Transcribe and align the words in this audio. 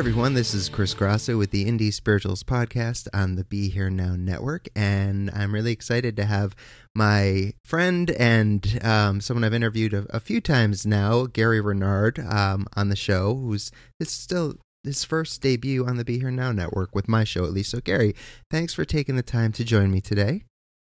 Everyone. 0.00 0.32
This 0.32 0.54
is 0.54 0.70
Chris 0.70 0.94
Grosso 0.94 1.36
with 1.36 1.50
the 1.50 1.66
Indie 1.66 1.92
Spiritualist 1.92 2.46
podcast 2.46 3.06
on 3.12 3.34
the 3.34 3.44
Be 3.44 3.68
Here 3.68 3.90
Now 3.90 4.16
network. 4.16 4.66
And 4.74 5.30
I'm 5.34 5.52
really 5.52 5.72
excited 5.72 6.16
to 6.16 6.24
have 6.24 6.56
my 6.94 7.52
friend 7.66 8.10
and 8.12 8.80
um, 8.82 9.20
someone 9.20 9.44
I've 9.44 9.52
interviewed 9.52 9.92
a, 9.92 10.06
a, 10.08 10.18
few 10.18 10.40
times 10.40 10.86
now, 10.86 11.26
Gary 11.26 11.60
Renard, 11.60 12.18
um, 12.18 12.66
on 12.74 12.88
the 12.88 12.96
show, 12.96 13.34
who's 13.34 13.70
it's 14.00 14.10
still 14.10 14.54
his 14.84 15.04
first 15.04 15.42
debut 15.42 15.86
on 15.86 15.98
the 15.98 16.04
Be 16.06 16.18
Here 16.18 16.30
Now 16.30 16.50
network 16.50 16.94
with 16.94 17.06
my 17.06 17.22
show, 17.22 17.44
at 17.44 17.52
least. 17.52 17.72
So, 17.72 17.82
Gary, 17.82 18.14
thanks 18.50 18.72
for 18.72 18.86
taking 18.86 19.16
the 19.16 19.22
time 19.22 19.52
to 19.52 19.64
join 19.64 19.90
me 19.90 20.00
today. 20.00 20.44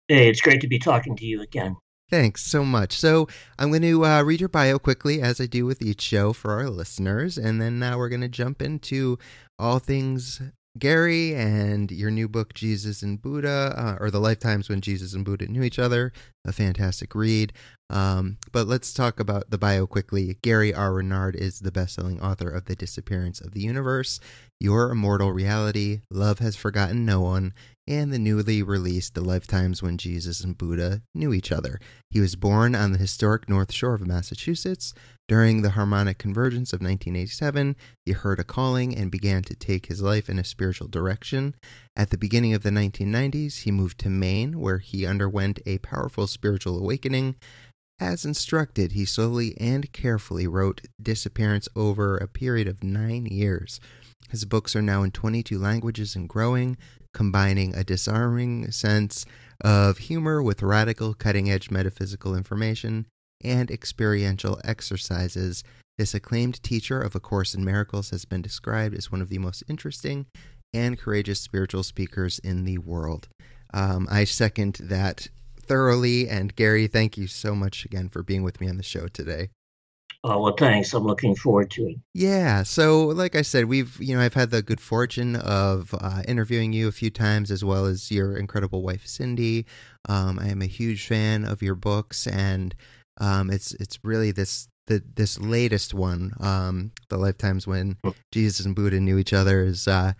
Hey, 0.06 0.28
it's 0.28 0.40
great 0.40 0.60
to 0.60 0.68
be 0.68 0.78
talking 0.78 1.16
to 1.16 1.26
you 1.26 1.42
again. 1.42 1.74
Thanks 2.12 2.42
so 2.42 2.62
much. 2.62 3.00
So, 3.00 3.26
I'm 3.58 3.70
going 3.70 3.80
to 3.80 4.04
uh, 4.04 4.22
read 4.22 4.40
your 4.40 4.50
bio 4.50 4.78
quickly, 4.78 5.22
as 5.22 5.40
I 5.40 5.46
do 5.46 5.64
with 5.64 5.80
each 5.80 6.02
show 6.02 6.34
for 6.34 6.52
our 6.52 6.68
listeners, 6.68 7.38
and 7.38 7.58
then 7.58 7.78
now 7.78 7.94
uh, 7.94 7.96
we're 7.96 8.10
going 8.10 8.20
to 8.20 8.28
jump 8.28 8.60
into 8.60 9.18
all 9.58 9.78
things 9.78 10.42
Gary 10.78 11.34
and 11.34 11.90
your 11.90 12.10
new 12.10 12.28
book, 12.28 12.54
Jesus 12.54 13.02
and 13.02 13.20
Buddha, 13.20 13.74
uh, 13.76 13.96
or 14.02 14.10
The 14.10 14.20
Lifetimes 14.20 14.68
When 14.68 14.80
Jesus 14.80 15.12
and 15.12 15.24
Buddha 15.24 15.46
Knew 15.46 15.62
Each 15.62 15.78
Other, 15.78 16.12
a 16.46 16.52
fantastic 16.52 17.14
read. 17.14 17.52
Um, 17.90 18.38
but 18.52 18.66
let's 18.66 18.94
talk 18.94 19.20
about 19.20 19.50
the 19.50 19.58
bio 19.58 19.86
quickly. 19.86 20.38
Gary 20.40 20.72
R. 20.72 20.94
Renard 20.94 21.36
is 21.36 21.60
the 21.60 21.70
best 21.70 21.94
selling 21.94 22.22
author 22.22 22.48
of 22.48 22.64
The 22.64 22.74
Disappearance 22.74 23.40
of 23.40 23.52
the 23.52 23.60
Universe, 23.60 24.18
Your 24.60 24.90
Immortal 24.90 25.32
Reality, 25.32 26.00
Love 26.10 26.38
Has 26.38 26.56
Forgotten 26.56 27.04
No 27.04 27.20
One, 27.20 27.52
and 27.86 28.10
the 28.10 28.18
newly 28.18 28.62
released 28.62 29.14
The 29.14 29.20
Lifetimes 29.20 29.82
When 29.82 29.98
Jesus 29.98 30.42
and 30.42 30.56
Buddha 30.56 31.02
Knew 31.14 31.34
Each 31.34 31.52
Other. 31.52 31.80
He 32.08 32.20
was 32.20 32.34
born 32.34 32.74
on 32.74 32.92
the 32.92 32.98
historic 32.98 33.46
North 33.46 33.72
Shore 33.72 33.94
of 33.94 34.06
Massachusetts. 34.06 34.94
During 35.28 35.62
the 35.62 35.70
Harmonic 35.70 36.18
Convergence 36.18 36.72
of 36.72 36.80
1987, 36.80 37.76
he 38.04 38.12
heard 38.12 38.40
a 38.40 38.44
calling 38.44 38.96
and 38.96 39.10
began 39.10 39.42
to 39.44 39.54
take 39.54 39.86
his 39.86 40.02
life 40.02 40.28
in 40.28 40.38
a 40.38 40.44
spiritual 40.44 40.88
direction. 40.88 41.54
At 41.96 42.10
the 42.10 42.18
beginning 42.18 42.54
of 42.54 42.64
the 42.64 42.70
1990s, 42.70 43.62
he 43.62 43.70
moved 43.70 43.98
to 44.00 44.10
Maine, 44.10 44.58
where 44.58 44.78
he 44.78 45.06
underwent 45.06 45.60
a 45.64 45.78
powerful 45.78 46.26
spiritual 46.26 46.78
awakening. 46.78 47.36
As 48.00 48.24
instructed, 48.24 48.92
he 48.92 49.04
slowly 49.04 49.56
and 49.60 49.92
carefully 49.92 50.48
wrote 50.48 50.82
Disappearance 51.00 51.68
over 51.76 52.16
a 52.16 52.26
period 52.26 52.66
of 52.66 52.82
nine 52.82 53.26
years. 53.26 53.78
His 54.28 54.44
books 54.44 54.74
are 54.74 54.82
now 54.82 55.04
in 55.04 55.12
22 55.12 55.56
languages 55.56 56.16
and 56.16 56.28
growing, 56.28 56.76
combining 57.14 57.74
a 57.76 57.84
disarming 57.84 58.72
sense 58.72 59.24
of 59.60 59.98
humor 59.98 60.42
with 60.42 60.62
radical, 60.62 61.14
cutting 61.14 61.48
edge 61.48 61.70
metaphysical 61.70 62.34
information 62.34 63.06
and 63.44 63.70
experiential 63.70 64.60
exercises. 64.64 65.64
This 65.98 66.14
acclaimed 66.14 66.62
teacher 66.62 67.00
of 67.00 67.14
A 67.14 67.20
Course 67.20 67.54
in 67.54 67.64
Miracles 67.64 68.10
has 68.10 68.24
been 68.24 68.42
described 68.42 68.96
as 68.96 69.12
one 69.12 69.20
of 69.20 69.28
the 69.28 69.38
most 69.38 69.62
interesting 69.68 70.26
and 70.72 70.98
courageous 70.98 71.40
spiritual 71.40 71.82
speakers 71.82 72.38
in 72.38 72.64
the 72.64 72.78
world. 72.78 73.28
Um, 73.74 74.08
I 74.10 74.24
second 74.24 74.80
that 74.82 75.28
thoroughly. 75.58 76.28
And 76.28 76.54
Gary, 76.54 76.86
thank 76.86 77.16
you 77.16 77.26
so 77.26 77.54
much 77.54 77.84
again 77.84 78.08
for 78.08 78.22
being 78.22 78.42
with 78.42 78.60
me 78.60 78.68
on 78.68 78.76
the 78.76 78.82
show 78.82 79.08
today. 79.08 79.50
Oh, 80.24 80.40
well, 80.40 80.54
thanks. 80.56 80.94
I'm 80.94 81.04
looking 81.04 81.34
forward 81.34 81.70
to 81.72 81.88
it. 81.88 81.96
Yeah. 82.14 82.62
So, 82.62 83.06
like 83.06 83.34
I 83.34 83.42
said, 83.42 83.64
we've, 83.64 84.00
you 84.00 84.14
know, 84.14 84.22
I've 84.22 84.34
had 84.34 84.50
the 84.50 84.62
good 84.62 84.80
fortune 84.80 85.34
of 85.34 85.92
uh, 86.00 86.22
interviewing 86.28 86.72
you 86.72 86.86
a 86.86 86.92
few 86.92 87.10
times, 87.10 87.50
as 87.50 87.64
well 87.64 87.86
as 87.86 88.08
your 88.12 88.36
incredible 88.36 88.82
wife, 88.82 89.04
Cindy. 89.04 89.66
Um, 90.08 90.38
I 90.38 90.48
am 90.48 90.62
a 90.62 90.66
huge 90.66 91.08
fan 91.08 91.44
of 91.44 91.60
your 91.60 91.74
books, 91.74 92.28
and 92.28 92.72
um, 93.18 93.50
it's 93.50 93.72
it's 93.74 93.98
really 94.02 94.32
this 94.32 94.68
the 94.86 95.02
this 95.14 95.38
latest 95.38 95.94
one, 95.94 96.34
um, 96.40 96.92
the 97.08 97.16
lifetimes 97.16 97.66
when 97.66 97.96
hmm. 98.02 98.10
Jesus 98.32 98.66
and 98.66 98.74
Buddha 98.74 99.00
knew 99.00 99.18
each 99.18 99.32
other, 99.32 99.62
is 99.64 99.86
uh, 99.86 100.12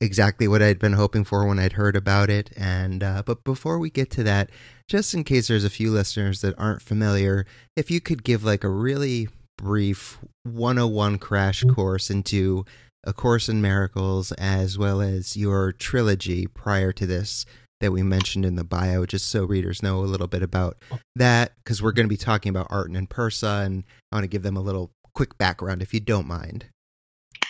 exactly 0.00 0.48
what 0.48 0.62
I'd 0.62 0.78
been 0.78 0.92
hoping 0.94 1.24
for 1.24 1.46
when 1.46 1.58
I'd 1.58 1.74
heard 1.74 1.96
about 1.96 2.30
it. 2.30 2.50
And 2.56 3.02
uh, 3.02 3.22
but 3.24 3.44
before 3.44 3.78
we 3.78 3.90
get 3.90 4.10
to 4.12 4.22
that, 4.24 4.50
just 4.88 5.14
in 5.14 5.24
case 5.24 5.48
there's 5.48 5.64
a 5.64 5.70
few 5.70 5.90
listeners 5.90 6.40
that 6.42 6.58
aren't 6.58 6.82
familiar, 6.82 7.46
if 7.76 7.90
you 7.90 8.00
could 8.00 8.24
give 8.24 8.44
like 8.44 8.64
a 8.64 8.68
really 8.68 9.28
brief 9.56 10.18
101 10.44 11.18
crash 11.18 11.62
course 11.64 12.10
into 12.10 12.64
A 13.04 13.12
Course 13.12 13.48
in 13.48 13.62
Miracles 13.62 14.32
as 14.32 14.76
well 14.76 15.00
as 15.00 15.36
your 15.36 15.72
trilogy 15.72 16.46
prior 16.46 16.92
to 16.92 17.06
this 17.06 17.46
that 17.80 17.92
we 17.92 18.02
mentioned 18.02 18.44
in 18.44 18.56
the 18.56 18.64
bio, 18.64 19.06
just 19.06 19.28
so 19.28 19.44
readers 19.44 19.82
know 19.82 19.98
a 19.98 20.06
little 20.06 20.26
bit 20.26 20.42
about 20.42 20.76
that, 21.16 21.52
because 21.56 21.82
we're 21.82 21.92
going 21.92 22.06
to 22.06 22.12
be 22.12 22.16
talking 22.16 22.50
about 22.50 22.66
Arten 22.70 22.96
and 22.96 23.08
Pursah, 23.08 23.64
and 23.64 23.84
I 24.10 24.16
want 24.16 24.24
to 24.24 24.28
give 24.28 24.42
them 24.42 24.56
a 24.56 24.62
little 24.62 24.92
quick 25.14 25.38
background 25.38 25.82
if 25.82 25.94
you 25.94 26.00
don't 26.00 26.26
mind. 26.26 26.66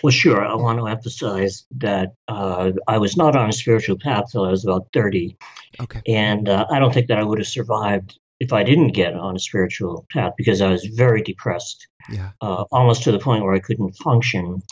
Well, 0.03 0.11
sure. 0.11 0.45
I 0.45 0.55
want 0.55 0.79
to 0.79 0.87
emphasize 0.87 1.65
that 1.79 2.15
uh, 2.29 2.73
I 2.89 2.99
was 2.99 3.17
not 3.17 3.37
on 3.37 3.49
a 3.49 3.53
spiritual 3.53 3.99
path 3.99 4.25
till 4.31 4.45
I 4.45 4.51
was 4.51 4.65
about 4.65 4.89
30. 4.93 5.37
Okay. 5.81 6.03
And 6.07 6.49
uh, 6.49 6.67
I 6.71 6.79
don't 6.79 6.93
think 6.93 7.09
that 7.09 7.19
I 7.19 7.25
would 7.25 7.39
have 7.39 7.47
survived 7.47 8.19
if 8.41 8.53
I 8.53 8.65
didn't 8.65 8.89
get 8.89 9.15
on 9.15 9.37
a 9.37 9.39
spiritual 9.39 10.07
path 10.11 10.33
because 10.37 10.61
I 10.61 10.69
was 10.69 10.85
very 10.85 11.23
depressed, 11.23 11.87
yeah. 12.11 12.31
uh, 12.41 12.65
almost 12.73 13.05
to 13.05 13.13
the 13.13 13.19
point 13.19 13.45
where 13.45 13.55
I 13.55 13.61
couldn't 13.61 13.93
function. 13.93 14.63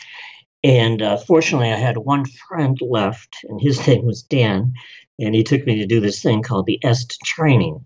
And 0.65 1.03
uh, 1.03 1.17
fortunately, 1.17 1.73
I 1.73 1.77
had 1.77 1.97
one 1.97 2.25
friend 2.49 2.79
left, 2.81 3.37
and 3.45 3.61
his 3.61 3.87
name 3.87 4.05
was 4.05 4.23
Dan, 4.23 4.75
and 5.19 5.35
he 5.35 5.43
took 5.43 5.67
me 5.67 5.79
to 5.79 5.87
do 5.87 6.01
this 6.01 6.23
thing 6.23 6.43
called 6.43 6.67
the 6.67 6.81
EST 6.85 7.19
training. 7.25 7.85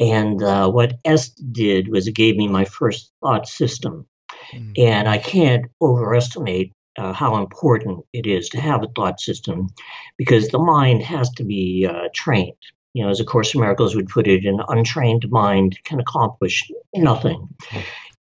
And 0.00 0.42
uh, 0.42 0.70
what 0.70 0.98
EST 1.04 1.52
did 1.52 1.88
was 1.88 2.06
it 2.06 2.14
gave 2.14 2.36
me 2.36 2.48
my 2.48 2.64
first 2.64 3.12
thought 3.22 3.48
system. 3.48 4.06
Mm. 4.52 4.72
And 4.78 5.08
I 5.08 5.18
can't 5.18 5.66
overestimate 5.80 6.72
uh, 6.98 7.12
how 7.12 7.36
important 7.36 8.04
it 8.12 8.26
is 8.26 8.48
to 8.50 8.60
have 8.60 8.82
a 8.82 8.88
thought 8.88 9.20
system 9.20 9.68
because 10.16 10.48
the 10.48 10.58
mind 10.58 11.02
has 11.02 11.30
to 11.30 11.44
be 11.44 11.86
uh, 11.88 12.08
trained 12.14 12.54
you 12.94 13.02
know, 13.02 13.10
as 13.10 13.20
A 13.20 13.24
Course 13.24 13.54
in 13.54 13.60
Miracles 13.60 13.94
would 13.94 14.08
put 14.08 14.26
it, 14.26 14.44
an 14.44 14.60
untrained 14.68 15.30
mind 15.30 15.78
can 15.84 16.00
accomplish 16.00 16.70
nothing. 16.94 17.48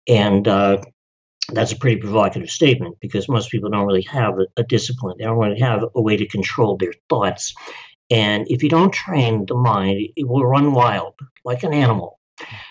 And 0.06 0.46
uh, 0.46 0.82
that's 1.52 1.72
a 1.72 1.76
pretty 1.76 2.00
provocative 2.00 2.50
statement 2.50 2.98
because 3.00 3.28
most 3.28 3.50
people 3.50 3.70
don't 3.70 3.86
really 3.86 4.02
have 4.02 4.38
a, 4.38 4.46
a, 4.56 4.62
discipline. 4.62 5.16
They 5.18 5.24
don't 5.24 5.38
really 5.38 5.60
have 5.60 5.84
a 5.94 6.00
way 6.00 6.16
to 6.16 6.26
control 6.26 6.76
their 6.76 6.94
thoughts. 7.08 7.54
And 8.10 8.46
if 8.50 8.62
you 8.62 8.68
don't 8.68 8.92
train 8.92 9.46
the 9.46 9.54
mind, 9.54 10.00
it 10.16 10.28
will 10.28 10.44
run 10.44 10.72
wild 10.72 11.14
like 11.44 11.62
an 11.62 11.72
animal. 11.72 12.18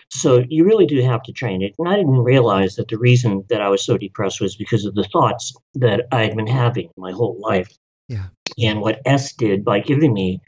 So 0.09 0.43
you 0.49 0.65
really 0.65 0.85
do 0.85 1.01
have 1.01 1.23
to 1.23 1.31
train 1.31 1.61
it. 1.61 1.75
And 1.77 1.87
I 1.87 1.95
didn't 1.95 2.23
realize 2.23 2.75
that 2.75 2.87
the 2.87 2.97
reason 2.97 3.45
that 3.49 3.61
I 3.61 3.69
was 3.69 3.85
so 3.85 3.97
depressed 3.97 4.41
was 4.41 4.55
because 4.55 4.85
of 4.85 4.95
the 4.95 5.03
thoughts 5.03 5.55
that 5.75 6.07
I 6.11 6.23
had 6.23 6.35
been 6.35 6.47
having 6.47 6.89
my 6.97 7.11
whole 7.11 7.37
life. 7.39 7.71
Yeah. 8.07 8.25
And 8.57 8.81
what 8.81 9.01
EST 9.05 9.37
did 9.37 9.63
by 9.63 9.79
giving 9.79 10.13
me 10.13 10.41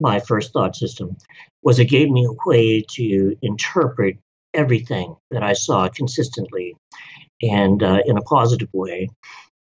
my 0.00 0.20
first 0.20 0.52
thought 0.52 0.76
system 0.76 1.16
was 1.62 1.78
it 1.78 1.86
gave 1.86 2.10
me 2.10 2.26
a 2.26 2.48
way 2.48 2.84
to 2.90 3.36
interpret 3.40 4.18
everything 4.52 5.16
that 5.30 5.42
I 5.42 5.54
saw 5.54 5.88
consistently 5.88 6.76
and 7.42 7.82
uh, 7.82 8.00
in 8.06 8.16
a 8.18 8.22
positive 8.22 8.68
way. 8.72 9.08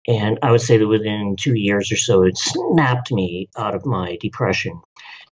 And 0.07 0.39
I 0.43 0.51
would 0.51 0.61
say 0.61 0.77
that 0.77 0.87
within 0.87 1.37
two 1.39 1.55
years 1.55 1.91
or 1.91 1.97
so, 1.97 2.23
it 2.23 2.37
snapped 2.37 3.11
me 3.11 3.49
out 3.57 3.75
of 3.75 3.87
my 3.87 4.19
depression. 4.21 4.81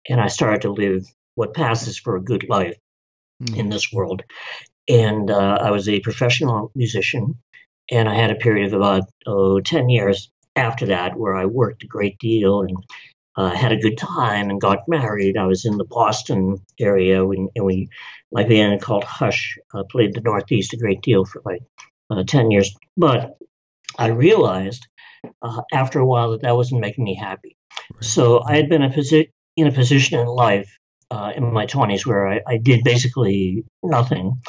And 0.07 0.21
I 0.21 0.27
started 0.27 0.61
to 0.61 0.71
live 0.71 1.05
what 1.35 1.53
passes 1.53 1.97
for 1.97 2.15
a 2.15 2.21
good 2.21 2.47
life 2.49 2.77
mm. 3.41 3.57
in 3.57 3.69
this 3.69 3.91
world. 3.91 4.23
And 4.87 5.31
uh, 5.31 5.57
I 5.61 5.71
was 5.71 5.89
a 5.89 5.99
professional 6.01 6.71
musician. 6.75 7.35
And 7.91 8.07
I 8.07 8.13
had 8.13 8.31
a 8.31 8.35
period 8.35 8.67
of 8.67 8.73
about 8.73 9.03
oh, 9.25 9.59
10 9.59 9.89
years 9.89 10.29
after 10.55 10.85
that 10.87 11.17
where 11.17 11.35
I 11.35 11.45
worked 11.45 11.83
a 11.83 11.87
great 11.87 12.19
deal 12.19 12.61
and 12.61 12.77
uh, 13.35 13.55
had 13.55 13.71
a 13.71 13.79
good 13.79 13.97
time 13.97 14.49
and 14.49 14.61
got 14.61 14.87
married. 14.87 15.37
I 15.37 15.45
was 15.45 15.65
in 15.65 15.77
the 15.77 15.85
Boston 15.85 16.57
area 16.79 17.25
when, 17.25 17.49
and 17.55 17.65
we, 17.65 17.87
my 18.31 18.43
band 18.43 18.81
called 18.81 19.03
Hush, 19.03 19.57
uh, 19.73 19.83
played 19.83 20.13
the 20.13 20.21
Northeast 20.21 20.73
a 20.73 20.77
great 20.77 21.01
deal 21.01 21.25
for 21.25 21.41
like 21.45 21.61
uh, 22.09 22.23
10 22.27 22.51
years. 22.51 22.75
But 22.97 23.37
I 23.99 24.07
realized 24.07 24.87
uh, 25.41 25.61
after 25.73 25.99
a 25.99 26.05
while 26.05 26.31
that 26.31 26.41
that 26.41 26.55
wasn't 26.55 26.81
making 26.81 27.03
me 27.03 27.15
happy. 27.15 27.57
Right. 27.93 28.03
So 28.03 28.41
I 28.43 28.55
had 28.55 28.69
been 28.69 28.83
a 28.83 28.89
posi- 28.89 29.31
in 29.57 29.67
a 29.67 29.71
position 29.71 30.19
in 30.19 30.27
life 30.27 30.69
uh, 31.11 31.33
in 31.35 31.53
my 31.53 31.65
20s 31.65 32.05
where 32.05 32.27
I, 32.27 32.41
I 32.47 32.57
did 32.57 32.83
basically 32.83 33.65
nothing. 33.83 34.41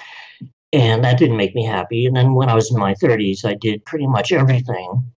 And 0.72 1.04
that 1.04 1.18
didn't 1.18 1.36
make 1.36 1.54
me 1.54 1.64
happy. 1.64 2.06
And 2.06 2.16
then 2.16 2.34
when 2.34 2.48
I 2.48 2.54
was 2.54 2.70
in 2.70 2.78
my 2.78 2.94
30s, 2.94 3.44
I 3.44 3.54
did 3.54 3.84
pretty 3.84 4.06
much 4.06 4.32
everything. 4.32 5.12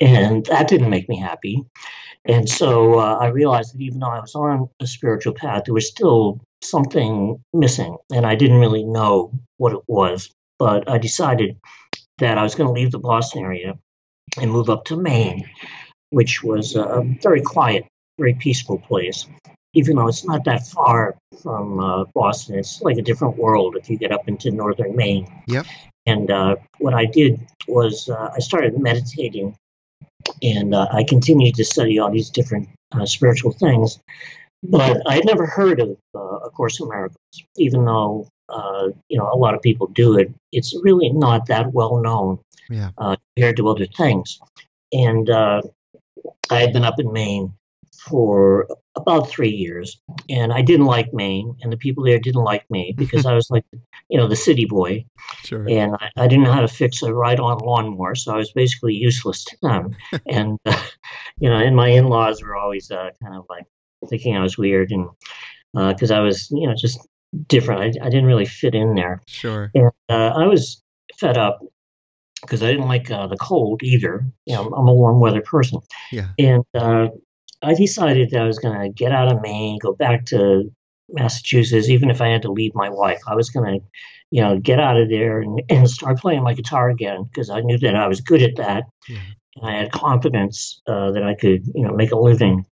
And 0.00 0.46
that 0.46 0.68
didn't 0.68 0.90
make 0.90 1.08
me 1.08 1.18
happy. 1.18 1.64
And 2.24 2.48
so 2.48 2.98
uh, 2.98 3.18
I 3.20 3.28
realized 3.28 3.74
that 3.74 3.82
even 3.82 4.00
though 4.00 4.10
I 4.10 4.20
was 4.20 4.34
on 4.34 4.68
a 4.80 4.86
spiritual 4.86 5.34
path, 5.34 5.64
there 5.66 5.74
was 5.74 5.88
still 5.88 6.40
something 6.62 7.42
missing, 7.54 7.96
and 8.12 8.26
I 8.26 8.34
didn't 8.34 8.58
really 8.60 8.84
know 8.84 9.32
what 9.56 9.72
it 9.72 9.82
was. 9.88 10.30
But 10.58 10.88
I 10.90 10.98
decided 10.98 11.56
that 12.20 12.38
I 12.38 12.42
was 12.42 12.54
going 12.54 12.68
to 12.68 12.72
leave 12.72 12.92
the 12.92 12.98
Boston 12.98 13.42
area 13.42 13.76
and 14.40 14.50
move 14.50 14.70
up 14.70 14.84
to 14.86 14.96
Maine, 14.96 15.48
which 16.10 16.42
was 16.42 16.76
a 16.76 17.02
very 17.22 17.42
quiet, 17.42 17.86
very 18.18 18.34
peaceful 18.34 18.78
place. 18.78 19.26
Even 19.74 19.96
though 19.96 20.08
it's 20.08 20.24
not 20.24 20.44
that 20.44 20.66
far 20.66 21.16
from 21.42 21.78
uh, 21.78 22.04
Boston, 22.14 22.58
it's 22.58 22.82
like 22.82 22.98
a 22.98 23.02
different 23.02 23.36
world 23.36 23.76
if 23.76 23.88
you 23.88 23.96
get 23.96 24.12
up 24.12 24.28
into 24.28 24.50
northern 24.50 24.96
Maine. 24.96 25.28
Yep. 25.46 25.66
And 26.06 26.30
uh, 26.30 26.56
what 26.78 26.94
I 26.94 27.04
did 27.04 27.40
was 27.68 28.08
uh, 28.08 28.30
I 28.34 28.40
started 28.40 28.78
meditating 28.78 29.54
and 30.42 30.74
uh, 30.74 30.88
I 30.92 31.04
continued 31.04 31.54
to 31.56 31.64
study 31.64 31.98
all 31.98 32.10
these 32.10 32.30
different 32.30 32.68
uh, 32.92 33.06
spiritual 33.06 33.52
things. 33.52 33.98
But 34.62 35.02
I 35.06 35.14
had 35.14 35.24
never 35.24 35.46
heard 35.46 35.80
of 35.80 35.96
uh, 36.14 36.18
A 36.18 36.50
Course 36.50 36.80
in 36.80 36.88
Miracles, 36.88 37.16
even 37.56 37.84
though 37.84 38.28
uh, 38.50 38.88
you 39.08 39.18
know 39.18 39.28
a 39.32 39.36
lot 39.36 39.54
of 39.54 39.62
people 39.62 39.86
do 39.88 40.18
it. 40.18 40.32
It's 40.52 40.74
really 40.82 41.10
not 41.10 41.46
that 41.46 41.72
well 41.72 41.96
known 42.00 42.38
Yeah. 42.68 42.90
uh, 42.98 43.16
compared 43.36 43.56
to 43.58 43.68
other 43.68 43.86
things. 43.96 44.38
And 44.92 45.30
uh, 45.30 45.62
I 46.50 46.60
had 46.60 46.72
been 46.72 46.84
up 46.84 46.98
in 46.98 47.12
Maine 47.12 47.52
for 48.08 48.66
about 48.96 49.28
three 49.28 49.50
years, 49.50 50.00
and 50.28 50.52
I 50.52 50.62
didn't 50.62 50.86
like 50.86 51.12
Maine, 51.12 51.54
and 51.62 51.72
the 51.72 51.76
people 51.76 52.02
there 52.04 52.18
didn't 52.18 52.42
like 52.42 52.64
me 52.70 52.94
because 53.02 53.24
I 53.26 53.34
was 53.34 53.48
like, 53.50 53.64
you 54.08 54.18
know, 54.18 54.26
the 54.26 54.36
city 54.36 54.64
boy, 54.64 55.04
Sure. 55.44 55.66
and 55.68 55.94
I, 56.00 56.08
I 56.16 56.26
didn't 56.26 56.44
know 56.44 56.52
how 56.52 56.62
to 56.62 56.68
fix 56.68 57.02
a 57.02 57.12
ride-on 57.14 57.58
lawnmower, 57.58 58.14
so 58.14 58.32
I 58.34 58.36
was 58.36 58.52
basically 58.52 58.94
useless 58.94 59.44
to 59.44 59.56
them. 59.62 59.96
and 60.26 60.58
uh, 60.66 60.82
you 61.38 61.48
know, 61.48 61.56
and 61.56 61.76
my 61.76 61.88
in-laws 61.88 62.42
were 62.42 62.56
always 62.56 62.90
uh, 62.90 63.10
kind 63.22 63.36
of 63.36 63.44
like 63.48 63.64
thinking 64.08 64.36
I 64.36 64.42
was 64.42 64.58
weird, 64.58 64.90
and 64.90 65.08
because 65.74 66.10
I 66.10 66.18
was, 66.20 66.50
you 66.50 66.66
know, 66.66 66.74
just 66.74 66.98
different. 67.46 67.80
I, 67.80 68.06
I 68.06 68.10
didn't 68.10 68.26
really 68.26 68.46
fit 68.46 68.74
in 68.74 68.94
there. 68.94 69.22
Sure. 69.26 69.70
And 69.74 69.90
uh, 70.08 70.32
I 70.36 70.46
was 70.46 70.82
fed 71.18 71.36
up 71.36 71.60
because 72.42 72.62
I 72.62 72.70
didn't 72.70 72.88
like 72.88 73.10
uh, 73.10 73.26
the 73.26 73.36
cold 73.36 73.82
either. 73.82 74.24
You 74.46 74.54
know, 74.54 74.64
I'm 74.68 74.88
a 74.88 74.94
warm 74.94 75.20
weather 75.20 75.42
person. 75.42 75.80
Yeah. 76.10 76.28
And 76.38 76.64
uh, 76.74 77.08
I 77.62 77.74
decided 77.74 78.30
that 78.30 78.42
I 78.42 78.46
was 78.46 78.58
going 78.58 78.80
to 78.80 78.88
get 78.88 79.12
out 79.12 79.32
of 79.32 79.42
Maine, 79.42 79.78
go 79.80 79.92
back 79.92 80.24
to 80.26 80.70
Massachusetts, 81.10 81.88
even 81.88 82.10
if 82.10 82.20
I 82.20 82.28
had 82.28 82.42
to 82.42 82.52
leave 82.52 82.74
my 82.74 82.88
wife. 82.88 83.20
I 83.26 83.34
was 83.34 83.50
going 83.50 83.80
to, 83.80 83.86
you 84.30 84.40
know, 84.40 84.58
get 84.58 84.78
out 84.78 84.96
of 84.96 85.08
there 85.08 85.40
and, 85.40 85.60
and 85.68 85.90
start 85.90 86.18
playing 86.18 86.42
my 86.42 86.54
guitar 86.54 86.88
again 86.88 87.24
because 87.24 87.50
I 87.50 87.60
knew 87.60 87.78
that 87.78 87.96
I 87.96 88.08
was 88.08 88.20
good 88.20 88.42
at 88.42 88.56
that. 88.56 88.84
Yeah. 89.08 89.18
And 89.56 89.66
I 89.68 89.74
had 89.74 89.92
confidence 89.92 90.80
uh, 90.86 91.10
that 91.10 91.24
I 91.24 91.34
could, 91.34 91.66
you 91.74 91.82
know, 91.82 91.92
make 91.92 92.12
a 92.12 92.18
living 92.18 92.64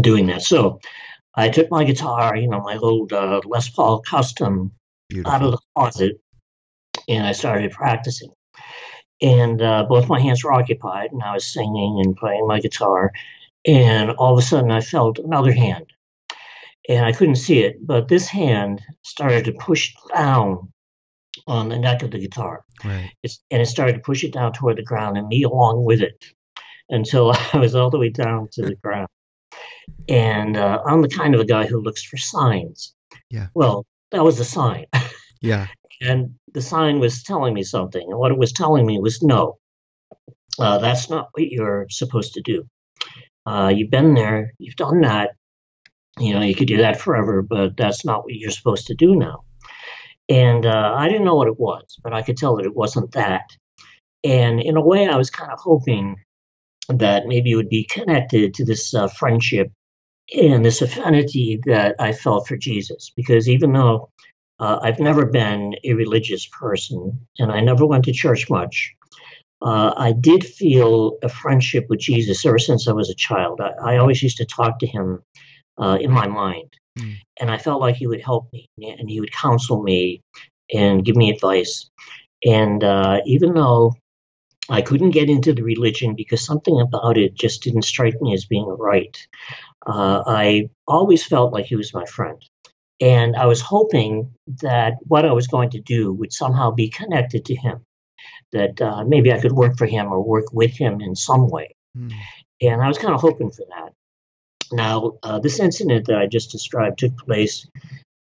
doing 0.00 0.26
that. 0.26 0.42
So 0.42 0.80
I 1.34 1.48
took 1.48 1.70
my 1.70 1.84
guitar, 1.84 2.36
you 2.36 2.48
know, 2.48 2.60
my 2.60 2.76
old 2.76 3.12
uh, 3.12 3.40
Les 3.46 3.68
Paul 3.68 4.00
Custom 4.00 4.72
Beautiful. 5.08 5.32
out 5.32 5.42
of 5.42 5.50
the 5.52 5.58
closet 5.74 6.20
and 7.08 7.26
I 7.26 7.32
started 7.32 7.72
practicing. 7.72 8.30
And 9.22 9.60
uh, 9.60 9.84
both 9.88 10.08
my 10.08 10.20
hands 10.20 10.42
were 10.42 10.52
occupied, 10.52 11.12
and 11.12 11.22
I 11.22 11.34
was 11.34 11.52
singing 11.52 12.00
and 12.02 12.16
playing 12.16 12.46
my 12.46 12.60
guitar. 12.60 13.12
And 13.66 14.12
all 14.12 14.32
of 14.32 14.38
a 14.38 14.46
sudden, 14.46 14.70
I 14.70 14.80
felt 14.80 15.18
another 15.18 15.52
hand. 15.52 15.86
And 16.88 17.04
I 17.04 17.12
couldn't 17.12 17.36
see 17.36 17.60
it, 17.60 17.86
but 17.86 18.08
this 18.08 18.26
hand 18.26 18.80
started 19.02 19.44
to 19.44 19.52
push 19.52 19.94
down 20.14 20.72
on 21.46 21.68
the 21.68 21.78
neck 21.78 22.02
of 22.02 22.10
the 22.10 22.18
guitar. 22.18 22.64
right. 22.84 23.10
It's, 23.22 23.42
and 23.50 23.60
it 23.60 23.66
started 23.66 23.94
to 23.94 24.00
push 24.00 24.24
it 24.24 24.32
down 24.32 24.52
toward 24.52 24.78
the 24.78 24.82
ground, 24.82 25.18
and 25.18 25.28
me 25.28 25.42
along 25.42 25.84
with 25.84 26.00
it, 26.00 26.24
until 26.88 27.32
I 27.52 27.58
was 27.58 27.74
all 27.74 27.90
the 27.90 27.98
way 27.98 28.08
down 28.08 28.48
to 28.52 28.62
the 28.62 28.76
ground. 28.76 29.08
And 30.08 30.56
uh, 30.56 30.80
I'm 30.84 31.02
the 31.02 31.08
kind 31.08 31.34
of 31.34 31.40
a 31.40 31.44
guy 31.44 31.66
who 31.66 31.80
looks 31.80 32.02
for 32.02 32.16
signs. 32.16 32.94
Yeah. 33.30 33.48
Well, 33.54 33.86
that 34.10 34.24
was 34.24 34.40
a 34.40 34.44
sign. 34.44 34.86
Yeah. 35.42 35.68
and 36.02 36.34
the 36.52 36.60
sign 36.60 37.00
was 37.00 37.22
telling 37.22 37.54
me 37.54 37.62
something 37.62 38.02
and 38.06 38.18
what 38.18 38.30
it 38.30 38.38
was 38.38 38.52
telling 38.52 38.86
me 38.86 38.98
was 38.98 39.22
no 39.22 39.56
uh, 40.58 40.78
that's 40.78 41.08
not 41.08 41.28
what 41.32 41.46
you're 41.48 41.86
supposed 41.88 42.34
to 42.34 42.42
do 42.42 42.64
uh, 43.46 43.72
you've 43.74 43.90
been 43.90 44.14
there 44.14 44.52
you've 44.58 44.76
done 44.76 45.00
that 45.00 45.30
you 46.18 46.34
know 46.34 46.42
you 46.42 46.54
could 46.54 46.68
do 46.68 46.76
that 46.76 47.00
forever 47.00 47.40
but 47.40 47.76
that's 47.76 48.04
not 48.04 48.24
what 48.24 48.34
you're 48.34 48.50
supposed 48.50 48.86
to 48.86 48.94
do 48.94 49.16
now 49.16 49.42
and 50.28 50.66
uh, 50.66 50.92
i 50.96 51.08
didn't 51.08 51.24
know 51.24 51.36
what 51.36 51.48
it 51.48 51.58
was 51.58 51.96
but 52.02 52.12
i 52.12 52.20
could 52.20 52.36
tell 52.36 52.56
that 52.56 52.66
it 52.66 52.76
wasn't 52.76 53.10
that 53.12 53.48
and 54.24 54.60
in 54.60 54.76
a 54.76 54.82
way 54.82 55.08
i 55.08 55.16
was 55.16 55.30
kind 55.30 55.50
of 55.50 55.58
hoping 55.58 56.16
that 56.88 57.26
maybe 57.26 57.52
it 57.52 57.56
would 57.56 57.68
be 57.68 57.84
connected 57.84 58.52
to 58.52 58.64
this 58.64 58.92
uh, 58.94 59.08
friendship 59.08 59.72
and 60.34 60.64
this 60.64 60.82
affinity 60.82 61.60
that 61.66 61.94
i 61.98 62.12
felt 62.12 62.46
for 62.46 62.56
jesus 62.56 63.10
because 63.16 63.48
even 63.48 63.72
though 63.72 64.10
uh, 64.60 64.78
I've 64.82 65.00
never 65.00 65.24
been 65.24 65.74
a 65.84 65.94
religious 65.94 66.46
person, 66.46 67.26
and 67.38 67.50
I 67.50 67.60
never 67.60 67.86
went 67.86 68.04
to 68.04 68.12
church 68.12 68.50
much. 68.50 68.94
Uh, 69.62 69.92
I 69.96 70.12
did 70.12 70.44
feel 70.44 71.16
a 71.22 71.28
friendship 71.28 71.86
with 71.88 71.98
Jesus 72.00 72.44
ever 72.46 72.58
since 72.58 72.86
I 72.86 72.92
was 72.92 73.10
a 73.10 73.14
child. 73.14 73.60
I, 73.60 73.94
I 73.94 73.96
always 73.96 74.22
used 74.22 74.36
to 74.36 74.46
talk 74.46 74.78
to 74.78 74.86
him 74.86 75.22
uh, 75.78 75.98
in 76.00 76.10
my 76.10 76.26
mind, 76.28 76.76
Mm. 76.98 77.18
and 77.38 77.50
I 77.52 77.56
felt 77.56 77.80
like 77.80 77.94
he 77.94 78.08
would 78.08 78.20
help 78.20 78.52
me 78.52 78.68
and 78.78 79.08
he 79.08 79.20
would 79.20 79.32
counsel 79.32 79.80
me 79.80 80.22
and 80.74 81.04
give 81.04 81.14
me 81.14 81.30
advice. 81.30 81.88
And 82.44 82.82
uh, 82.82 83.20
even 83.24 83.54
though 83.54 83.94
I 84.68 84.82
couldn't 84.82 85.10
get 85.10 85.30
into 85.30 85.52
the 85.52 85.62
religion 85.62 86.16
because 86.16 86.44
something 86.44 86.80
about 86.80 87.16
it 87.16 87.34
just 87.34 87.62
didn't 87.62 87.82
strike 87.82 88.20
me 88.20 88.34
as 88.34 88.44
being 88.44 88.66
right, 88.66 89.16
uh, 89.86 90.22
I 90.26 90.68
always 90.86 91.24
felt 91.24 91.52
like 91.52 91.66
he 91.66 91.76
was 91.76 91.94
my 91.94 92.04
friend. 92.06 92.42
And 93.00 93.34
I 93.34 93.46
was 93.46 93.60
hoping 93.62 94.30
that 94.60 94.94
what 95.06 95.24
I 95.24 95.32
was 95.32 95.46
going 95.46 95.70
to 95.70 95.80
do 95.80 96.12
would 96.12 96.32
somehow 96.32 96.70
be 96.70 96.90
connected 96.90 97.46
to 97.46 97.54
him, 97.54 97.80
that 98.52 98.80
uh, 98.80 99.04
maybe 99.04 99.32
I 99.32 99.40
could 99.40 99.52
work 99.52 99.78
for 99.78 99.86
him 99.86 100.12
or 100.12 100.22
work 100.22 100.52
with 100.52 100.76
him 100.76 101.00
in 101.00 101.16
some 101.16 101.48
way. 101.48 101.74
Mm. 101.96 102.12
And 102.60 102.82
I 102.82 102.88
was 102.88 102.98
kind 102.98 103.14
of 103.14 103.20
hoping 103.20 103.50
for 103.50 103.64
that. 103.70 103.92
Now, 104.72 105.14
uh, 105.22 105.38
this 105.38 105.58
incident 105.58 106.06
that 106.06 106.18
I 106.18 106.26
just 106.26 106.50
described 106.50 106.98
took 106.98 107.16
place 107.16 107.66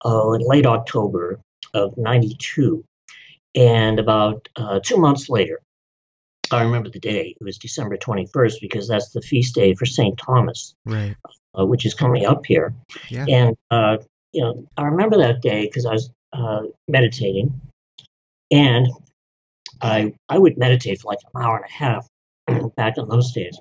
uh, 0.05 0.33
in 0.33 0.41
late 0.47 0.67
October 0.67 1.41
of 1.73 1.97
92. 1.97 2.85
And 3.55 4.00
about 4.00 4.49
uh, 4.57 4.81
two 4.83 4.97
months 4.97 5.29
later, 5.29 5.61
I 6.50 6.62
remember 6.62 6.91
the 6.91 7.00
day, 7.00 7.35
it 7.41 7.44
was 7.44 7.58
December 7.58 7.96
21st, 7.96 8.61
because 8.61 8.88
that's 8.88 9.11
the 9.11 9.23
feast 9.23 9.55
day 9.55 9.75
for 9.75 9.87
St. 9.87 10.17
Thomas, 10.19 10.75
Right. 10.85 11.17
uh, 11.58 11.67
which 11.67 11.87
is 11.87 11.94
coming 11.94 12.26
up 12.26 12.44
here. 12.46 12.75
Yeah. 13.08 13.26
And 13.29 13.56
uh, 13.70 13.99
you 14.32 14.43
know, 14.43 14.67
I 14.76 14.85
remember 14.87 15.17
that 15.19 15.43
day 15.43 15.67
because 15.67 15.87
I 15.87 15.93
was 15.93 16.11
uh, 16.32 16.62
meditating, 16.88 17.61
and 18.50 18.88
I 19.81 20.12
I 20.29 20.38
would 20.38 20.58
meditate 20.58 21.00
for 21.00 21.12
like 21.12 21.20
an 21.35 21.43
hour 21.43 21.56
and 21.56 21.64
a 21.64 21.73
half 21.73 22.08
back 22.76 22.99
in 22.99 23.09
those 23.09 23.33
days, 23.33 23.59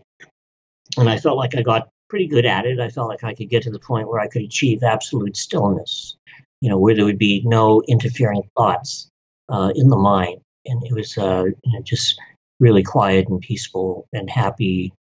and 0.97 1.09
I 1.09 1.19
felt 1.19 1.37
like 1.37 1.55
I 1.55 1.61
got 1.61 1.89
pretty 2.09 2.27
good 2.27 2.45
at 2.45 2.65
it. 2.65 2.79
I 2.79 2.89
felt 2.89 3.07
like 3.09 3.23
I 3.23 3.33
could 3.33 3.49
get 3.49 3.63
to 3.63 3.71
the 3.71 3.79
point 3.79 4.07
where 4.07 4.19
I 4.19 4.27
could 4.27 4.41
achieve 4.41 4.83
absolute 4.83 5.37
stillness, 5.37 6.15
you 6.61 6.69
know, 6.69 6.77
where 6.77 6.95
there 6.95 7.05
would 7.05 7.19
be 7.19 7.41
no 7.45 7.81
interfering 7.87 8.43
thoughts 8.57 9.09
uh, 9.49 9.71
in 9.75 9.89
the 9.89 9.97
mind, 9.97 10.41
and 10.65 10.83
it 10.85 10.93
was 10.93 11.17
uh, 11.17 11.45
you 11.45 11.73
know, 11.73 11.81
just 11.83 12.19
really 12.59 12.83
quiet 12.83 13.27
and 13.27 13.41
peaceful 13.41 14.07
and 14.13 14.29
happy. 14.29 14.93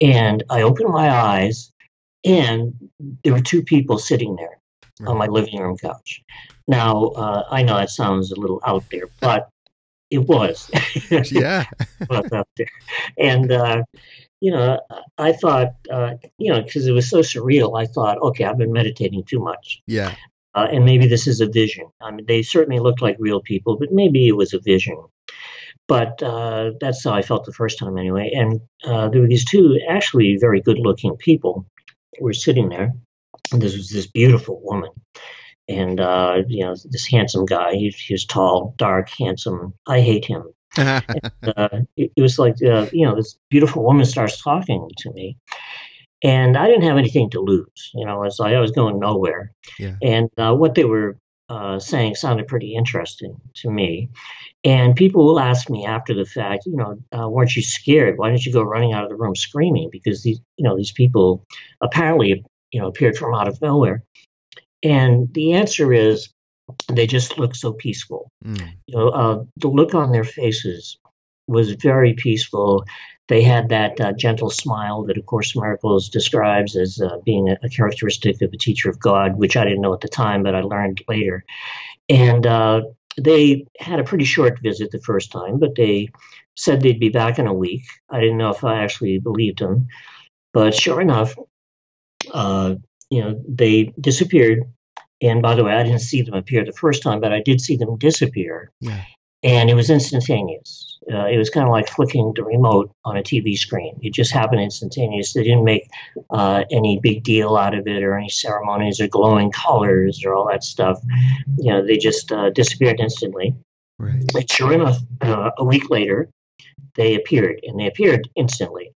And 0.00 0.42
I 0.50 0.62
opened 0.62 0.92
my 0.92 1.10
eyes, 1.10 1.72
and 2.24 2.74
there 3.24 3.32
were 3.32 3.40
two 3.40 3.62
people 3.62 3.98
sitting 3.98 4.36
there 4.36 4.58
on 5.06 5.18
my 5.18 5.26
living 5.26 5.58
room 5.60 5.76
couch. 5.76 6.22
Now, 6.68 7.06
uh, 7.08 7.44
I 7.50 7.62
know 7.62 7.76
that 7.76 7.90
sounds 7.90 8.30
a 8.30 8.38
little 8.38 8.60
out 8.66 8.84
there, 8.90 9.08
but 9.20 9.48
it 10.10 10.18
was. 10.18 10.70
yeah. 11.30 11.64
It 12.00 12.08
was 12.08 12.32
out 12.32 12.48
there. 12.56 12.66
And, 13.18 13.52
uh, 13.52 13.82
you 14.40 14.50
know, 14.52 14.80
I 15.18 15.32
thought, 15.32 15.74
uh, 15.90 16.14
you 16.38 16.52
know, 16.52 16.62
because 16.62 16.86
it 16.86 16.92
was 16.92 17.08
so 17.08 17.20
surreal, 17.20 17.78
I 17.78 17.86
thought, 17.86 18.18
okay, 18.22 18.44
I've 18.44 18.58
been 18.58 18.72
meditating 18.72 19.24
too 19.24 19.38
much. 19.38 19.82
Yeah. 19.86 20.14
Uh, 20.54 20.66
and 20.72 20.84
maybe 20.84 21.06
this 21.06 21.26
is 21.26 21.40
a 21.40 21.46
vision. 21.46 21.86
I 22.00 22.10
mean, 22.10 22.26
they 22.26 22.42
certainly 22.42 22.80
looked 22.80 23.02
like 23.02 23.16
real 23.18 23.40
people, 23.40 23.76
but 23.76 23.92
maybe 23.92 24.26
it 24.26 24.36
was 24.36 24.54
a 24.54 24.58
vision. 24.58 24.96
But 25.90 26.22
uh, 26.22 26.70
that's 26.80 27.02
how 27.02 27.14
I 27.14 27.22
felt 27.22 27.46
the 27.46 27.52
first 27.52 27.76
time, 27.76 27.98
anyway. 27.98 28.30
And 28.32 28.60
uh, 28.84 29.08
there 29.08 29.22
were 29.22 29.26
these 29.26 29.44
two 29.44 29.76
actually 29.88 30.36
very 30.40 30.60
good 30.60 30.78
looking 30.78 31.16
people 31.16 31.66
were 32.20 32.32
sitting 32.32 32.68
there. 32.68 32.92
And 33.52 33.60
this 33.60 33.76
was 33.76 33.90
this 33.90 34.06
beautiful 34.06 34.60
woman. 34.62 34.90
And, 35.68 35.98
uh, 35.98 36.42
you 36.46 36.64
know, 36.64 36.76
this 36.92 37.08
handsome 37.08 37.44
guy. 37.44 37.72
He, 37.72 37.88
he 37.88 38.14
was 38.14 38.24
tall, 38.24 38.72
dark, 38.78 39.10
handsome. 39.18 39.74
I 39.88 40.00
hate 40.00 40.24
him. 40.24 40.44
Uh, 41.56 41.80
it, 41.96 42.12
it 42.14 42.22
was 42.22 42.38
like, 42.38 42.54
uh, 42.62 42.86
you 42.92 43.04
know, 43.04 43.16
this 43.16 43.36
beautiful 43.48 43.82
woman 43.82 44.04
starts 44.04 44.40
talking 44.40 44.88
to 44.98 45.10
me. 45.12 45.36
And 46.22 46.56
I 46.56 46.66
didn't 46.66 46.84
have 46.84 46.98
anything 46.98 47.30
to 47.30 47.40
lose. 47.40 47.90
You 47.94 48.06
know, 48.06 48.22
it's 48.22 48.38
like 48.38 48.54
I 48.54 48.60
was 48.60 48.70
going 48.70 49.00
nowhere. 49.00 49.52
Yeah. 49.78 49.96
And 50.02 50.28
uh, 50.36 50.54
what 50.54 50.76
they 50.76 50.84
were 50.84 51.18
uh, 51.50 51.80
saying 51.80 52.14
sounded 52.14 52.46
pretty 52.46 52.74
interesting 52.74 53.36
to 53.56 53.70
me. 53.70 54.08
And 54.62 54.94
people 54.94 55.24
will 55.24 55.40
ask 55.40 55.68
me 55.68 55.84
after 55.84 56.14
the 56.14 56.24
fact, 56.24 56.64
you 56.66 56.76
know, 56.76 56.98
uh, 57.12 57.28
weren't 57.28 57.56
you 57.56 57.62
scared? 57.62 58.16
Why 58.18 58.30
didn't 58.30 58.46
you 58.46 58.52
go 58.52 58.62
running 58.62 58.92
out 58.92 59.02
of 59.02 59.10
the 59.10 59.16
room 59.16 59.34
screaming? 59.34 59.88
Because 59.90 60.22
these, 60.22 60.40
you 60.56 60.64
know, 60.64 60.76
these 60.76 60.92
people 60.92 61.44
apparently, 61.80 62.44
you 62.70 62.80
know, 62.80 62.86
appeared 62.86 63.16
from 63.16 63.34
out 63.34 63.48
of 63.48 63.60
nowhere. 63.60 64.04
And 64.82 65.32
the 65.34 65.54
answer 65.54 65.92
is, 65.92 66.30
they 66.88 67.08
just 67.08 67.36
look 67.36 67.56
so 67.56 67.72
peaceful. 67.72 68.30
Mm. 68.44 68.68
You 68.86 68.96
know, 68.96 69.08
uh, 69.08 69.44
the 69.56 69.68
look 69.68 69.94
on 69.94 70.12
their 70.12 70.24
faces 70.24 70.98
was 71.48 71.72
very 71.72 72.14
peaceful. 72.14 72.84
They 73.30 73.42
had 73.42 73.68
that 73.68 74.00
uh, 74.00 74.12
gentle 74.12 74.50
smile 74.50 75.04
that, 75.04 75.16
of 75.16 75.24
course, 75.24 75.54
Miracles 75.54 76.08
describes 76.08 76.74
as 76.74 77.00
uh, 77.00 77.18
being 77.24 77.48
a, 77.48 77.56
a, 77.62 77.68
characteristic 77.68 78.42
of 78.42 78.52
a 78.52 78.56
teacher 78.56 78.90
of 78.90 78.98
God, 78.98 79.38
which 79.38 79.56
I 79.56 79.62
didn't 79.62 79.82
know 79.82 79.94
at 79.94 80.00
the 80.00 80.08
time, 80.08 80.42
but 80.42 80.56
I 80.56 80.62
learned 80.62 81.00
later. 81.08 81.44
And 82.08 82.44
uh, 82.44 82.82
they 83.16 83.66
had 83.78 84.00
a 84.00 84.04
pretty 84.04 84.24
short 84.24 84.58
visit 84.60 84.90
the 84.90 84.98
first 84.98 85.30
time, 85.30 85.60
but 85.60 85.76
they 85.76 86.08
said 86.56 86.80
they'd 86.80 86.98
be 86.98 87.08
back 87.08 87.38
in 87.38 87.46
a 87.46 87.54
week. 87.54 87.84
I 88.10 88.18
didn't 88.18 88.38
know 88.38 88.50
if 88.50 88.64
I 88.64 88.82
actually 88.82 89.20
believed 89.20 89.60
them, 89.60 89.86
but 90.52 90.74
sure 90.74 91.00
enough, 91.00 91.36
uh, 92.34 92.74
you 93.10 93.22
know, 93.22 93.40
they 93.48 93.94
disappeared. 94.00 94.64
And 95.22 95.40
by 95.40 95.54
the 95.54 95.62
way, 95.62 95.72
I 95.72 95.84
didn't 95.84 96.00
see 96.00 96.22
them 96.22 96.34
appear 96.34 96.64
the 96.64 96.72
first 96.72 97.04
time, 97.04 97.20
but 97.20 97.32
I 97.32 97.42
did 97.42 97.60
see 97.60 97.76
them 97.76 97.96
disappear. 97.96 98.72
Yeah. 98.80 99.04
And 99.42 99.70
it 99.70 99.74
was 99.74 99.88
instantaneous. 99.88 100.98
Uh, 101.10 101.26
it 101.26 101.38
was 101.38 101.48
kind 101.48 101.66
of 101.66 101.72
like 101.72 101.88
flicking 101.88 102.32
the 102.36 102.44
remote 102.44 102.94
on 103.06 103.16
a 103.16 103.22
TV 103.22 103.56
screen. 103.56 103.98
It 104.02 104.12
just 104.12 104.32
happened 104.32 104.60
instantaneous. 104.60 105.32
They 105.32 105.42
didn't 105.42 105.64
make 105.64 105.88
uh, 106.28 106.64
any 106.70 107.00
big 107.02 107.24
deal 107.24 107.56
out 107.56 107.74
of 107.74 107.86
it 107.86 108.02
or 108.02 108.18
any 108.18 108.28
ceremonies 108.28 109.00
or 109.00 109.08
glowing 109.08 109.50
colors 109.50 110.22
or 110.24 110.34
all 110.34 110.46
that 110.48 110.62
stuff. 110.62 111.00
You 111.56 111.72
know, 111.72 111.86
they 111.86 111.96
just 111.96 112.30
uh, 112.30 112.50
disappeared 112.50 113.00
instantly. 113.00 113.54
Right. 113.98 114.50
Sure 114.50 114.72
enough, 114.72 114.98
uh, 115.22 115.50
a 115.58 115.64
week 115.64 115.90
later, 115.90 116.28
they 116.94 117.14
appeared, 117.14 117.60
and 117.64 117.78
they 117.78 117.86
appeared 117.86 118.28
instantly. 118.36 118.92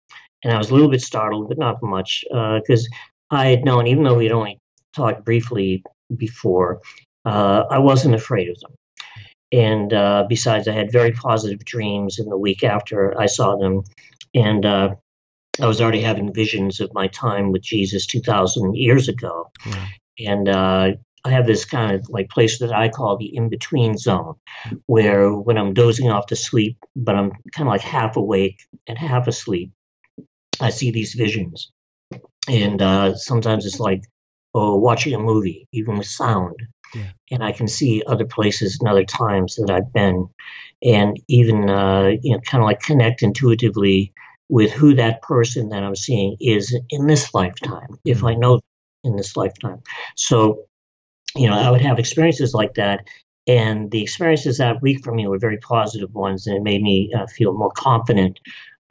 And 0.45 0.53
I 0.53 0.59
was 0.59 0.71
a 0.71 0.75
little 0.75 0.91
bit 0.91 1.03
startled, 1.03 1.49
but 1.49 1.59
not 1.59 1.83
much, 1.83 2.25
because 2.31 2.89
uh, 3.31 3.37
I 3.37 3.47
had 3.47 3.65
known, 3.65 3.87
even 3.87 4.05
though 4.05 4.15
we'd 4.15 4.33
only 4.33 4.59
talked 4.95 5.25
briefly 5.25 5.83
before, 6.17 6.81
uh, 7.25 7.65
I 7.71 7.79
wasn't 7.79 8.15
afraid 8.15 8.49
of 8.49 8.59
them. 8.61 8.73
And 9.53 9.93
uh, 9.93 10.25
besides, 10.29 10.67
I 10.67 10.73
had 10.73 10.91
very 10.91 11.13
positive 11.13 11.65
dreams 11.65 12.19
in 12.19 12.29
the 12.29 12.39
week 12.39 12.65
after 12.65 13.19
I 13.21 13.27
saw 13.27 13.57
them. 13.57 13.83
And 14.35 14.65
uh, 14.65 14.95
I 15.61 15.67
was 15.67 15.81
already 15.81 16.01
having 16.01 16.33
visions 16.33 16.81
of 16.81 16.95
my 16.95 17.09
time 17.09 17.53
with 17.53 17.63
Jesus 17.63 18.07
2,000 18.07 18.75
years 18.75 19.09
ago. 19.09 19.51
And 20.19 20.49
uh, 20.49 20.93
I 21.25 21.31
have 21.31 21.47
this 21.47 21.65
kind 21.65 21.95
of 21.95 22.09
like 22.09 22.31
place 22.31 22.59
that 22.61 22.73
I 22.73 22.89
call 22.89 23.17
the 23.17 23.35
in 23.35 23.49
between 23.49 23.97
zone, 23.99 24.35
where 24.87 25.31
when 25.33 25.59
I'm 25.59 25.75
dozing 25.75 26.11
off 26.11 26.27
to 26.27 26.37
sleep, 26.37 26.79
but 26.97 27.15
I'm 27.15 27.31
kind 27.55 27.69
of 27.69 27.73
like 27.73 27.83
half 27.83 28.17
awake 28.17 28.63
and 28.89 28.99
half 28.99 29.29
asleep, 29.29 29.73
I 30.61 30.71
see 30.71 30.91
these 30.91 31.15
visions. 31.15 31.71
And 32.49 32.83
uh, 32.83 33.15
sometimes 33.15 33.67
it's 33.67 33.79
like 33.79 34.03
oh, 34.55 34.77
watching 34.77 35.15
a 35.15 35.19
movie, 35.19 35.69
even 35.73 35.99
with 35.99 36.07
sound. 36.07 36.57
Yeah. 36.95 37.11
And 37.31 37.43
I 37.43 37.53
can 37.53 37.69
see 37.69 38.03
other 38.07 38.27
places 38.27 38.79
and 38.79 38.89
other 38.89 39.05
times 39.05 39.57
that 39.57 39.71
I've 39.71 39.93
been, 39.93 40.29
and 40.83 41.19
even 41.29 41.71
uh, 41.71 42.13
you 42.21 42.33
know, 42.33 42.41
kind 42.41 42.63
of 42.63 42.67
like 42.67 42.81
connect 42.81 43.23
intuitively 43.23 44.13
with 44.49 44.71
who 44.73 44.95
that 44.95 45.23
person 45.23 45.71
that 45.71 45.83
I'm 45.83 45.97
seeing 45.97 46.37
is 46.39 46.79
in 46.91 47.07
this 47.07 47.33
lifetime, 47.33 47.81
mm-hmm. 47.85 47.95
if 48.05 48.23
I 48.23 48.35
know 48.35 48.61
in 49.05 49.17
this 49.17 49.37
lifetime. 49.37 49.81
So, 50.17 50.65
you 51.35 51.49
know, 51.49 51.59
I 51.59 51.71
would 51.71 51.81
have 51.81 51.99
experiences 51.99 52.53
like 52.53 52.75
that, 52.75 53.07
and 53.47 53.91
the 53.91 54.03
experiences 54.03 54.59
that 54.59 54.83
week 54.83 55.03
for 55.03 55.15
me 55.15 55.27
were 55.27 55.39
very 55.39 55.59
positive 55.59 56.13
ones, 56.13 56.47
and 56.47 56.57
it 56.57 56.63
made 56.63 56.83
me 56.83 57.11
uh, 57.17 57.27
feel 57.27 57.55
more 57.55 57.73
confident 57.75 58.39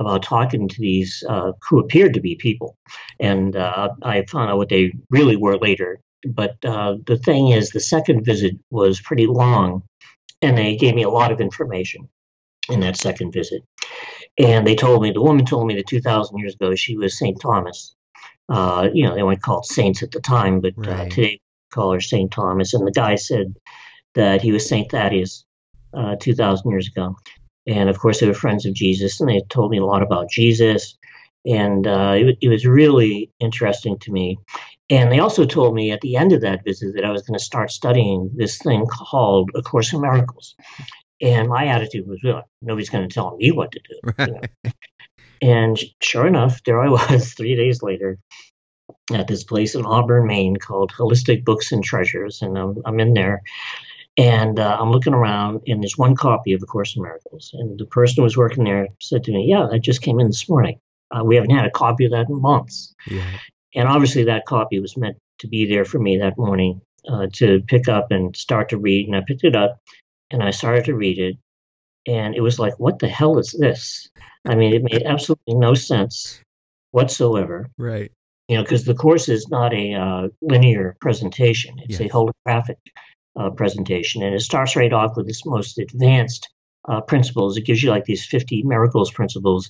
about 0.02 0.24
talking 0.24 0.68
to 0.68 0.82
these 0.82 1.24
uh, 1.30 1.52
who 1.70 1.80
appeared 1.80 2.14
to 2.16 2.22
be 2.22 2.36
people. 2.36 2.78
And 3.20 3.56
uh, 3.56 3.90
I 4.02 4.26
found 4.26 4.50
out 4.50 4.58
what 4.58 4.70
they 4.70 4.92
really 5.10 5.36
were 5.36 5.58
later. 5.58 6.02
But 6.28 6.58
uh, 6.66 6.98
the 7.06 7.18
thing 7.18 7.50
is, 7.50 7.70
the 7.70 7.80
second 7.80 8.26
visit 8.26 8.56
was 8.70 9.00
pretty 9.00 9.28
long, 9.28 9.84
and 10.42 10.58
they 10.58 10.76
gave 10.76 10.96
me 10.96 11.04
a 11.04 11.10
lot 11.10 11.32
of 11.32 11.42
information 11.42 12.10
in 12.70 12.80
that 12.82 12.98
second 12.98 13.32
visit. 13.32 13.64
And 14.38 14.66
they 14.66 14.76
told 14.76 15.02
me, 15.02 15.12
the 15.12 15.22
woman 15.22 15.46
told 15.46 15.68
me 15.68 15.76
that 15.76 15.88
2,000 15.88 16.38
years 16.38 16.56
ago 16.56 16.76
she 16.76 16.98
was 16.98 17.18
St. 17.18 17.40
Thomas. 17.42 17.96
Uh, 18.50 18.90
you 18.94 19.04
know, 19.04 19.16
they 19.16 19.24
weren't 19.24 19.42
called 19.42 19.66
saints 19.66 20.04
at 20.04 20.12
the 20.12 20.20
time, 20.20 20.62
but 20.62 20.74
uh, 20.78 20.92
right. 20.92 21.12
today 21.12 21.40
call 21.72 21.94
her 21.94 22.02
St. 22.02 22.32
Thomas. 22.32 22.74
And 22.74 22.86
the 22.86 22.92
guy 22.92 23.16
said 23.16 23.56
that 24.16 24.42
he 24.42 24.52
was 24.52 24.68
St. 24.68 24.90
Thaddeus 24.92 25.46
uh, 25.94 26.16
2,000 26.20 26.70
years 26.70 26.88
ago. 26.88 27.16
And 27.68 27.90
of 27.90 28.00
course, 28.00 28.20
they 28.20 28.28
were 28.28 28.34
friends 28.34 28.66
of 28.66 28.74
Jesus, 28.74 29.20
and 29.20 29.30
they 29.30 29.42
told 29.50 29.72
me 29.72 29.78
a 29.78 29.86
lot 29.86 30.02
about 30.02 30.30
Jesus. 30.30 30.98
And 31.46 31.88
uh, 31.88 32.14
it, 32.16 32.38
it 32.42 32.50
was 32.50 32.66
really 32.66 33.32
interesting 33.40 33.98
to 34.00 34.12
me. 34.12 34.38
And 34.90 35.12
they 35.12 35.20
also 35.20 35.46
told 35.46 35.74
me 35.74 35.92
at 35.92 36.02
the 36.02 36.18
end 36.18 36.34
of 36.34 36.42
that 36.42 36.64
visit 36.64 36.96
that 36.96 37.06
I 37.06 37.12
was 37.12 37.24
going 37.24 37.38
to 37.38 37.44
start 37.44 37.72
studying 37.72 38.30
this 38.36 38.58
thing 38.58 38.86
called 38.86 39.50
A 39.56 39.62
Course 39.62 39.94
in 39.94 40.02
Miracles. 40.02 40.56
And 41.22 41.48
my 41.48 41.68
attitude 41.68 42.08
was, 42.08 42.20
well, 42.24 42.44
nobody's 42.62 42.90
going 42.90 43.08
to 43.08 43.14
tell 43.14 43.38
me 43.38 43.52
what 43.52 43.72
to 43.72 43.80
do. 43.80 44.14
Right. 44.18 44.28
You 44.28 44.34
know? 44.34 44.72
And 45.42 45.80
sure 46.02 46.28
enough, 46.28 46.64
there 46.64 46.82
I 46.82 46.90
was 47.12 47.34
three 47.34 47.56
days 47.56 47.82
later 47.82 48.20
at 49.14 49.28
this 49.28 49.44
place 49.44 49.76
in 49.76 49.86
Auburn, 49.86 50.28
Maine 50.28 50.58
called 50.58 50.92
Holistic 50.92 51.44
Books 51.44 51.72
and 51.72 51.84
Treasures. 51.84 52.42
And 52.42 52.58
I'm, 52.58 52.76
I'm 52.86 53.00
in 53.00 53.14
there. 53.14 53.42
And 54.22 54.60
uh, 54.60 54.78
I'm 54.80 54.92
looking 54.92 55.16
around, 55.16 55.62
and 55.66 55.82
there's 55.82 55.98
one 55.98 56.16
copy 56.16 56.54
of 56.54 56.60
The 56.60 56.68
Course 56.68 56.96
in 56.96 57.02
Miracles. 57.02 57.50
And 57.56 57.80
the 57.80 57.88
person 57.88 58.18
who 58.18 58.24
was 58.24 58.38
working 58.38 58.66
there 58.66 58.88
said 59.00 59.24
to 59.24 59.32
me, 59.32 59.48
Yeah, 59.50 59.68
I 59.72 59.80
just 59.80 60.04
came 60.04 60.20
in 60.20 60.28
this 60.28 60.48
morning. 60.48 60.80
Uh, 61.10 61.24
we 61.24 61.36
haven't 61.36 61.56
had 61.56 61.66
a 61.66 61.72
copy 61.72 62.06
of 62.06 62.12
that 62.12 62.30
in 62.30 62.40
months. 62.40 62.94
Yeah. 63.08 63.26
And 63.74 63.88
obviously, 63.88 64.26
that 64.26 64.46
copy 64.46 64.80
was 64.80 64.96
meant 64.96 65.18
to 65.40 65.48
be 65.48 65.66
there 65.66 65.86
for 65.86 65.98
me 65.98 66.20
that 66.20 66.38
morning 66.38 66.82
uh, 67.10 67.28
to 67.34 67.62
pick 67.62 67.88
up 67.88 68.12
and 68.12 68.36
start 68.36 68.70
to 68.70 68.78
read. 68.78 69.08
And 69.08 69.16
I 69.16 69.22
picked 69.26 69.44
it 69.44 69.56
up 69.56 69.82
and 70.30 70.44
I 70.44 70.52
started 70.52 70.86
to 70.86 70.94
read 70.94 71.18
it. 71.18 71.38
And 72.06 72.36
it 72.36 72.42
was 72.42 72.60
like, 72.60 72.80
What 72.80 73.00
the 73.00 73.10
hell 73.10 73.40
is 73.40 73.56
this? 73.58 74.08
I 74.46 74.54
mean, 74.54 74.76
it 74.76 74.84
made 74.84 75.02
absolutely 75.04 75.56
no 75.56 75.74
sense 75.74 76.40
whatsoever. 76.92 77.72
Right. 77.76 78.12
You 78.48 78.58
know, 78.58 78.64
because 78.64 78.86
the 78.86 78.94
course 78.94 79.30
is 79.30 79.48
not 79.48 79.74
a 79.74 79.96
uh, 79.96 80.28
linear 80.42 80.96
presentation, 81.02 81.80
it's 81.80 82.00
yes. 82.00 82.02
a 82.02 82.14
holographic 82.14 82.76
uh, 83.40 83.50
presentation. 83.50 84.24
And 84.24 84.36
it 84.36 84.42
starts 84.42 84.76
right 84.76 84.94
off 84.94 85.16
with 85.16 85.30
its 85.30 85.46
most 85.46 85.78
advanced 85.78 86.50
uh, 86.88 87.02
principles. 87.02 87.58
It 87.58 87.66
gives 87.66 87.84
you 87.84 87.90
like 87.90 88.06
these 88.06 88.26
50 88.26 88.64
miracles 88.64 89.12
principles. 89.12 89.70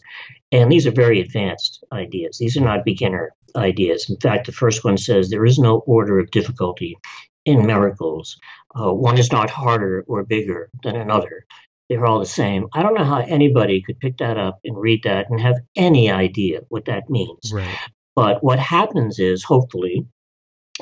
And 0.52 0.72
these 0.72 0.88
are 0.88 0.92
very 0.92 1.20
advanced 1.20 1.84
ideas. 1.92 2.38
These 2.38 2.58
are 2.58 2.64
not 2.64 2.86
beginner 2.86 3.34
ideas. 3.56 4.10
In 4.10 4.18
fact, 4.18 4.46
the 4.46 4.52
first 4.52 4.84
one 4.84 4.98
says 4.98 5.30
there 5.30 5.46
is 5.46 5.60
no 5.60 5.80
order 5.80 6.20
of 6.20 6.32
difficulty 6.32 6.98
in 7.46 7.66
miracles. 7.66 8.38
Uh, 8.80 8.94
one 8.94 9.18
is 9.18 9.32
not 9.32 9.50
harder 9.50 10.06
or 10.08 10.24
bigger 10.24 10.70
than 10.84 10.96
another. 10.96 11.46
They're 11.90 12.06
all 12.06 12.20
the 12.20 12.26
same. 12.26 12.68
I 12.74 12.84
don't 12.84 12.94
know 12.94 13.04
how 13.04 13.20
anybody 13.20 13.82
could 13.82 14.00
pick 14.00 14.18
that 14.20 14.38
up 14.38 14.60
and 14.64 14.78
read 14.78 15.02
that 15.04 15.30
and 15.30 15.42
have 15.42 15.58
any 15.76 16.10
idea 16.10 16.62
what 16.70 16.86
that 16.86 17.10
means. 17.10 17.52
Right. 17.54 17.78
But 18.16 18.44
what 18.44 18.60
happens 18.60 19.20
is, 19.20 19.44
hopefully, 19.44 20.06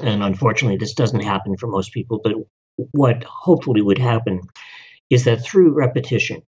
and 0.03 0.21
unfortunately, 0.21 0.77
this 0.77 0.93
doesn't 0.93 1.23
happen 1.23 1.57
for 1.57 1.67
most 1.67 1.93
people, 1.93 2.19
but 2.23 2.33
what 2.91 3.23
hopefully 3.23 3.81
would 3.81 3.97
happen 3.97 4.41
is 5.09 5.25
that 5.25 5.43
through 5.43 5.73
repetition, 5.73 6.41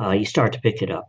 uh, 0.00 0.10
you 0.10 0.24
start 0.24 0.52
to 0.52 0.60
pick 0.60 0.82
it 0.82 0.90
up. 0.90 1.08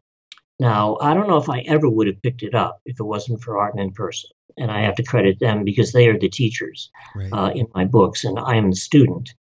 Now, 0.60 0.98
I 1.02 1.14
don't 1.14 1.28
know 1.28 1.38
if 1.38 1.50
I 1.50 1.60
ever 1.62 1.90
would 1.90 2.08
have 2.08 2.22
picked 2.22 2.44
it 2.44 2.54
up 2.54 2.80
if 2.86 3.00
it 3.00 3.04
wasn't 3.04 3.42
for 3.42 3.58
Arten 3.58 3.80
and 3.80 3.96
Pursah. 3.96 4.28
And 4.58 4.70
I 4.70 4.82
have 4.82 4.96
to 4.96 5.04
credit 5.04 5.40
them 5.40 5.64
because 5.64 5.92
they 5.92 6.08
are 6.08 6.18
the 6.18 6.30
teachers 6.30 6.92
right. 7.16 7.34
uh, 7.34 7.52
in 7.56 7.68
my 7.74 7.86
books, 7.86 8.24
and 8.24 8.38
I 8.38 8.56
am 8.56 8.70
the 8.70 8.76
student. 8.76 9.34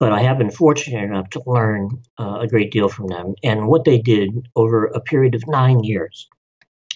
But 0.00 0.12
I 0.12 0.22
have 0.22 0.38
been 0.38 0.50
fortunate 0.50 1.04
enough 1.04 1.30
to 1.30 1.42
learn 1.46 2.02
uh, 2.18 2.40
a 2.40 2.48
great 2.48 2.72
deal 2.72 2.88
from 2.88 3.06
them. 3.06 3.34
And 3.44 3.68
what 3.68 3.84
they 3.84 3.98
did 3.98 4.48
over 4.56 4.86
a 4.86 5.00
period 5.00 5.36
of 5.36 5.46
nine 5.46 5.84
years 5.84 6.28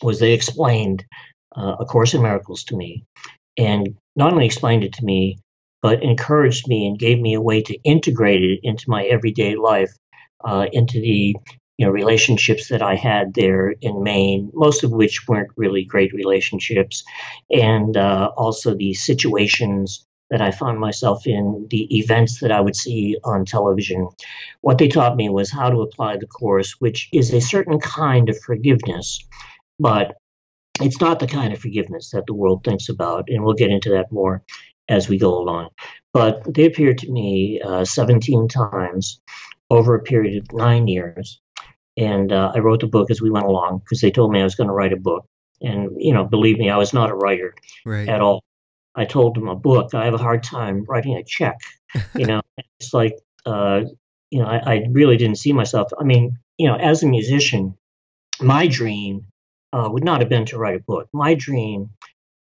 was 0.03 0.19
they 0.19 0.33
explained 0.33 1.05
uh, 1.57 1.77
A 1.79 1.85
Course 1.85 2.13
in 2.13 2.23
Miracles 2.23 2.65
to 2.65 2.77
me. 2.77 3.05
And 3.57 3.97
not 4.17 4.33
only 4.33 4.47
explained 4.47 4.85
it 4.85 4.93
to 4.95 5.05
me, 5.05 5.39
but 5.83 6.03
encouraged 6.03 6.69
me 6.69 6.87
and 6.87 6.99
gave 6.99 7.19
me 7.21 7.35
a 7.35 7.41
way 7.41 7.63
to 7.63 7.79
integrate 7.85 8.43
it 8.43 8.61
into 8.63 8.85
my 8.89 9.05
everyday 9.05 9.57
life, 9.57 9.93
uh, 10.45 10.67
into 10.73 11.01
the 11.01 11.37
you 11.79 11.87
know 11.87 11.91
relationships 11.91 12.69
that 12.69 12.83
I 12.83 12.95
had 12.95 13.33
there 13.35 13.71
in 13.81 14.03
Maine, 14.03 14.51
most 14.53 14.85
of 14.85 14.91
which 14.93 15.27
weren't 15.27 15.51
really 15.57 15.85
great 15.85 16.13
relationships, 16.13 17.03
and 17.51 17.97
uh, 17.97 18.31
also 18.37 18.75
the 18.75 18.95
situations 18.95 20.05
that 20.29 20.41
I 20.41 20.53
found 20.53 20.79
myself 20.79 21.27
in, 21.27 21.67
the 21.71 21.99
events 21.99 22.41
that 22.41 22.53
I 22.53 22.61
would 22.61 22.77
see 22.77 23.17
on 23.25 23.45
television. 23.45 24.09
What 24.61 24.79
they 24.79 24.89
taught 24.89 25.17
me 25.17 25.29
was 25.29 25.51
how 25.51 25.71
to 25.71 25.81
apply 25.81 26.19
the 26.19 26.27
course, 26.27 26.77
which 26.79 27.09
is 27.13 27.33
a 27.33 27.41
certain 27.41 27.81
kind 27.81 28.29
of 28.29 28.39
forgiveness, 28.39 29.27
but 29.81 30.17
it's 30.81 31.01
not 31.01 31.19
the 31.19 31.27
kind 31.27 31.53
of 31.53 31.59
forgiveness 31.59 32.11
that 32.11 32.27
the 32.27 32.35
world 32.35 32.63
thinks 32.63 32.89
about, 32.89 33.29
and 33.29 33.43
we'll 33.43 33.55
get 33.55 33.71
into 33.71 33.91
that 33.91 34.13
more 34.13 34.43
as 34.91 35.09
we 35.09 35.17
go 35.17 35.39
along. 35.39 35.71
But 36.13 36.43
they 36.53 36.67
appeared 36.67 36.99
to 36.99 37.11
me 37.11 37.61
uh, 37.65 37.85
17 37.85 38.49
times 38.49 39.21
over 39.71 39.95
a 39.95 40.03
period 40.03 40.43
of 40.43 40.53
nine 40.53 40.89
years. 40.89 41.41
And 41.97 42.33
uh, 42.33 42.53
I 42.55 42.59
wrote 42.59 42.81
the 42.81 42.89
book 42.89 43.11
as 43.11 43.23
we 43.23 43.31
went 43.31 43.47
along 43.47 43.79
because 43.79 44.01
they 44.01 44.11
told 44.11 44.33
me 44.33 44.41
I 44.41 44.45
was 44.45 44.57
going 44.57 44.69
to 44.69 44.75
write 44.75 44.93
a 44.93 44.97
book. 44.97 45.27
And, 45.63 45.91
you 45.99 46.13
know, 46.13 46.25
believe 46.25 46.59
me, 46.59 46.69
I 46.71 46.77
was 46.77 46.93
not 46.93 47.11
a 47.11 47.15
writer 47.15 47.55
right. 47.87 48.09
at 48.09 48.21
all. 48.21 48.43
I 48.95 49.05
told 49.05 49.37
them 49.37 49.49
a 49.49 49.55
book. 49.55 49.95
I 49.95 50.05
have 50.07 50.15
a 50.15 50.19
hard 50.19 50.43
time 50.43 50.85
writing 50.89 51.17
a 51.17 51.23
check. 51.23 51.57
You 52.17 52.27
know, 52.27 52.41
it's 52.81 52.93
like, 52.93 53.17
uh, 53.47 53.83
you 54.31 54.41
know, 54.41 54.47
I, 54.47 54.59
I, 54.59 54.87
really 54.91 55.17
didn't 55.17 55.39
see 55.39 55.53
myself. 55.53 55.91
I 55.99 56.05
mean, 56.05 56.39
you 56.57 56.67
know, 56.67 56.77
as 56.77 57.03
a 57.03 57.07
musician, 57.07 57.77
my 58.41 58.67
dream 58.67 59.27
uh, 59.73 59.89
would 59.91 60.05
not 60.05 60.21
have 60.21 60.29
been 60.29 60.47
to 60.47 60.59
write 60.59 60.77
a 60.77 60.81
book. 60.81 61.09
My 61.13 61.35
dream 61.35 61.91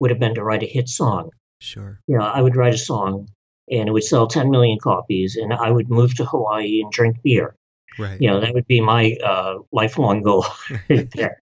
would 0.00 0.10
have 0.10 0.20
been 0.20 0.34
to 0.34 0.44
write 0.44 0.62
a 0.62 0.66
hit 0.66 0.88
song 0.88 1.30
Sure. 1.62 2.00
Yeah, 2.06 2.22
I 2.22 2.42
would 2.42 2.56
write 2.56 2.74
a 2.74 2.78
song 2.78 3.28
and 3.70 3.88
it 3.88 3.92
would 3.92 4.04
sell 4.04 4.26
10 4.26 4.50
million 4.50 4.78
copies, 4.78 5.36
and 5.36 5.52
I 5.52 5.70
would 5.70 5.88
move 5.88 6.14
to 6.16 6.24
Hawaii 6.24 6.80
and 6.82 6.90
drink 6.92 7.16
beer. 7.22 7.54
Right. 7.98 8.20
You 8.20 8.28
know, 8.28 8.40
that 8.40 8.54
would 8.54 8.66
be 8.66 8.80
my 8.80 9.16
uh, 9.24 9.58
lifelong 9.70 10.22
goal 10.22 10.46
there. 10.88 11.40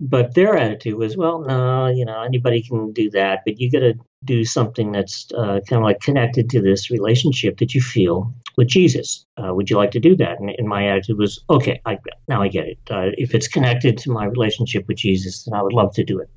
But 0.00 0.34
their 0.34 0.56
attitude 0.56 0.94
was, 0.94 1.16
well, 1.16 1.40
no, 1.40 1.88
you 1.88 2.04
know, 2.04 2.22
anybody 2.22 2.62
can 2.62 2.92
do 2.92 3.10
that, 3.10 3.40
but 3.44 3.58
you 3.60 3.70
got 3.70 3.80
to 3.80 3.94
do 4.24 4.44
something 4.44 4.92
that's 4.92 5.26
uh, 5.32 5.60
kind 5.68 5.80
of 5.80 5.82
like 5.82 6.00
connected 6.00 6.50
to 6.50 6.60
this 6.60 6.90
relationship 6.90 7.58
that 7.58 7.74
you 7.74 7.80
feel 7.80 8.32
with 8.56 8.68
Jesus. 8.68 9.24
Uh, 9.36 9.54
would 9.54 9.70
you 9.70 9.76
like 9.76 9.90
to 9.92 10.00
do 10.00 10.14
that? 10.16 10.38
And, 10.38 10.50
and, 10.50 10.68
my 10.68 10.88
attitude 10.88 11.18
was, 11.18 11.42
okay, 11.50 11.80
I, 11.84 11.98
now 12.28 12.42
I 12.42 12.48
get 12.48 12.66
it. 12.66 12.78
Uh, 12.90 13.10
if 13.16 13.34
it's 13.34 13.48
connected 13.48 13.98
to 13.98 14.10
my 14.10 14.26
relationship 14.26 14.86
with 14.86 14.98
Jesus, 14.98 15.44
then 15.44 15.54
I 15.54 15.62
would 15.62 15.72
love 15.72 15.94
to 15.94 16.04
do 16.04 16.20
it. 16.20 16.28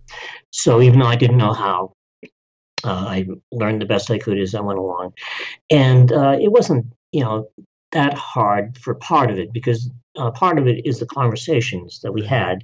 So 0.51 0.81
even 0.81 0.99
though 0.99 1.07
I 1.07 1.15
didn't 1.15 1.37
know 1.37 1.53
how, 1.53 1.93
uh, 2.83 3.05
I 3.07 3.27
learned 3.51 3.81
the 3.81 3.85
best 3.85 4.11
I 4.11 4.17
could 4.17 4.37
as 4.39 4.55
I 4.55 4.61
went 4.61 4.79
along, 4.79 5.13
and 5.69 6.11
uh, 6.11 6.37
it 6.39 6.51
wasn't, 6.51 6.87
you 7.11 7.23
know, 7.23 7.49
that 7.91 8.13
hard 8.13 8.77
for 8.77 8.95
part 8.95 9.29
of 9.31 9.37
it 9.37 9.51
because 9.53 9.89
uh, 10.17 10.31
part 10.31 10.59
of 10.59 10.67
it 10.67 10.85
is 10.85 10.99
the 10.99 11.05
conversations 11.05 11.99
that 12.01 12.11
we 12.11 12.25
had 12.25 12.63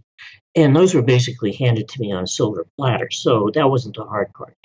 and 0.57 0.75
those 0.75 0.95
were 0.95 1.03
basically 1.03 1.53
handed 1.53 1.87
to 1.87 2.01
me 2.01 2.11
on 2.11 2.23
a 2.23 2.27
silver 2.27 2.65
platter. 2.77 3.11
So 3.11 3.51
that 3.53 3.69
wasn't 3.69 3.95
the 3.95 4.03
hard 4.03 4.33
part. 4.33 4.57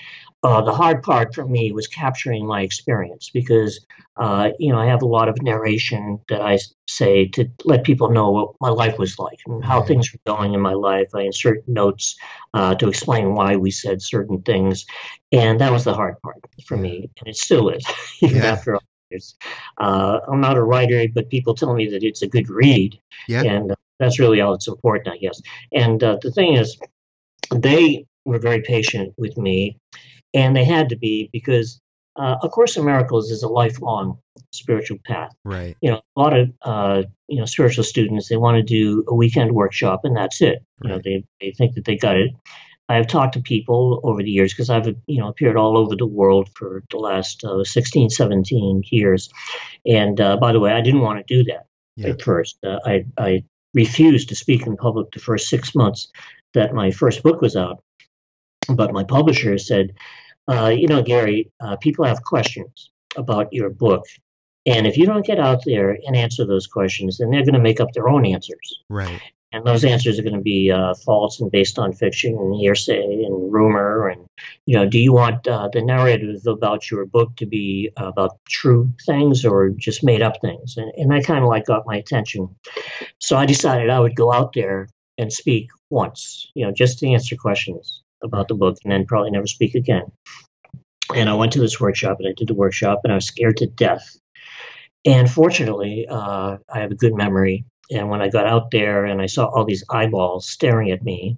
Uh, 0.43 0.62
the 0.62 0.73
hard 0.73 1.03
part 1.03 1.35
for 1.35 1.47
me 1.47 1.71
was 1.71 1.87
capturing 1.87 2.47
my 2.47 2.62
experience 2.62 3.31
because, 3.33 3.85
uh, 4.17 4.51
you 4.59 4.73
know, 4.73 4.79
I 4.79 4.87
have 4.87 5.03
a 5.03 5.07
lot 5.07 5.29
of 5.29 5.41
narration 5.43 6.19
that 6.31 6.41
I 6.41 6.59
say 6.89 7.29
to 7.29 7.47
let 7.65 7.85
people 7.85 8.11
know 8.11 8.31
what 8.31 8.55
my 8.59 8.71
life 8.71 8.99
was 8.99 9.19
like 9.19 9.41
and 9.47 9.62
how 9.62 9.83
things 9.83 10.11
were 10.12 10.19
going 10.27 10.55
in 10.55 10.61
my 10.61 10.73
life. 10.73 11.09
I 11.15 11.23
insert 11.23 11.69
notes 11.69 12.17
uh, 12.55 12.75
to 12.77 12.89
explain 12.89 13.35
why 13.35 13.57
we 13.57 13.71
said 13.71 14.01
certain 14.01 14.41
things, 14.43 14.87
and 15.31 15.61
that 15.61 15.71
was 15.71 15.85
the 15.85 15.95
hard 15.95 16.21
part 16.23 16.41
for 16.67 16.77
me, 16.77 17.11
and 17.21 17.29
it 17.29 17.37
still 17.37 17.69
is, 17.69 17.85
even 18.21 18.39
yeah. 18.39 18.47
after 18.47 18.75
all 18.75 18.83
years. 19.12 19.37
Uh, 19.78 20.21
I'm 20.28 20.40
not 20.40 20.57
a 20.57 20.62
writer, 20.62 21.07
but 21.14 21.31
people 21.31 21.54
tell 21.54 21.75
me 21.75 21.88
that 21.90 22.02
it's 22.02 22.23
a 22.23 22.26
good 22.26 22.49
read, 22.49 22.99
yeah. 23.28 23.42
and 23.42 23.75
that's 23.99 24.19
really 24.19 24.40
all 24.40 24.52
that's 24.52 24.69
important, 24.69 25.14
I 25.14 25.19
guess. 25.19 25.40
And 25.73 26.02
uh, 26.02 26.19
the 26.23 26.31
thing 26.31 26.54
is, 26.54 26.78
they 27.54 28.07
were 28.25 28.38
very 28.38 28.62
patient 28.62 29.14
with 29.16 29.37
me, 29.37 29.78
and 30.35 30.57
they 30.57 30.64
had 30.64 30.88
to 30.88 30.97
be 30.97 31.28
because 31.33 31.81
uh, 32.16 32.37
A 32.42 32.49
Course 32.49 32.76
in 32.76 32.85
Miracles 32.85 33.31
is 33.31 33.42
a 33.42 33.49
lifelong 33.49 34.19
spiritual 34.52 34.99
path. 35.04 35.35
Right. 35.45 35.76
You 35.81 35.92
know, 35.92 36.00
a 36.16 36.21
lot 36.21 36.38
of 36.38 36.52
uh, 36.62 37.02
you 37.28 37.38
know 37.38 37.47
spiritual 37.47 37.85
students 37.85 38.28
they 38.28 38.37
want 38.37 38.57
to 38.57 38.62
do 38.62 39.04
a 39.09 39.14
weekend 39.14 39.52
workshop 39.52 40.00
and 40.04 40.16
that's 40.16 40.40
it. 40.40 40.62
You 40.83 40.90
know, 40.90 41.00
they 41.02 41.25
they 41.40 41.52
think 41.52 41.75
that 41.75 41.85
they 41.85 41.97
got 41.97 42.16
it. 42.16 42.33
I've 42.93 43.07
talked 43.07 43.35
to 43.35 43.41
people 43.41 44.01
over 44.05 44.23
the 44.23 44.31
years 44.31 44.53
because 44.53 44.71
I've 44.71 44.87
you 45.07 45.21
know 45.21 45.29
appeared 45.29 45.57
all 45.57 45.77
over 45.79 45.97
the 45.97 46.07
world 46.07 46.51
for 46.55 46.83
the 46.91 46.99
last 46.99 47.43
uh, 47.45 47.65
16, 47.65 48.11
17 48.11 48.83
years. 48.91 49.31
And 49.87 50.21
uh, 50.21 50.37
by 50.37 50.53
the 50.53 50.61
way, 50.61 50.73
I 50.73 50.81
didn't 50.81 51.01
want 51.01 51.27
to 51.27 51.35
do 51.35 51.45
that 51.45 51.67
yeah. 51.97 52.11
at 52.11 52.23
first. 52.23 52.59
Uh, 52.65 52.79
I 52.85 53.05
I 53.17 53.45
refused 53.75 54.29
to 54.29 54.37
speak 54.37 54.67
in 54.67 54.77
public 54.77 55.11
the 55.13 55.21
first 55.21 55.49
six 55.49 55.75
months 55.75 56.09
that 56.55 56.75
my 56.75 56.91
first 56.91 57.23
book 57.23 57.41
was 57.41 57.57
out. 57.57 57.83
But 58.69 58.93
my 58.93 59.05
publisher 59.05 59.57
said, 59.59 59.95
uh, 60.47 60.69
you 60.69 60.87
know, 60.87 61.03
Gary, 61.03 61.51
uh, 61.61 61.77
people 61.77 62.05
have 62.05 62.23
questions 62.23 62.91
about 63.17 63.53
your 63.53 63.71
book. 63.71 64.05
And 64.67 64.87
if 64.87 64.97
you 64.97 65.07
don't 65.07 65.27
get 65.27 65.41
out 65.41 65.65
there 65.65 65.99
and 66.07 66.15
answer 66.15 66.47
those 66.47 66.67
questions, 66.67 67.19
then 67.19 67.31
they're 67.31 67.45
going 67.45 67.55
to 67.55 67.61
make 67.61 67.81
up 67.81 67.93
their 67.93 68.09
own 68.09 68.25
answers. 68.25 68.81
Right 68.89 69.21
and 69.52 69.66
those 69.66 69.85
answers 69.85 70.18
are 70.18 70.23
going 70.23 70.35
to 70.35 70.40
be 70.40 70.71
uh, 70.71 70.94
false 70.94 71.40
and 71.40 71.50
based 71.50 71.78
on 71.78 71.92
fiction 71.92 72.37
and 72.37 72.54
hearsay 72.54 73.23
and 73.25 73.52
rumor 73.52 74.08
and 74.08 74.26
you 74.67 74.76
know 74.76 74.86
do 74.86 74.99
you 74.99 75.12
want 75.12 75.47
uh, 75.47 75.69
the 75.73 75.82
narrative 75.82 76.47
about 76.47 76.91
your 76.91 77.04
book 77.06 77.34
to 77.36 77.47
be 77.47 77.91
about 77.97 78.38
true 78.49 78.91
things 79.06 79.45
or 79.45 79.71
just 79.71 80.02
made 80.02 80.23
up 80.23 80.41
things? 80.41 80.76
And, 80.76 80.91
and 80.97 81.10
that 81.10 81.25
kind 81.25 81.43
of 81.43 81.49
like 81.49 81.67
got 81.67 81.86
my 81.86 81.97
attention. 81.97 82.49
So 83.19 83.36
i 83.36 83.47
decided 83.47 83.91
i 83.91 84.00
would 84.00 84.17
go 84.17 84.32
out 84.32 84.52
there 84.54 84.88
and 85.19 85.32
speak 85.32 85.69
once 85.91 86.50
you 86.54 86.65
know 86.65 86.73
just 86.73 86.99
to 86.99 87.08
answer 87.08 87.36
questions 87.36 88.02
about 88.25 88.49
the 88.49 88.54
book 88.54 88.78
and 88.82 88.93
then 88.93 89.04
probably 89.06 89.30
never 89.30 89.47
speak 89.47 89.75
again. 89.75 90.10
And 91.15 91.28
i 91.28 91.34
went 91.34 91.52
to 91.52 91.60
this 91.60 91.80
workshop 91.80 92.19
and 92.19 92.28
i 92.28 92.32
did 92.36 92.49
the 92.49 92.54
workshop 92.54 93.00
and 93.04 93.12
i 93.12 93.17
was 93.17 93.26
scared 93.26 93.58
to 93.58 93.67
death. 93.67 94.17
And 95.04 95.30
fortunately 95.30 96.06
uh, 96.08 96.56
i 96.73 96.78
have 96.78 96.93
a 96.93 96.97
good 96.97 97.15
memory 97.15 97.65
and 97.93 98.09
when 98.09 98.23
I 98.23 98.28
got 98.28 98.47
out 98.47 98.71
there 98.71 99.05
and 99.05 99.21
I 99.21 99.26
saw 99.26 99.47
all 99.47 99.65
these 99.65 99.85
eyeballs 99.89 100.49
staring 100.49 100.91
at 100.91 101.02
me, 101.02 101.37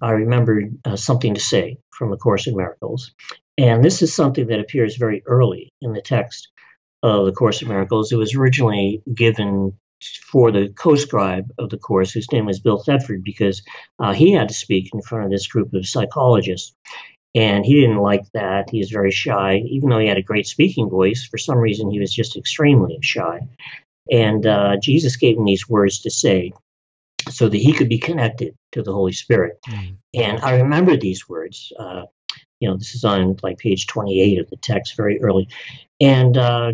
I 0.00 0.10
remembered 0.10 0.78
uh, 0.84 0.96
something 0.96 1.34
to 1.34 1.40
say 1.40 1.78
from 1.90 2.12
A 2.12 2.16
Course 2.16 2.46
in 2.46 2.56
Miracles. 2.56 3.12
And 3.58 3.82
this 3.82 4.02
is 4.02 4.14
something 4.14 4.48
that 4.48 4.60
appears 4.60 4.96
very 4.96 5.22
early 5.26 5.72
in 5.80 5.92
the 5.92 6.02
text 6.02 6.48
of 7.02 7.26
The 7.26 7.32
Course 7.32 7.62
in 7.62 7.68
Miracles. 7.68 8.12
It 8.12 8.16
was 8.16 8.34
originally 8.34 9.02
given 9.12 9.78
for 10.30 10.52
the 10.52 10.68
co-scribe 10.68 11.50
of 11.58 11.70
the 11.70 11.78
course, 11.78 12.12
whose 12.12 12.30
name 12.30 12.44
was 12.44 12.60
Bill 12.60 12.78
Thetford, 12.78 13.24
because 13.24 13.62
uh, 13.98 14.12
he 14.12 14.32
had 14.32 14.48
to 14.48 14.54
speak 14.54 14.90
in 14.92 15.00
front 15.00 15.24
of 15.24 15.30
this 15.30 15.46
group 15.46 15.72
of 15.72 15.86
psychologists. 15.86 16.74
And 17.34 17.64
he 17.64 17.80
didn't 17.80 17.98
like 17.98 18.24
that. 18.32 18.70
He 18.70 18.78
was 18.78 18.90
very 18.90 19.10
shy. 19.10 19.62
Even 19.66 19.88
though 19.88 19.98
he 19.98 20.08
had 20.08 20.16
a 20.16 20.22
great 20.22 20.46
speaking 20.46 20.88
voice, 20.88 21.26
for 21.26 21.38
some 21.38 21.58
reason 21.58 21.90
he 21.90 22.00
was 22.00 22.12
just 22.12 22.36
extremely 22.36 22.98
shy. 23.02 23.40
And 24.10 24.46
uh, 24.46 24.76
Jesus 24.80 25.16
gave 25.16 25.36
him 25.36 25.44
these 25.44 25.68
words 25.68 26.00
to 26.00 26.10
say 26.10 26.52
so 27.30 27.48
that 27.48 27.58
he 27.58 27.72
could 27.72 27.88
be 27.88 27.98
connected 27.98 28.54
to 28.72 28.82
the 28.82 28.92
Holy 28.92 29.12
Spirit. 29.12 29.58
Mm. 29.68 29.96
And 30.14 30.40
I 30.40 30.56
remember 30.56 30.96
these 30.96 31.28
words. 31.28 31.72
Uh, 31.78 32.02
you 32.60 32.68
know, 32.68 32.76
this 32.76 32.94
is 32.94 33.04
on 33.04 33.36
like 33.42 33.58
page 33.58 33.86
28 33.86 34.38
of 34.38 34.50
the 34.50 34.56
text, 34.56 34.96
very 34.96 35.20
early. 35.20 35.48
And 36.00 36.36
uh, 36.36 36.72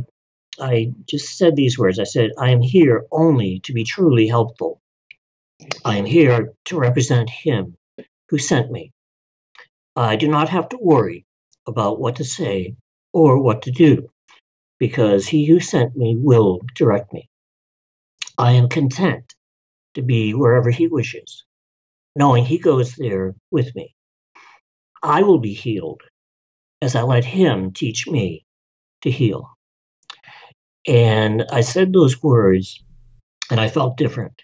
I 0.61 0.93
just 1.09 1.37
said 1.37 1.57
these 1.57 1.79
words 1.79 1.99
I 1.99 2.05
said, 2.05 2.31
I 2.39 2.51
am 2.51 2.61
here 2.61 3.05
only 3.11 3.61
to 3.61 3.73
be 3.73 3.85
truly 3.85 4.27
helpful. 4.29 4.81
I 5.85 5.97
am 5.97 6.05
here 6.05 6.53
to 6.67 6.79
represent 6.79 7.31
Him 7.31 7.77
who 8.29 8.39
sent 8.39 8.71
me. 8.71 8.93
I 9.97 10.17
do 10.17 10.29
not 10.29 10.49
have 10.49 10.69
to 10.71 10.79
worry 10.81 11.25
about 11.67 12.01
what 12.01 12.17
to 12.17 12.25
say 12.25 12.75
or 13.13 13.39
what 13.39 13.63
to 13.63 13.71
do 13.71 14.11
because 14.83 15.29
he 15.29 15.47
who 15.47 15.61
sent 15.61 15.97
me 15.97 16.17
will 16.19 16.61
direct 16.75 17.13
me. 17.13 17.29
I 18.37 18.55
am 18.55 18.69
content 18.69 19.33
to 19.95 20.03
be 20.03 20.35
wherever 20.35 20.71
he 20.71 20.89
wishes, 20.89 21.45
knowing 22.17 22.45
he 22.45 22.59
goes 22.59 22.97
there 22.97 23.37
with 23.53 23.73
me. 23.77 23.95
I 25.01 25.23
will 25.23 25.39
be 25.39 25.55
healed 25.55 26.01
as 26.81 26.97
I 26.97 27.03
let 27.03 27.25
him 27.25 27.73
teach 27.73 28.09
me 28.09 28.45
to 29.03 29.11
heal. 29.13 29.51
And 30.89 31.45
I 31.53 31.61
said 31.61 31.93
those 31.93 32.21
words 32.21 32.83
and 33.53 33.61
I 33.61 33.69
felt 33.69 33.97
different. 33.97 34.43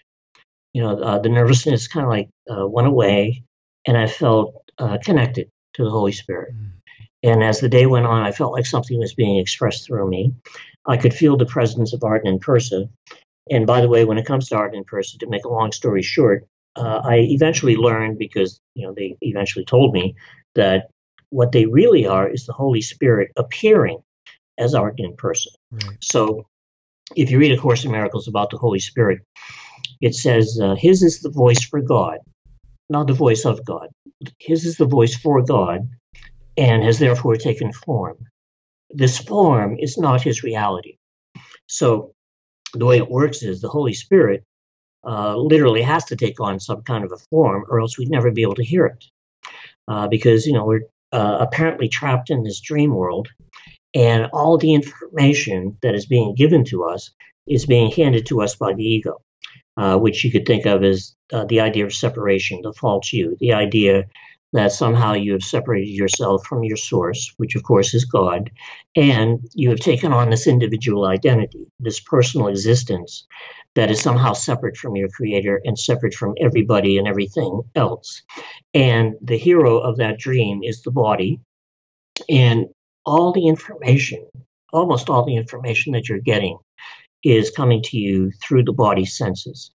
You 0.71 0.83
know, 0.83 1.01
uh, 1.01 1.19
the 1.19 1.27
nervousness 1.27 1.89
kind 1.89 2.05
of 2.05 2.11
like 2.11 2.29
uh, 2.49 2.65
went 2.65 2.87
away 2.87 3.43
and 3.85 3.97
I 3.97 4.07
felt 4.07 4.53
uh, 4.77 4.99
connected 5.03 5.49
to 5.73 5.83
the 5.83 5.89
Holy 5.89 6.13
Spirit. 6.13 6.55
Mm. 6.55 6.78
And 7.23 7.43
as 7.43 7.59
the 7.59 7.69
day 7.69 7.85
went 7.85 8.05
on, 8.05 8.23
I 8.23 8.31
felt 8.31 8.53
like 8.53 8.65
something 8.65 8.97
was 8.97 9.13
being 9.13 9.37
expressed 9.37 9.85
through 9.85 10.09
me. 10.09 10.33
I 10.85 10.97
could 10.97 11.13
feel 11.13 11.35
the 11.35 11.45
presence 11.45 11.93
of 11.93 12.03
Arten 12.03 12.29
and 12.29 12.41
Pursah. 12.41 12.89
And 13.51 13.67
by 13.67 13.81
the 13.81 13.89
way, 13.89 14.05
when 14.05 14.17
it 14.17 14.25
comes 14.25 14.47
to 14.49 14.55
Arten 14.55 14.77
and 14.77 14.87
Pursah, 14.87 15.19
to 15.19 15.27
make 15.27 15.45
a 15.45 15.49
long 15.49 15.71
story 15.71 16.01
short, 16.01 16.47
uh, 16.75 17.01
I 17.03 17.17
eventually 17.17 17.75
learned 17.75 18.17
because 18.17 18.59
you 18.75 18.85
know 18.85 18.93
they 18.93 19.17
eventually 19.21 19.65
told 19.65 19.93
me 19.93 20.15
that 20.55 20.89
what 21.29 21.51
they 21.51 21.65
really 21.65 22.05
are 22.05 22.27
is 22.27 22.45
the 22.45 22.53
Holy 22.53 22.81
Spirit 22.81 23.31
appearing 23.37 24.01
as 24.57 24.73
Arten 24.73 25.05
and 25.05 25.17
Pursah. 25.17 25.49
Right. 25.71 25.97
So, 26.01 26.47
if 27.15 27.31
you 27.31 27.39
read 27.39 27.51
A 27.51 27.57
Course 27.57 27.85
in 27.85 27.91
Miracles 27.91 28.27
about 28.27 28.51
the 28.51 28.57
Holy 28.57 28.79
Spirit, 28.79 29.21
it 29.99 30.15
says 30.15 30.59
uh, 30.61 30.75
His 30.75 31.03
is 31.03 31.21
the 31.21 31.29
voice 31.29 31.63
for 31.63 31.81
God, 31.81 32.19
not 32.89 33.07
the 33.07 33.13
voice 33.13 33.45
of 33.45 33.65
God. 33.65 33.89
His 34.39 34.65
is 34.65 34.77
the 34.77 34.85
voice 34.85 35.15
for 35.15 35.41
God, 35.41 35.89
and 36.59 36.83
has 36.83 36.99
therefore 36.99 37.37
taken 37.37 37.71
form. 37.71 38.17
This 38.89 39.17
form 39.17 39.77
is 39.79 39.97
not 39.97 40.21
his 40.21 40.43
reality. 40.43 40.97
So 41.67 42.13
the 42.73 42.85
way 42.85 42.97
it 42.97 43.09
works 43.09 43.41
is 43.43 43.61
the 43.61 43.69
Holy 43.69 43.93
Spirit 43.93 44.43
uh, 45.07 45.37
literally 45.37 45.81
has 45.81 46.03
to 46.05 46.17
take 46.17 46.41
on 46.41 46.59
some 46.59 46.81
kind 46.81 47.05
of 47.05 47.13
a 47.13 47.23
form, 47.29 47.63
or 47.69 47.79
else 47.79 47.97
we'd 47.97 48.09
never 48.09 48.29
be 48.31 48.41
able 48.41 48.55
to 48.55 48.63
hear 48.63 48.85
it. 48.85 49.05
Uh, 49.87 50.07
because 50.07 50.45
you 50.45 50.53
know 50.53 50.65
we're 50.65 50.87
uh, 51.13 51.37
apparently 51.39 51.87
trapped 51.87 52.29
in 52.29 52.43
this 52.43 52.59
dream 52.59 52.93
world, 52.93 53.29
and 53.95 54.27
all 54.33 54.57
the 54.57 54.73
information 54.73 55.77
that 55.81 55.95
is 55.95 56.05
being 56.05 56.35
given 56.35 56.65
to 56.65 56.83
us 56.83 57.11
is 57.47 57.65
being 57.65 57.89
handed 57.89 58.25
to 58.25 58.41
us 58.41 58.55
by 58.55 58.73
the 58.73 58.83
ego, 58.83 59.21
uh, 59.77 59.97
which 59.97 60.23
you 60.23 60.31
could 60.31 60.45
think 60.45 60.65
of 60.65 60.83
as 60.83 61.15
uh, 61.31 61.45
the 61.45 61.61
idea 61.61 61.85
of 61.85 61.93
separation, 61.93 62.61
the 62.61 62.73
false 62.73 63.13
you, 63.13 63.37
the 63.39 63.53
idea 63.53 64.05
that 64.53 64.71
somehow 64.71 65.13
you 65.13 65.33
have 65.33 65.43
separated 65.43 65.89
yourself 65.89 66.45
from 66.45 66.63
your 66.63 66.77
source, 66.77 67.33
which 67.37 67.55
of 67.55 67.63
course 67.63 67.93
is 67.93 68.05
God, 68.05 68.49
and 68.95 69.39
you 69.53 69.69
have 69.69 69.79
taken 69.79 70.11
on 70.11 70.29
this 70.29 70.47
individual 70.47 71.05
identity, 71.05 71.67
this 71.79 71.99
personal 71.99 72.47
existence 72.47 73.27
that 73.75 73.91
is 73.91 74.01
somehow 74.01 74.33
separate 74.33 74.75
from 74.75 74.95
your 74.95 75.09
creator 75.09 75.61
and 75.63 75.77
separate 75.77 76.13
from 76.13 76.33
everybody 76.39 76.97
and 76.97 77.07
everything 77.07 77.61
else. 77.75 78.23
And 78.73 79.15
the 79.21 79.37
hero 79.37 79.77
of 79.77 79.97
that 79.97 80.17
dream 80.17 80.61
is 80.63 80.81
the 80.81 80.91
body. 80.91 81.39
And 82.27 82.65
all 83.05 83.31
the 83.31 83.47
information, 83.47 84.27
almost 84.73 85.09
all 85.09 85.25
the 85.25 85.35
information 85.35 85.93
that 85.93 86.09
you're 86.09 86.19
getting, 86.19 86.57
is 87.23 87.51
coming 87.51 87.81
to 87.83 87.97
you 87.97 88.31
through 88.43 88.63
the 88.63 88.73
body 88.73 89.05
senses. 89.05 89.71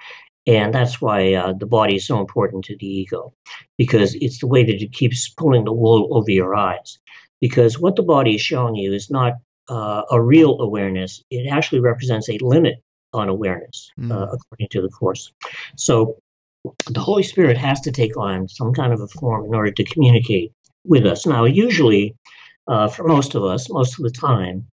And 0.47 0.73
that's 0.73 0.99
why 0.99 1.33
uh, 1.33 1.53
the 1.53 1.67
body 1.67 1.95
is 1.95 2.07
so 2.07 2.19
important 2.19 2.65
to 2.65 2.75
the 2.77 2.87
ego, 2.87 3.33
because 3.77 4.15
it's 4.15 4.39
the 4.39 4.47
way 4.47 4.63
that 4.63 4.81
it 4.81 4.91
keeps 4.91 5.29
pulling 5.29 5.65
the 5.65 5.73
wool 5.73 6.07
over 6.11 6.31
your 6.31 6.55
eyes. 6.55 6.97
Because 7.39 7.79
what 7.79 7.95
the 7.95 8.03
body 8.03 8.35
is 8.35 8.41
showing 8.41 8.75
you 8.75 8.93
is 8.93 9.09
not 9.09 9.33
uh, 9.69 10.03
a 10.11 10.21
real 10.21 10.59
awareness, 10.61 11.23
it 11.29 11.47
actually 11.47 11.79
represents 11.79 12.29
a 12.29 12.37
limit 12.41 12.83
on 13.13 13.29
awareness, 13.29 13.91
mm. 13.99 14.11
uh, 14.11 14.31
according 14.31 14.67
to 14.69 14.81
the 14.81 14.89
Course. 14.89 15.31
So 15.75 16.17
the 16.89 16.99
Holy 16.99 17.23
Spirit 17.23 17.57
has 17.57 17.81
to 17.81 17.91
take 17.91 18.17
on 18.17 18.47
some 18.47 18.73
kind 18.73 18.93
of 18.93 19.01
a 19.01 19.07
form 19.07 19.45
in 19.45 19.53
order 19.53 19.71
to 19.71 19.83
communicate 19.83 20.53
with 20.85 21.05
us. 21.05 21.25
Now, 21.25 21.45
usually, 21.45 22.15
uh, 22.67 22.87
for 22.87 23.03
most 23.03 23.35
of 23.35 23.43
us, 23.43 23.69
most 23.69 23.99
of 23.99 24.03
the 24.03 24.11
time, 24.11 24.67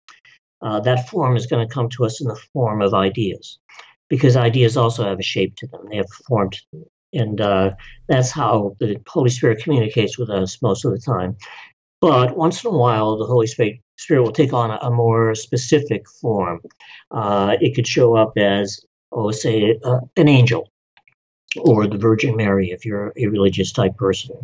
uh, 0.61 0.81
that 0.81 1.09
form 1.09 1.37
is 1.37 1.47
going 1.47 1.67
to 1.67 1.73
come 1.73 1.89
to 1.91 2.05
us 2.05 2.21
in 2.21 2.29
the 2.29 2.41
form 2.53 2.83
of 2.83 2.95
ideas, 2.95 3.59
because 4.09 4.37
ideas 4.37 4.77
also 4.77 5.05
have 5.05 5.19
a 5.19 5.23
shape 5.23 5.57
to 5.57 5.67
them. 5.67 5.87
They 5.91 5.97
have 5.97 6.11
form 6.27 6.51
to 6.51 6.61
them. 6.73 6.85
And 7.13 7.41
uh, 7.41 7.71
that's 8.09 8.31
how 8.31 8.77
the 8.81 9.01
Holy 9.07 9.31
Spirit 9.31 9.63
communicates 9.63 10.19
with 10.19 10.31
us 10.31 10.61
most 10.61 10.85
of 10.85 10.93
the 10.93 10.99
time. 10.99 11.37
But 12.01 12.37
once 12.37 12.63
in 12.63 12.71
a 12.71 12.77
while, 12.77 13.17
the 13.17 13.27
Holy 13.27 13.47
Spirit, 13.47 13.81
Spirit 13.97 14.23
will 14.23 14.33
take 14.33 14.53
on 14.53 14.71
a, 14.71 14.79
a 14.83 14.91
more 14.91 15.35
specific 15.35 16.09
form. 16.21 16.61
Uh, 17.11 17.57
it 17.61 17.75
could 17.75 17.87
show 17.87 18.15
up 18.15 18.33
as, 18.37 18.81
oh, 19.11 19.31
say, 19.31 19.79
uh, 19.85 20.01
an 20.17 20.29
angel, 20.29 20.71
or 21.57 21.87
the 21.87 21.99
Virgin 21.99 22.37
Mary 22.37 22.71
if 22.71 22.85
you're 22.85 23.13
a 23.17 23.27
religious 23.27 23.73
type 23.73 23.97
person, 23.97 24.37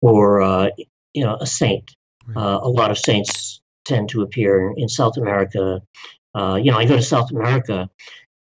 or 0.00 0.42
uh, 0.42 0.68
you 1.14 1.24
know 1.24 1.36
a 1.40 1.46
saint. 1.46 1.96
Uh, 2.36 2.60
a 2.62 2.68
lot 2.68 2.90
of 2.90 2.98
saints 2.98 3.60
tend 3.84 4.08
to 4.10 4.22
appear 4.22 4.70
in, 4.70 4.74
in 4.82 4.88
South 4.88 5.16
America. 5.16 5.80
Uh, 6.34 6.58
you 6.62 6.70
know, 6.70 6.78
I 6.78 6.84
go 6.84 6.96
to 6.96 7.02
South 7.02 7.30
America, 7.30 7.88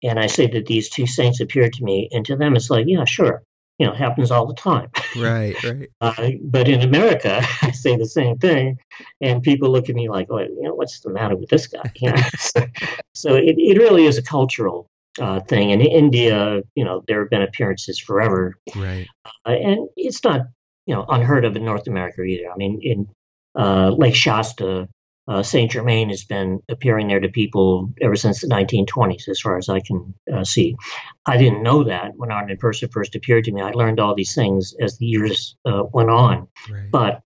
and 0.03 0.19
I 0.19 0.27
say 0.27 0.47
that 0.49 0.67
these 0.67 0.89
two 0.89 1.07
saints 1.07 1.41
appeared 1.41 1.73
to 1.75 1.85
me, 1.85 2.09
and 2.13 2.25
to 2.27 2.37
them 2.37 2.57
it's 2.57 2.71
like, 2.71 2.87
yeah, 2.89 3.05
sure, 3.05 3.43
you 3.79 3.87
know, 3.87 3.93
happens 3.93 4.31
all 4.31 4.47
the 4.47 4.55
time. 4.55 4.91
Right, 5.17 5.61
right. 5.65 5.91
uh, 6.01 6.31
but 6.43 6.69
in 6.69 6.83
America, 6.83 7.43
I 7.63 7.71
say 7.71 7.97
the 7.97 8.07
same 8.07 8.39
thing, 8.39 8.79
and 9.21 9.43
people 9.43 9.71
look 9.71 9.89
at 9.89 9.95
me 9.95 10.09
like, 10.09 10.29
oh, 10.31 10.41
you 10.41 10.63
know, 10.63 10.75
what's 10.75 11.01
the 11.01 11.11
matter 11.11 11.37
with 11.37 11.49
this 11.49 11.67
guy? 11.67 11.91
You 11.97 12.13
know? 12.13 12.23
so, 12.39 12.67
so 13.15 13.35
it, 13.35 13.57
it 13.59 13.79
really 13.79 14.07
is 14.07 14.19
a 14.19 14.23
cultural 14.23 14.89
uh, 15.21 15.41
thing. 15.41 15.71
In 15.71 15.81
India, 15.81 16.63
you 16.75 16.85
know, 16.85 17.03
there 17.07 17.21
have 17.21 17.31
been 17.31 17.43
appearances 17.43 17.99
forever, 17.99 18.57
right? 18.75 19.07
Uh, 19.47 19.51
and 19.51 19.89
it's 19.97 20.25
not, 20.25 20.43
you 20.87 20.95
know, 20.95 21.05
unheard 21.09 21.45
of 21.45 21.57
in 21.57 21.65
North 21.65 21.87
America 21.87 22.23
either. 22.23 22.51
I 22.51 22.57
mean, 22.57 22.81
in 22.83 23.09
uh, 23.55 23.91
Lake 23.91 24.15
Shasta, 24.15 24.89
uh, 25.29 25.43
Saint 25.43 25.71
Germain 25.71 26.11
has 26.11 26.25
been 26.25 26.61
appearing 26.69 27.09
there 27.09 27.21
to 27.21 27.29
people 27.29 27.93
ever 28.01 28.17
since 28.17 28.41
the 28.41 28.49
1920s, 28.49 29.29
as 29.29 29.41
far 29.41 29.57
as 29.57 29.69
I 29.69 29.81
can 29.81 30.15
uh, 30.33 30.45
see. 30.45 30.77
I 31.27 31.37
didn't 31.37 31.63
know 31.63 31.85
that 31.85 32.13
when 32.17 32.33
Arten 32.33 32.57
Pursah 32.57 32.89
first 32.91 33.15
appeared 33.15 33.45
to 33.45 33.53
me. 33.53 33.61
I 33.61 33.71
learned 33.71 34.01
all 34.01 34.15
these 34.15 34.35
things 34.35 34.75
as 34.81 34.99
the 34.99 35.07
years 35.07 35.57
uh, 35.65 35.85
went 35.93 36.11
on, 36.11 36.49
right. 36.71 36.91
but 36.91 37.23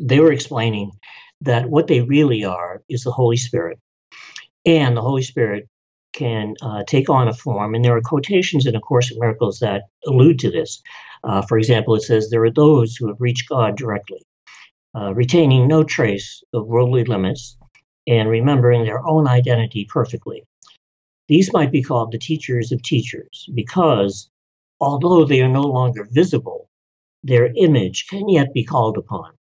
they 0.00 0.20
were 0.20 0.32
explaining 0.32 0.92
that 1.42 1.68
what 1.68 1.86
they 1.86 2.00
really 2.00 2.44
are 2.44 2.82
is 2.88 3.04
the 3.04 3.12
Holy 3.12 3.36
Spirit, 3.36 3.78
and 4.66 4.96
the 4.96 5.02
Holy 5.02 5.22
Spirit 5.22 5.68
can 6.12 6.54
uh, 6.60 6.82
take 6.86 7.08
on 7.08 7.28
a 7.28 7.34
form. 7.34 7.74
And 7.74 7.84
there 7.84 7.96
are 7.96 8.02
quotations 8.02 8.66
in 8.66 8.76
A 8.76 8.80
Course 8.80 9.10
in 9.10 9.18
Miracles 9.18 9.60
that 9.60 9.82
allude 10.06 10.38
to 10.40 10.50
this. 10.50 10.82
Uh, 11.24 11.42
for 11.42 11.58
example, 11.58 11.94
it 11.94 12.02
says, 12.02 12.30
There 12.30 12.44
are 12.44 12.50
those 12.50 12.96
who 12.96 13.08
have 13.08 13.20
reached 13.20 13.48
God 13.48 13.76
directly, 13.76 14.22
uh, 14.94 15.14
retaining 15.14 15.66
no 15.66 15.82
trace 15.84 16.42
of 16.52 16.66
worldly 16.66 17.04
limits 17.04 17.56
and 18.06 18.28
remembering 18.28 18.84
their 18.84 19.06
own 19.06 19.28
identity 19.28 19.84
perfectly. 19.84 20.44
These 21.28 21.52
might 21.52 21.72
be 21.72 21.82
called 21.82 22.12
the 22.12 22.18
teachers 22.18 22.72
of 22.72 22.82
teachers 22.82 23.48
because, 23.54 24.28
although 24.80 25.24
they 25.24 25.40
are 25.40 25.48
no 25.48 25.62
longer 25.62 26.06
visible, 26.10 26.68
their 27.22 27.52
image 27.56 28.06
can 28.08 28.28
yet 28.28 28.52
be 28.52 28.64
called 28.64 28.98
upon, 28.98 29.32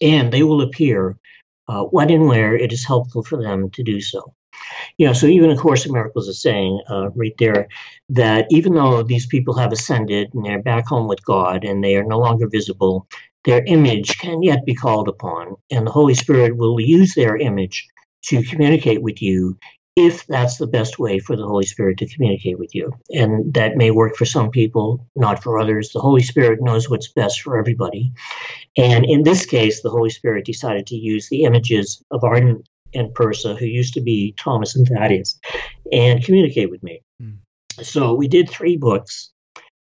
and 0.00 0.32
they 0.32 0.42
will 0.42 0.60
appear 0.60 1.16
uh, 1.68 1.84
when 1.84 2.10
and 2.10 2.26
where 2.26 2.54
it 2.54 2.72
is 2.72 2.86
helpful 2.86 3.22
for 3.22 3.42
them 3.42 3.70
to 3.70 3.82
do 3.82 4.00
so. 4.00 4.34
You 4.98 5.06
know, 5.06 5.12
so 5.12 5.26
even 5.26 5.50
A 5.50 5.56
Course 5.56 5.86
in 5.86 5.92
Miracles 5.92 6.28
is 6.28 6.42
saying 6.42 6.80
uh, 6.90 7.10
right 7.10 7.34
there 7.38 7.68
that 8.10 8.46
even 8.50 8.74
though 8.74 9.02
these 9.02 9.26
people 9.26 9.56
have 9.56 9.72
ascended 9.72 10.34
and 10.34 10.44
they're 10.44 10.62
back 10.62 10.86
home 10.86 11.08
with 11.08 11.24
God 11.24 11.64
and 11.64 11.82
they 11.82 11.96
are 11.96 12.04
no 12.04 12.18
longer 12.18 12.46
visible, 12.48 13.06
their 13.44 13.64
image 13.64 14.18
can 14.18 14.42
yet 14.42 14.64
be 14.66 14.74
called 14.74 15.08
upon, 15.08 15.56
and 15.70 15.86
the 15.86 15.92
Holy 15.92 16.14
Spirit 16.14 16.56
will 16.56 16.80
use 16.80 17.14
their 17.14 17.36
image 17.36 17.88
to 18.24 18.42
communicate 18.42 19.02
with 19.02 19.22
you 19.22 19.58
if 19.96 20.26
that's 20.26 20.56
the 20.56 20.66
best 20.66 20.98
way 20.98 21.18
for 21.18 21.36
the 21.36 21.46
Holy 21.46 21.66
Spirit 21.66 21.98
to 21.98 22.08
communicate 22.08 22.58
with 22.58 22.74
you. 22.74 22.92
And 23.10 23.52
that 23.54 23.76
may 23.76 23.90
work 23.90 24.16
for 24.16 24.24
some 24.24 24.50
people, 24.50 25.06
not 25.16 25.42
for 25.42 25.58
others. 25.58 25.90
The 25.90 26.00
Holy 26.00 26.22
Spirit 26.22 26.60
knows 26.62 26.88
what's 26.88 27.12
best 27.12 27.42
for 27.42 27.58
everybody. 27.58 28.12
And 28.76 29.04
in 29.04 29.24
this 29.24 29.44
case, 29.44 29.82
the 29.82 29.90
Holy 29.90 30.10
Spirit 30.10 30.44
decided 30.44 30.86
to 30.86 30.96
use 30.96 31.28
the 31.28 31.42
images 31.42 32.02
of 32.10 32.22
Arten 32.22 32.62
and 32.94 33.12
Pursah, 33.14 33.56
who 33.58 33.66
used 33.66 33.94
to 33.94 34.00
be 34.00 34.32
Thomas 34.38 34.76
and 34.76 34.86
Thaddeus, 34.86 35.38
and 35.92 36.24
communicate 36.24 36.70
with 36.70 36.82
me. 36.82 37.02
Mm. 37.20 37.38
So 37.82 38.14
we 38.14 38.28
did 38.28 38.48
three 38.48 38.76
books 38.76 39.30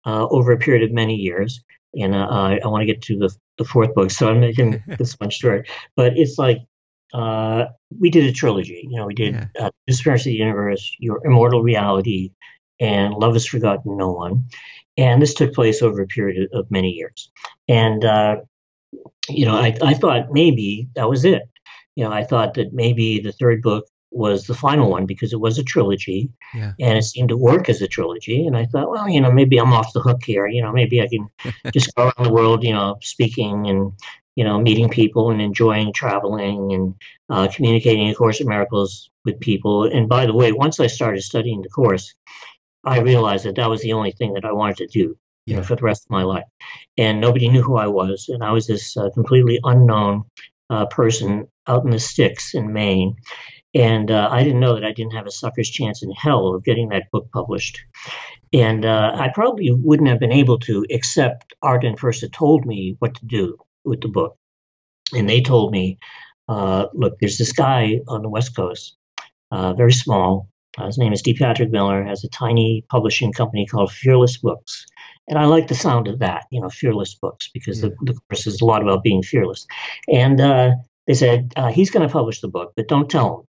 uh, 0.05 0.27
over 0.29 0.51
a 0.51 0.57
period 0.57 0.83
of 0.83 0.91
many 0.91 1.15
years. 1.15 1.61
And 1.93 2.15
uh, 2.15 2.27
I, 2.29 2.59
I 2.63 2.67
want 2.67 2.81
to 2.81 2.85
get 2.85 3.01
to 3.03 3.17
the, 3.17 3.35
the 3.57 3.65
fourth 3.65 3.93
book, 3.93 4.11
so 4.11 4.29
I'm 4.29 4.39
making 4.39 4.83
this 4.97 5.13
one 5.13 5.29
short. 5.29 5.67
But 5.95 6.17
it's 6.17 6.37
like 6.37 6.59
uh, 7.13 7.65
we 7.99 8.09
did 8.09 8.25
a 8.25 8.31
trilogy. 8.31 8.87
You 8.89 8.97
know, 8.97 9.05
we 9.05 9.13
did 9.13 9.33
yeah. 9.33 9.47
uh, 9.59 9.71
Disappearance 9.87 10.21
of 10.21 10.31
the 10.31 10.33
Universe, 10.33 10.95
Your 10.99 11.25
Immortal 11.25 11.63
Reality, 11.63 12.31
and 12.79 13.13
Love 13.13 13.35
Is 13.35 13.47
Forgotten 13.47 13.97
No 13.97 14.11
One. 14.11 14.45
And 14.97 15.21
this 15.21 15.33
took 15.33 15.53
place 15.53 15.81
over 15.81 16.01
a 16.01 16.07
period 16.07 16.49
of 16.53 16.71
many 16.71 16.89
years. 16.89 17.31
And, 17.67 18.03
uh, 18.03 18.37
you 19.29 19.45
know, 19.45 19.55
I, 19.55 19.77
I 19.81 19.93
thought 19.93 20.31
maybe 20.31 20.87
that 20.95 21.07
was 21.07 21.23
it 21.23 21.43
you 21.97 22.03
know, 22.03 22.11
I 22.11 22.23
thought 22.23 22.53
that 22.53 22.73
maybe 22.73 23.19
the 23.19 23.31
third 23.31 23.63
book 23.63 23.87
was 24.11 24.45
the 24.45 24.53
final 24.53 24.89
one 24.89 25.05
because 25.05 25.33
it 25.33 25.39
was 25.39 25.57
a 25.57 25.63
trilogy 25.63 26.31
yeah. 26.53 26.73
and 26.79 26.97
it 26.97 27.03
seemed 27.03 27.29
to 27.29 27.37
work 27.37 27.69
as 27.69 27.81
a 27.81 27.87
trilogy. 27.87 28.45
And 28.45 28.55
I 28.55 28.65
thought, 28.65 28.89
well, 28.89 29.09
you 29.09 29.19
know, 29.19 29.31
maybe 29.31 29.57
I'm 29.57 29.73
off 29.73 29.93
the 29.93 29.99
hook 29.99 30.23
here. 30.23 30.47
You 30.47 30.61
know, 30.61 30.71
maybe 30.71 31.01
I 31.01 31.07
can 31.07 31.27
just 31.73 31.93
go 31.95 32.03
around 32.03 32.27
the 32.27 32.33
world, 32.33 32.63
you 32.63 32.73
know, 32.73 32.97
speaking 33.01 33.67
and, 33.67 33.91
you 34.35 34.43
know, 34.43 34.59
meeting 34.59 34.89
people 34.89 35.31
and 35.31 35.41
enjoying 35.41 35.93
traveling 35.93 36.73
and 36.73 36.95
uh, 37.29 37.47
communicating 37.53 38.09
A 38.09 38.15
Course 38.15 38.39
in 38.39 38.47
Miracles 38.47 39.09
with 39.25 39.39
people. 39.39 39.83
And 39.83 40.07
by 40.07 40.25
the 40.25 40.33
way, 40.33 40.51
once 40.51 40.79
I 40.79 40.87
started 40.87 41.21
studying 41.21 41.61
the 41.61 41.69
Course, 41.69 42.13
I 42.85 42.99
realized 42.99 43.45
that 43.45 43.55
that 43.55 43.69
was 43.69 43.81
the 43.81 43.93
only 43.93 44.11
thing 44.11 44.33
that 44.33 44.45
I 44.45 44.53
wanted 44.53 44.77
to 44.77 44.87
do. 44.87 45.17
You 45.45 45.55
know, 45.55 45.63
for 45.63 45.77
the 45.77 45.83
rest 45.83 46.05
of 46.05 46.09
my 46.09 46.23
life, 46.23 46.43
and 46.97 47.21
nobody 47.21 47.47
knew 47.47 47.61
who 47.61 47.77
I 47.77 47.87
was, 47.87 48.27
and 48.27 48.43
I 48.43 48.51
was 48.51 48.67
this 48.67 48.97
uh, 48.97 49.09
completely 49.13 49.61
unknown 49.63 50.25
uh, 50.69 50.87
person 50.87 51.47
out 51.67 51.85
in 51.85 51.91
the 51.91 51.99
sticks 51.99 52.53
in 52.53 52.73
Maine. 52.73 53.15
And 53.75 54.09
uh, 54.09 54.29
I 54.31 54.43
didn't 54.43 54.59
know 54.59 54.75
that 54.75 54.85
I 54.85 54.93
didn't 54.93 55.13
have 55.13 55.27
a 55.27 55.31
sucker's 55.31 55.69
chance 55.69 56.01
in 56.01 56.11
hell 56.11 56.55
of 56.55 56.63
getting 56.63 56.89
that 56.89 57.11
book 57.11 57.29
published. 57.31 57.79
And 58.53 58.85
uh, 58.85 59.11
I 59.15 59.29
probably 59.33 59.71
wouldn't 59.71 60.09
have 60.09 60.19
been 60.19 60.31
able 60.31 60.59
to, 60.59 60.85
except 60.89 61.53
Arten 61.61 61.95
Pursah 61.95 62.21
had 62.21 62.33
told 62.33 62.65
me 62.65 62.95
what 62.99 63.15
to 63.15 63.25
do 63.25 63.57
with 63.83 64.01
the 64.01 64.07
book. 64.07 64.37
And 65.13 65.29
they 65.29 65.41
told 65.41 65.71
me, 65.71 65.99
uh, 66.47 66.87
look, 66.93 67.17
there's 67.19 67.37
this 67.37 67.51
guy 67.51 67.99
on 68.07 68.21
the 68.21 68.29
West 68.29 68.55
Coast, 68.55 68.95
uh, 69.51 69.73
very 69.73 69.93
small. 69.93 70.49
Uh, 70.77 70.85
his 70.85 70.97
name 70.97 71.11
is 71.11 71.21
D. 71.21 71.33
Patrick 71.33 71.71
Miller, 71.71 72.03
has 72.03 72.23
a 72.23 72.29
tiny 72.29 72.85
publishing 72.89 73.33
company 73.33 73.65
called 73.65 73.91
Fearless 73.91 74.37
Books. 74.37 74.85
And 75.27 75.37
I 75.37 75.45
like 75.45 75.67
the 75.67 75.75
sound 75.75 76.07
of 76.07 76.19
that, 76.19 76.45
you 76.51 76.61
know, 76.61 76.69
fearless 76.69 77.15
books, 77.15 77.49
because 77.53 77.81
the, 77.81 77.89
the 78.01 78.17
course 78.29 78.47
is 78.47 78.61
a 78.61 78.65
lot 78.65 78.81
about 78.81 79.03
being 79.03 79.23
fearless. 79.23 79.67
And 80.11 80.39
uh, 80.39 80.71
they 81.05 81.15
said, 81.15 81.51
uh, 81.57 81.67
he's 81.67 81.89
going 81.89 82.07
to 82.07 82.11
publish 82.11 82.39
the 82.39 82.47
book, 82.47 82.73
but 82.75 82.87
don't 82.87 83.09
tell 83.09 83.39
him. 83.39 83.47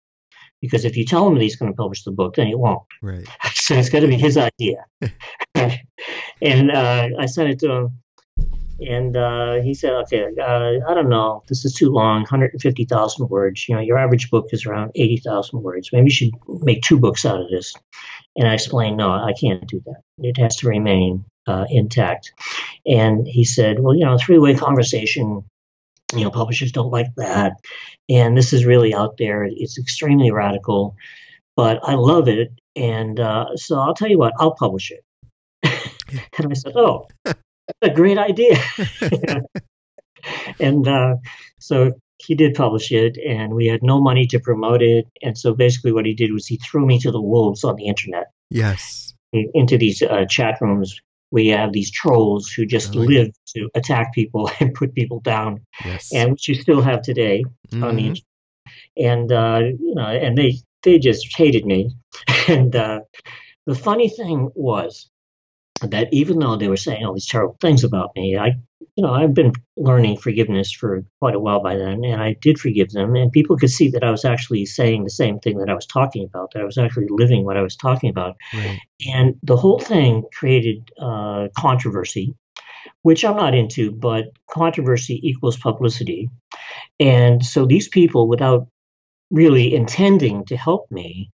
Because 0.61 0.85
if 0.85 0.97
you 0.97 1.05
tell 1.05 1.27
him 1.27 1.35
that 1.35 1.42
he's 1.42 1.57
going 1.57 1.71
to 1.71 1.77
publish 1.77 2.03
the 2.05 2.11
book, 2.11 2.35
then 2.35 2.47
he 2.47 2.55
won't. 2.55 2.83
Right. 3.03 3.27
so 3.55 3.75
it's 3.75 3.88
got 3.88 4.01
to 4.01 4.09
be 4.09 4.16
his 4.16 4.37
idea. 4.37 4.85
and 6.42 6.71
uh, 6.71 7.09
I 7.18 7.27
sent 7.27 7.51
it 7.51 7.59
to 7.61 7.73
him. 7.73 7.99
And 8.81 9.16
uh, 9.16 9.55
he 9.55 9.75
said, 9.75 9.92
okay, 9.92 10.27
uh, 10.40 10.88
I 10.88 10.94
don't 10.94 11.09
know. 11.09 11.42
This 11.49 11.64
is 11.64 11.75
too 11.75 11.90
long, 11.90 12.21
150,000 12.21 13.29
words. 13.29 13.68
You 13.68 13.75
know, 13.75 13.81
your 13.81 13.99
average 13.99 14.31
book 14.31 14.47
is 14.53 14.66
around 14.66 14.92
80,000 14.94 15.62
words. 15.62 15.90
Maybe 15.92 16.05
you 16.05 16.11
should 16.11 16.31
make 16.47 16.83
two 16.83 16.99
books 16.99 17.27
out 17.27 17.40
of 17.40 17.51
this. 17.51 17.75
And 18.37 18.47
I 18.47 18.55
explained, 18.55 18.97
no, 18.97 19.11
I 19.11 19.33
can't 19.38 19.66
do 19.66 19.83
that. 19.87 20.03
It 20.18 20.37
has 20.38 20.57
to 20.57 20.68
remain 20.68 21.25
uh, 21.49 21.66
intact. 21.71 22.33
And 22.87 23.27
he 23.27 23.44
said, 23.44 23.81
well, 23.81 23.97
you 23.97 24.05
know, 24.05 24.16
three 24.16 24.38
way 24.38 24.55
conversation, 24.55 25.42
you 26.14 26.25
know, 26.25 26.31
publishers 26.31 26.73
don't 26.73 26.90
like 26.90 27.14
that. 27.16 27.53
And 28.09 28.37
this 28.37 28.53
is 28.53 28.64
really 28.64 28.94
out 28.94 29.16
there. 29.18 29.44
It's 29.44 29.79
extremely 29.79 30.31
radical, 30.31 30.97
but 31.57 31.81
I 31.83 31.94
love 31.94 32.29
it. 32.29 32.53
And 32.77 33.21
uh, 33.21 33.57
so 33.57 33.79
I'll 33.79 33.94
tell 33.94 34.09
you 34.09 34.18
what, 34.18 34.33
I'll 34.38 34.55
publish 34.55 34.90
it. 34.90 35.05
and 36.38 36.51
I 36.51 36.55
said, 36.55 36.77
oh, 36.77 37.07
that's 37.25 37.38
a 37.83 37.90
great 37.90 38.18
idea. 38.18 38.57
and 40.61 40.87
uh, 40.88 41.16
so 41.59 41.92
he 42.18 42.35
did 42.35 42.55
publish 42.55 42.90
it, 42.90 43.16
and 43.18 43.55
we 43.55 43.66
had 43.66 43.83
no 43.83 44.01
money 44.01 44.27
to 44.27 44.40
promote 44.40 44.83
it. 44.83 45.07
And 45.23 45.38
so 45.38 45.55
basically, 45.55 45.92
what 45.92 46.07
he 46.07 46.14
did 46.14 46.33
was 46.33 46.47
he 46.47 46.57
threw 46.57 46.85
me 46.85 46.99
to 47.01 47.11
the 47.11 47.21
wolves 47.21 47.64
on 47.64 47.77
the 47.77 47.87
internet. 47.87 48.27
Yes. 48.51 49.14
Into 49.33 49.77
these 49.77 50.03
uh, 50.03 50.25
chat 50.25 50.59
rooms 50.61 51.01
we 51.31 51.49
have 51.49 51.73
these 51.73 51.91
trolls 51.91 52.49
who 52.51 52.64
just 52.67 52.97
Oh, 52.97 53.01
live 53.01 53.31
to 53.55 53.69
attack 53.75 54.12
people 54.14 54.51
and 54.61 54.75
put 54.75 54.95
people 54.95 55.21
down, 55.21 55.61
Yes. 55.85 56.12
and 56.12 56.33
which 56.33 56.49
you 56.49 56.55
still 56.55 56.81
have 56.83 57.03
today 57.03 57.45
on 57.83 57.97
the 57.97 58.03
Mhm. 58.03 58.07
internet. 58.09 58.25
And 58.97 59.33
uh, 59.33 59.61
you 59.81 59.95
know, 59.95 60.07
and 60.07 60.37
they 60.37 60.59
they 60.83 60.99
just 60.99 61.37
hated 61.37 61.64
me. 61.67 61.91
And 62.49 62.75
uh, 62.77 63.01
the 63.67 63.75
funny 63.75 64.09
thing 64.09 64.51
was 64.55 65.11
that 65.81 66.09
even 66.12 66.38
though 66.38 66.57
they 66.57 66.69
were 66.69 66.77
saying 66.77 67.05
all 67.05 67.14
these 67.14 67.27
terrible 67.27 67.57
things 67.61 67.85
about 67.85 68.11
me, 68.17 68.37
I 68.37 68.55
you 68.97 69.03
know 69.03 69.12
I've 69.12 69.35
been 69.35 69.53
learning 69.77 70.19
forgiveness 70.19 70.73
for 70.73 71.05
quite 71.21 71.35
a 71.35 71.41
while 71.41 71.62
by 71.62 71.77
then, 71.77 72.05
and 72.05 72.21
I 72.21 72.37
did 72.41 72.59
forgive 72.59 72.91
them, 72.91 73.14
and 73.14 73.33
people 73.33 73.57
could 73.57 73.71
see 73.71 73.91
that 73.91 74.05
I 74.05 74.11
was 74.11 74.25
actually 74.25 74.67
saying 74.67 75.05
the 75.05 75.11
same 75.11 75.38
thing 75.38 75.59
that 75.59 75.71
I 75.71 75.75
was 75.75 75.87
talking 75.87 76.25
about, 76.25 76.53
that 76.53 76.62
I 76.62 76.64
was 76.64 76.79
actually 76.79 77.07
living 77.11 77.45
what 77.45 77.57
I 77.57 77.62
was 77.62 77.77
talking 77.77 78.11
about. 78.11 78.37
Right. 78.53 78.81
And 79.09 79.37
the 79.43 79.57
whole 79.57 79.79
thing 79.79 80.25
created 80.33 80.91
uh, 81.01 81.49
controversy, 81.57 82.35
which 83.03 83.25
I'm 83.25 83.37
not 83.37 83.55
into, 83.55 83.93
but 83.93 84.25
controversy 84.51 85.21
equals 85.23 85.57
publicity. 85.57 86.29
And 87.01 87.45
so 87.45 87.67
these 87.67 87.88
people, 87.88 88.29
without 88.29 88.67
really 89.31 89.75
intending 89.75 90.45
to 90.47 90.57
help 90.57 90.91
me, 90.91 91.31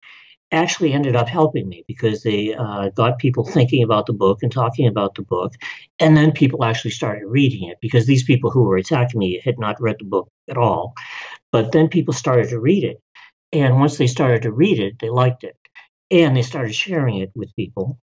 actually 0.53 0.93
ended 0.93 1.17
up 1.17 1.29
helping 1.29 1.69
me 1.69 1.85
because 1.89 2.23
they 2.23 2.55
uh, 2.55 2.91
got 2.91 3.19
people 3.19 3.45
thinking 3.57 3.83
about 3.83 4.07
the 4.07 4.13
book 4.13 4.43
and 4.43 4.53
talking 4.53 4.87
about 4.87 5.15
the 5.15 5.23
book. 5.23 5.53
And 5.99 6.17
then 6.17 6.33
people 6.33 6.65
actually 6.65 6.93
started 6.93 7.27
reading 7.27 7.69
it 7.69 7.79
because 7.81 8.07
these 8.07 8.25
people 8.25 8.51
who 8.51 8.63
were 8.63 8.77
attacking 8.77 9.19
me 9.19 9.41
had 9.45 9.59
not 9.59 9.81
read 9.81 9.97
the 9.99 10.05
book 10.05 10.29
at 10.49 10.57
all. 10.57 10.95
But 11.53 11.73
then 11.73 11.89
people 11.89 12.15
started 12.15 12.49
to 12.51 12.61
read 12.61 12.85
it. 12.85 13.01
And 13.53 13.79
once 13.79 13.99
they 13.99 14.09
started 14.09 14.43
to 14.43 14.53
read 14.53 14.81
it, 14.81 14.99
they 15.01 15.11
liked 15.11 15.45
it. 15.45 15.57
And 16.11 16.37
they 16.37 16.43
started 16.43 16.75
sharing 16.75 17.19
it 17.19 17.31
with 17.35 17.55
people. 17.57 17.99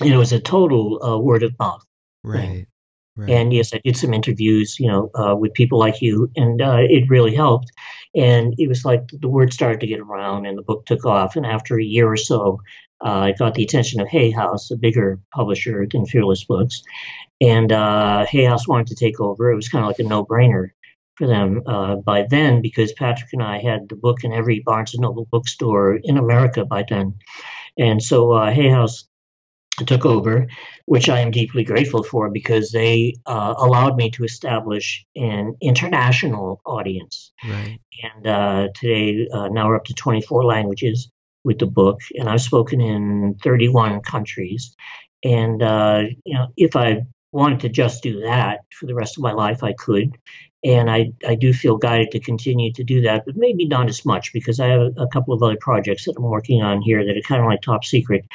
And 0.00 0.10
it 0.10 0.16
was 0.16 0.32
a 0.32 0.40
total 0.40 1.02
uh, 1.02 1.18
word 1.18 1.42
of 1.42 1.58
mouth. 1.58 1.84
Right. 2.22 2.66
Right. 3.18 3.30
And 3.30 3.52
yes, 3.52 3.74
I 3.74 3.80
did 3.82 3.96
some 3.96 4.14
interviews, 4.14 4.78
you 4.78 4.86
know, 4.86 5.10
uh, 5.16 5.34
with 5.34 5.52
people 5.52 5.76
like 5.76 6.00
you, 6.00 6.30
and 6.36 6.62
uh, 6.62 6.78
it 6.82 7.10
really 7.10 7.34
helped. 7.34 7.72
And 8.14 8.54
it 8.58 8.68
was 8.68 8.84
like 8.84 9.08
the 9.12 9.28
word 9.28 9.52
started 9.52 9.80
to 9.80 9.86
get 9.86 10.00
around, 10.00 10.46
and 10.46 10.56
the 10.56 10.62
book 10.62 10.86
took 10.86 11.04
off. 11.04 11.36
And 11.36 11.46
after 11.46 11.78
a 11.78 11.84
year 11.84 12.10
or 12.10 12.16
so, 12.16 12.60
uh, 13.04 13.08
I 13.08 13.32
got 13.32 13.54
the 13.54 13.62
attention 13.62 14.00
of 14.00 14.08
Hay 14.08 14.30
House, 14.30 14.70
a 14.70 14.76
bigger 14.76 15.20
publisher 15.32 15.86
than 15.90 16.06
Fearless 16.06 16.44
Books, 16.44 16.82
and 17.40 17.70
uh, 17.70 18.26
Hay 18.26 18.44
House 18.44 18.66
wanted 18.66 18.88
to 18.88 18.96
take 18.96 19.20
over. 19.20 19.50
It 19.50 19.56
was 19.56 19.68
kind 19.68 19.84
of 19.84 19.88
like 19.88 20.00
a 20.00 20.04
no-brainer 20.04 20.70
for 21.14 21.26
them 21.26 21.62
uh, 21.66 21.96
by 21.96 22.26
then 22.28 22.60
because 22.62 22.92
Patrick 22.92 23.32
and 23.32 23.42
I 23.42 23.58
had 23.58 23.88
the 23.88 23.96
book 23.96 24.24
in 24.24 24.32
every 24.32 24.60
Barnes 24.60 24.94
and 24.94 25.02
Noble 25.02 25.28
bookstore 25.30 25.96
in 26.02 26.16
America 26.16 26.64
by 26.64 26.84
then, 26.88 27.14
and 27.76 28.02
so 28.02 28.32
uh, 28.32 28.50
Hay 28.50 28.68
House 28.68 29.07
took 29.86 30.04
over, 30.04 30.46
which 30.86 31.08
I 31.08 31.20
am 31.20 31.30
deeply 31.30 31.64
grateful 31.64 32.02
for 32.02 32.30
because 32.30 32.70
they 32.70 33.14
uh, 33.26 33.54
allowed 33.56 33.96
me 33.96 34.10
to 34.10 34.24
establish 34.24 35.04
an 35.16 35.54
international 35.60 36.60
audience. 36.64 37.32
right. 37.44 37.78
And 38.02 38.26
uh, 38.26 38.68
today, 38.74 39.28
uh, 39.32 39.48
now 39.48 39.68
we're 39.68 39.76
up 39.76 39.84
to 39.84 39.94
24 39.94 40.44
languages 40.44 41.10
with 41.44 41.58
the 41.58 41.66
book, 41.66 42.00
and 42.14 42.28
I've 42.28 42.40
spoken 42.40 42.80
in 42.80 43.36
31 43.42 44.00
countries. 44.02 44.74
And 45.24 45.62
uh, 45.62 46.04
you 46.24 46.34
know, 46.34 46.48
if 46.56 46.76
I 46.76 47.02
wanted 47.32 47.60
to 47.60 47.68
just 47.68 48.02
do 48.02 48.20
that 48.20 48.60
for 48.70 48.86
the 48.86 48.94
rest 48.94 49.16
of 49.16 49.22
my 49.22 49.32
life, 49.32 49.62
I 49.62 49.72
could. 49.72 50.16
And 50.64 50.90
I, 50.90 51.12
I 51.26 51.36
do 51.36 51.52
feel 51.52 51.76
guided 51.76 52.10
to 52.10 52.20
continue 52.20 52.72
to 52.72 52.82
do 52.82 53.02
that, 53.02 53.24
but 53.24 53.36
maybe 53.36 53.64
not 53.64 53.88
as 53.88 54.04
much 54.04 54.32
because 54.32 54.58
I 54.58 54.66
have 54.66 54.92
a, 54.96 55.06
couple 55.06 55.32
of 55.32 55.42
other 55.42 55.56
projects 55.60 56.04
that 56.04 56.16
I'm 56.16 56.24
working 56.24 56.62
on 56.62 56.82
here 56.82 57.04
that 57.04 57.16
are 57.16 57.20
kind 57.20 57.40
of 57.40 57.46
like 57.46 57.62
top 57.62 57.84
secret, 57.84 58.26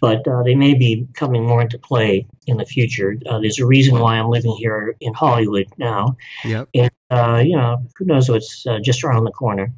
but 0.00 0.26
uh, 0.28 0.42
they 0.42 0.54
may 0.54 0.74
be 0.74 1.08
coming 1.14 1.46
more 1.46 1.62
into 1.62 1.78
play 1.78 2.26
in 2.46 2.58
the 2.58 2.66
future. 2.66 3.16
Uh, 3.26 3.38
there's 3.40 3.58
a 3.58 3.66
reason 3.66 3.98
why 3.98 4.16
I'm 4.16 4.28
living 4.28 4.54
here 4.58 4.94
in 5.00 5.14
Hollywood 5.14 5.68
now, 5.78 6.16
Yep. 6.44 6.68
and 6.74 6.90
uh, 7.10 7.42
you 7.44 7.56
know, 7.56 7.78
who 7.96 8.04
knows 8.04 8.28
what's 8.28 8.66
uh, 8.66 8.78
just 8.80 9.02
around 9.02 9.24
the 9.24 9.32
corner. 9.32 9.72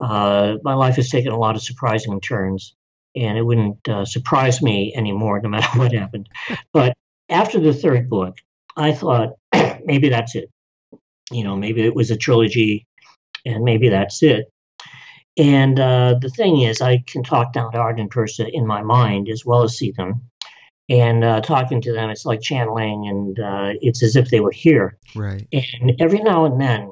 Uh, 0.00 0.56
my 0.62 0.74
life 0.74 0.96
has 0.96 1.10
taken 1.10 1.32
a 1.32 1.38
lot 1.38 1.56
of 1.56 1.62
surprising 1.62 2.20
turns, 2.20 2.74
and 3.14 3.36
it 3.36 3.42
wouldn't 3.42 3.86
uh, 3.88 4.04
surprise 4.04 4.62
me 4.62 4.94
anymore, 4.94 5.40
no 5.40 5.48
matter 5.48 5.66
what 5.78 5.92
happened. 5.92 6.28
But 6.72 6.96
after 7.28 7.60
the 7.60 7.74
third 7.74 8.08
book, 8.08 8.36
I 8.76 8.92
thought 8.92 9.34
maybe 9.84 10.08
that's 10.08 10.34
it. 10.34 10.50
You 11.30 11.44
know, 11.44 11.56
maybe 11.56 11.82
it 11.82 11.94
was 11.94 12.10
a 12.10 12.16
trilogy, 12.16 12.86
and 13.44 13.64
maybe 13.64 13.88
that's 13.88 14.22
it. 14.22 14.50
And 15.36 15.78
uh, 15.78 16.16
the 16.20 16.28
thing 16.30 16.60
is, 16.60 16.80
I 16.80 17.02
can 17.06 17.22
talk 17.22 17.52
down 17.52 17.72
to 17.72 17.78
Arten 17.78 18.00
and 18.00 18.10
Pursah 18.10 18.50
in 18.52 18.66
my 18.66 18.82
mind 18.82 19.28
as 19.28 19.44
well 19.46 19.62
as 19.62 19.76
see 19.76 19.92
them. 19.92 20.22
And 20.88 21.22
uh, 21.22 21.40
talking 21.40 21.80
to 21.82 21.92
them, 21.92 22.10
it's 22.10 22.26
like 22.26 22.40
channeling, 22.40 23.06
and 23.06 23.38
uh, 23.38 23.78
it's 23.80 24.02
as 24.02 24.16
if 24.16 24.30
they 24.30 24.40
were 24.40 24.50
here. 24.50 24.98
Right. 25.14 25.46
And 25.52 25.92
every 26.00 26.18
now 26.18 26.46
and 26.46 26.60
then, 26.60 26.90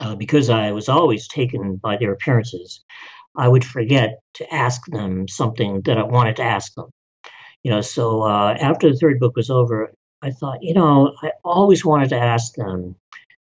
uh, 0.00 0.14
because 0.16 0.50
I 0.50 0.72
was 0.72 0.90
always 0.90 1.26
taken 1.26 1.76
by 1.76 1.96
their 1.96 2.12
appearances, 2.12 2.84
I 3.34 3.48
would 3.48 3.64
forget 3.64 4.20
to 4.34 4.54
ask 4.54 4.84
them 4.86 5.28
something 5.28 5.80
that 5.86 5.96
I 5.96 6.02
wanted 6.02 6.36
to 6.36 6.42
ask 6.42 6.74
them. 6.74 6.90
You 7.62 7.70
know, 7.70 7.80
so 7.80 8.22
uh, 8.22 8.56
after 8.60 8.90
the 8.90 8.96
third 8.96 9.18
book 9.18 9.34
was 9.34 9.50
over, 9.50 9.92
I 10.22 10.30
thought, 10.30 10.62
you 10.62 10.74
know, 10.74 11.14
I 11.22 11.30
always 11.42 11.84
wanted 11.84 12.10
to 12.10 12.18
ask 12.18 12.54
them, 12.54 12.96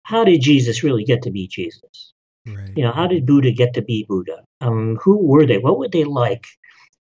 how 0.08 0.24
did 0.24 0.40
Jesus 0.40 0.82
really 0.82 1.04
get 1.04 1.20
to 1.22 1.30
be 1.30 1.46
Jesus? 1.46 2.14
Right. 2.46 2.72
You 2.74 2.84
know, 2.84 2.92
how 2.92 3.06
did 3.06 3.26
Buddha 3.26 3.52
get 3.52 3.74
to 3.74 3.82
be 3.82 4.06
Buddha? 4.08 4.42
Um, 4.62 4.96
who 5.02 5.18
were 5.18 5.44
they? 5.44 5.58
What 5.58 5.78
were 5.78 5.88
they 5.88 6.04
like 6.04 6.46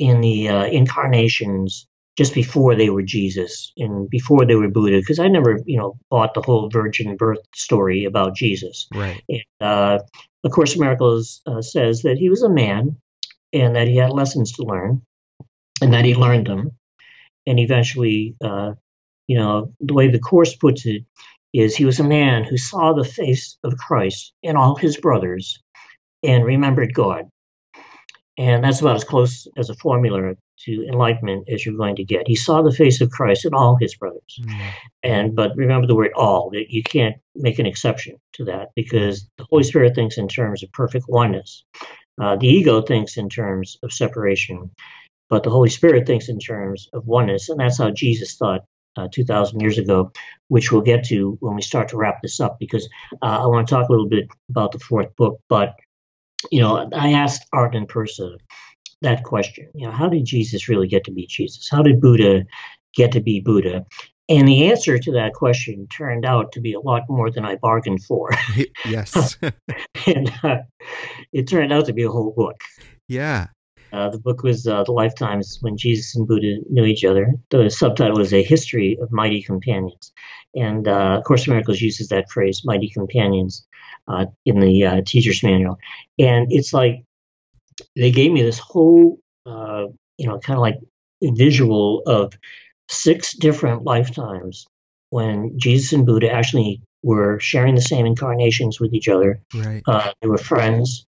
in 0.01 0.21
the 0.21 0.49
uh, 0.49 0.65
incarnations 0.65 1.87
just 2.19 2.35
before 2.35 2.75
they 2.75 2.91
were 2.91 3.05
Jesus 3.05 3.73
and 3.77 4.11
before 4.11 4.45
they 4.45 4.57
were 4.57 4.69
Buddha? 4.69 4.99
Because 4.99 5.21
I 5.21 5.29
never, 5.29 5.61
you 5.67 5.79
know, 5.79 5.99
bought 6.11 6.35
the 6.35 6.43
whole 6.43 6.69
virgin 6.69 7.17
birth 7.17 7.39
story 7.55 8.07
about 8.07 8.35
Jesus. 8.35 8.89
Right. 8.93 9.23
And, 9.29 9.45
uh, 9.61 10.01
of 10.43 10.51
Course 10.51 10.75
in 10.75 10.81
Miracles 10.81 11.43
uh, 11.47 11.63
says 11.63 12.03
that 12.03 12.19
he 12.19 12.29
was 12.29 12.43
a 12.43 12.51
man 12.51 12.97
and 13.53 13.77
that 13.77 13.87
he 13.87 13.99
had 13.99 14.11
lessons 14.11 14.51
to 14.55 14.65
learn 14.65 15.03
and 15.81 15.93
that 15.93 16.05
he 16.05 16.17
learned 16.17 16.49
them. 16.49 16.73
And 17.47 17.61
eventually, 17.61 18.35
uh, 18.43 18.73
you 19.29 19.39
know, 19.39 19.73
the 19.79 19.95
way 19.95 20.09
the 20.09 20.19
Course 20.19 20.57
puts 20.57 20.87
it 20.87 21.05
is 21.53 21.75
he 21.75 21.85
was 21.85 22.01
a 22.01 22.05
man 22.05 22.45
who 22.45 22.57
saw 22.57 22.93
the 22.93 23.05
face 23.05 23.59
of 23.65 23.77
Christ 23.77 24.33
in 24.43 24.57
all 24.57 24.77
his 24.77 24.97
brothers 24.97 25.61
and 26.23 26.45
remembered 26.45 26.95
God. 26.95 27.29
And 28.39 28.65
that's 28.65 28.81
about 28.81 28.97
as 28.97 29.05
close 29.05 29.47
as 29.57 29.69
a 29.69 29.75
formula 29.75 30.35
to 30.65 30.87
enlightenment 30.87 31.49
as 31.53 31.65
you're 31.65 31.77
going 31.77 31.97
to 31.97 32.05
get. 32.05 32.29
He 32.29 32.37
saw 32.37 32.63
the 32.63 32.73
face 32.73 33.01
of 33.01 33.11
Christ 33.11 33.45
in 33.45 33.55
all 33.55 33.77
his 33.77 33.95
brothers. 33.97 34.41
Mm. 34.43 34.71
And 35.03 35.37
but 35.37 35.57
remember 35.57 35.87
the 35.87 35.95
word 35.95 36.13
all, 36.15 36.51
that 36.51 36.71
you 36.71 36.83
can't 36.83 37.17
make 37.35 37.59
an 37.59 37.67
exception 37.67 38.17
to 38.35 38.45
that 38.45 38.69
because 38.75 39.29
the 39.39 39.47
Holy 39.51 39.65
Spirit 39.65 39.95
thinks 39.95 40.19
in 40.19 40.29
terms 40.29 40.63
of 40.63 40.73
perfect 40.73 41.07
oneness. 41.09 41.65
Uh, 42.21 42.37
the 42.37 42.49
ego 42.49 42.83
thinks 42.83 43.17
in 43.17 43.29
terms 43.29 43.79
of 43.83 43.93
separation, 43.93 44.71
but 45.31 45.43
the 45.43 45.51
Holy 45.51 45.71
Spirit 45.71 46.07
thinks 46.07 46.29
in 46.29 46.39
terms 46.39 46.89
of 46.93 47.07
oneness, 47.07 47.49
and 47.49 47.59
that's 47.59 47.79
how 47.79 47.91
Jesus 47.91 48.37
thought 48.37 48.63
uh, 48.97 49.09
2,000 49.13 49.61
years 49.61 49.79
ago, 49.79 50.13
which 50.49 50.73
we'll 50.73 50.81
get 50.81 51.05
to 51.05 51.37
when 51.41 51.55
we 51.55 51.63
start 51.63 51.89
to 51.89 51.97
wrap 51.97 52.23
this 52.23 52.41
up. 52.41 52.59
Because 52.59 52.89
uh, 53.23 53.43
I 53.43 53.47
want 53.47 53.67
to 53.67 53.75
talk 53.75 53.89
a 53.89 53.93
little 53.93 54.09
bit 54.09 54.29
about 54.49 54.73
the 54.73 54.79
fourth 54.79 55.15
book, 55.17 55.41
but 55.49 55.75
you 56.51 56.61
know, 56.61 56.89
I 56.95 57.13
asked 57.13 57.47
Arten 57.53 57.77
and 57.77 57.89
Pursah 57.89 58.39
that 59.03 59.25
question. 59.25 59.69
You 59.75 59.87
know, 59.87 59.93
how 59.93 60.09
did 60.09 60.25
Jesus 60.25 60.69
really 60.69 60.89
get 60.89 61.05
to 61.05 61.13
be 61.13 61.27
Jesus? 61.27 61.69
How 61.71 61.83
did 61.83 62.01
Buddha 62.01 62.45
get 62.95 63.13
to 63.13 63.21
be 63.21 63.41
Buddha? 63.41 63.85
And 64.29 64.47
the 64.47 64.71
answer 64.71 64.97
to 64.97 65.13
that 65.13 65.35
question 65.35 65.89
turned 65.89 66.25
out 66.25 66.53
to 66.53 66.61
be 66.61 66.73
a 66.73 66.81
lot 66.81 67.03
more 67.09 67.31
than 67.31 67.45
I 67.45 67.57
bargained 67.57 68.05
for. 68.05 68.31
yes. 68.85 69.37
and 70.07 70.33
uh, 70.43 70.59
it 71.33 71.49
turned 71.49 71.73
out 71.73 71.87
to 71.87 71.93
be 71.93 72.05
a 72.05 72.11
whole 72.11 72.33
book. 72.37 72.57
yeah. 73.09 73.49
Uh, 73.93 74.09
the 74.09 74.19
book 74.19 74.43
was 74.43 74.67
uh, 74.67 74.85
The 74.85 74.93
Lifetimes 74.93 75.59
When 75.61 75.77
Jesus 75.77 76.15
and 76.17 76.27
Buddha 76.27 76.59
Knew 76.69 76.85
Each 76.85 77.05
Other. 77.05 77.35
The 77.51 77.71
subtitle 77.71 78.21
is 78.21 78.33
A 78.33 78.43
History 78.43 78.99
of 79.01 79.11
Mighty 79.13 79.43
Companions. 79.43 80.13
And 80.55 80.87
uh, 80.87 81.19
of 81.19 81.25
Course 81.25 81.47
in 81.47 81.53
Miracles 81.53 81.81
uses 81.81 82.09
that 82.09 82.31
phrase, 82.31 82.63
Mighty 82.65 82.91
Companions, 82.91 83.67
uh, 84.09 84.27
in 84.45 84.61
the 84.61 84.85
uh, 84.85 85.01
teacher's 85.05 85.43
manual. 85.43 85.79
And 86.19 86.49
it's 86.51 86.73
like 86.73 87.05
they 87.97 88.11
gave 88.11 88.33
me 88.33 88.43
this 88.43 88.59
whole, 88.59 89.19
uh, 89.47 89.87
you 90.19 90.27
know, 90.27 90.39
kind 90.39 90.57
of 90.57 90.63
like 90.63 90.79
visual 91.23 92.03
of 92.07 92.33
six 92.89 93.37
different 93.37 93.85
lifetimes 93.85 94.67
when 95.11 95.59
Jesus 95.59 95.93
and 95.93 96.07
Buddha 96.07 96.31
actually 96.31 96.83
were 97.03 97.39
sharing 97.41 97.75
the 97.75 97.81
same 97.81 98.07
incarnations 98.07 98.81
with 98.81 98.93
each 98.95 99.09
other. 99.09 99.41
Right. 99.55 99.83
Uh, 99.87 100.13
they 100.21 100.29
were 100.29 100.39
friends, 100.39 101.07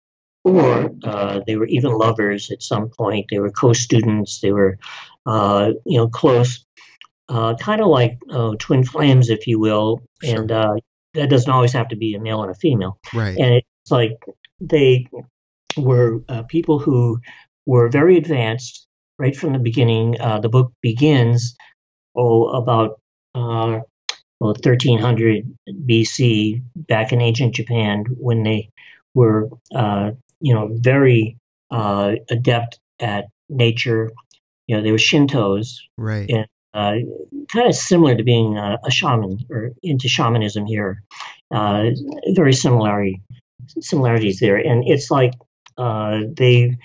or 0.56 0.90
uh, 1.04 1.40
they 1.46 1.56
were 1.56 1.66
even 1.66 1.96
lovers 1.96 2.50
at 2.50 2.62
some 2.62 2.88
point. 2.88 3.26
They 3.30 3.38
were 3.38 3.50
co-students. 3.50 4.40
They 4.40 4.52
were, 4.52 4.78
uh, 5.26 5.72
you 5.86 5.98
know, 5.98 6.08
close, 6.08 6.64
uh, 7.28 7.54
kind 7.56 7.80
of 7.80 7.88
like 7.88 8.18
uh, 8.30 8.54
twin 8.58 8.84
flames, 8.84 9.30
if 9.30 9.46
you 9.46 9.58
will. 9.58 10.02
Sure. 10.22 10.40
And 10.40 10.52
uh, 10.52 10.76
that 11.14 11.30
doesn't 11.30 11.50
always 11.50 11.72
have 11.72 11.88
to 11.88 11.96
be 11.96 12.14
a 12.14 12.20
male 12.20 12.42
and 12.42 12.50
a 12.50 12.54
female. 12.54 12.98
Right. 13.14 13.36
And 13.38 13.54
it's 13.54 13.90
like 13.90 14.18
they 14.60 15.06
were 15.76 16.22
uh, 16.28 16.42
people 16.42 16.78
who 16.78 17.20
were 17.66 17.88
very 17.88 18.16
advanced 18.16 18.86
right 19.18 19.36
from 19.36 19.52
the 19.52 19.58
beginning. 19.58 20.20
Uh, 20.20 20.40
the 20.40 20.48
book 20.48 20.72
begins 20.80 21.54
oh 22.16 22.48
about 22.48 23.00
uh, 23.34 23.80
well 24.40 24.54
1300 24.54 25.44
BC 25.86 26.62
back 26.74 27.12
in 27.12 27.20
ancient 27.20 27.54
Japan 27.54 28.04
when 28.08 28.42
they 28.42 28.70
were 29.14 29.50
uh, 29.74 30.12
you 30.40 30.54
know 30.54 30.68
very 30.72 31.36
uh, 31.70 32.14
adept 32.30 32.78
at 33.00 33.26
nature. 33.48 34.10
You 34.66 34.76
know 34.76 34.82
they 34.82 34.92
were 34.92 34.98
Shintos, 34.98 35.78
right? 35.96 36.28
And 36.28 36.46
uh, 36.74 36.96
kind 37.52 37.68
of 37.68 37.74
similar 37.74 38.14
to 38.14 38.22
being 38.22 38.56
a, 38.56 38.78
a, 38.84 38.90
shaman 38.90 39.38
or 39.50 39.70
into 39.82 40.08
shamanism 40.08 40.66
here. 40.66 41.02
Uh, 41.50 41.86
very 42.34 42.52
similarity 42.52 43.22
similarities 43.80 44.38
there, 44.38 44.56
and 44.56 44.84
it's 44.86 45.10
like 45.10 45.32
uh, 45.78 46.20
they, 46.36 46.76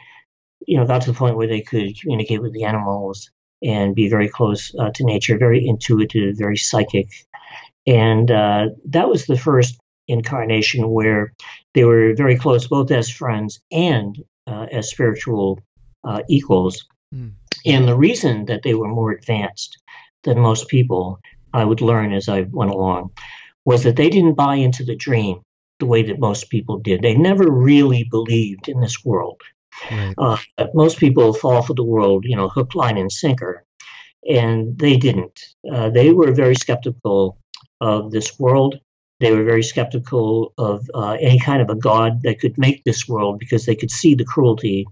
you 0.65 0.77
know, 0.77 0.85
got 0.85 1.01
to 1.01 1.11
the 1.11 1.17
point 1.17 1.35
where 1.35 1.47
they 1.47 1.61
could 1.61 1.99
communicate 1.99 2.41
with 2.41 2.53
the 2.53 2.63
animals 2.63 3.29
and 3.61 3.95
be 3.95 4.09
very 4.09 4.29
close 4.29 4.73
uh, 4.79 4.89
to 4.91 5.05
nature, 5.05 5.37
very 5.37 5.65
intuitive, 5.65 6.37
very 6.37 6.57
psychic, 6.57 7.09
and 7.85 8.31
uh, 8.31 8.67
that 8.85 9.09
was 9.09 9.25
the 9.25 9.37
first 9.37 9.77
incarnation 10.07 10.89
where 10.89 11.33
they 11.73 11.83
were 11.83 12.13
very 12.13 12.37
close, 12.37 12.67
both 12.67 12.91
as 12.91 13.09
friends 13.09 13.61
and 13.71 14.23
uh, 14.47 14.67
as 14.71 14.89
spiritual 14.89 15.59
equals. 16.27 16.85
Mm. 17.15 17.31
And 17.65 17.87
the 17.87 17.95
reason 17.95 18.45
that 18.45 18.63
they 18.63 18.73
were 18.73 18.89
more 18.89 19.11
advanced 19.11 19.77
than 20.23 20.39
most 20.39 20.67
people, 20.67 21.19
I 21.53 21.63
would 21.63 21.81
learn 21.81 22.13
as 22.13 22.27
I 22.27 22.41
went 22.51 22.71
along, 22.71 23.11
was 23.65 23.83
that 23.83 23.95
they 23.95 24.09
didn't 24.09 24.33
buy 24.33 24.55
into 24.55 24.83
the 24.83 24.95
dream 24.95 25.41
the 25.79 25.85
way 25.85 26.03
that 26.03 26.19
most 26.19 26.49
people 26.49 26.77
did. 26.77 27.01
They 27.01 27.15
never 27.15 27.49
really 27.49 28.03
believed 28.03 28.67
in 28.67 28.81
this 28.81 29.03
world. 29.03 29.41
Right. 29.89 30.13
Uh, 30.17 30.37
most 30.73 30.97
people 30.97 31.33
fall 31.33 31.61
for 31.61 31.73
the 31.73 31.83
world, 31.83 32.25
you 32.25 32.35
know, 32.35 32.49
hook, 32.49 32.75
line, 32.75 32.97
and 32.97 33.11
sinker, 33.11 33.63
and 34.29 34.77
they 34.77 34.97
didn't. 34.97 35.39
Uh, 35.69 35.89
they 35.89 36.11
were 36.11 36.31
very 36.31 36.55
skeptical 36.55 37.37
of 37.81 38.11
this 38.11 38.39
world. 38.39 38.79
They 39.23 39.31
were 39.31 39.43
very 39.43 39.63
skeptical 39.63 40.53
of 40.57 40.88
uh, 40.93 41.17
any 41.19 41.39
kind 41.39 41.62
of 41.62 41.69
a 41.69 41.75
god 41.75 42.23
that 42.23 42.39
could 42.39 42.57
make 42.57 42.83
this 42.83 43.07
world 43.07 43.39
because 43.39 43.65
they 43.65 43.75
could 43.75 43.91
see 43.91 44.15
the 44.15 44.25
cruelty 44.25 44.86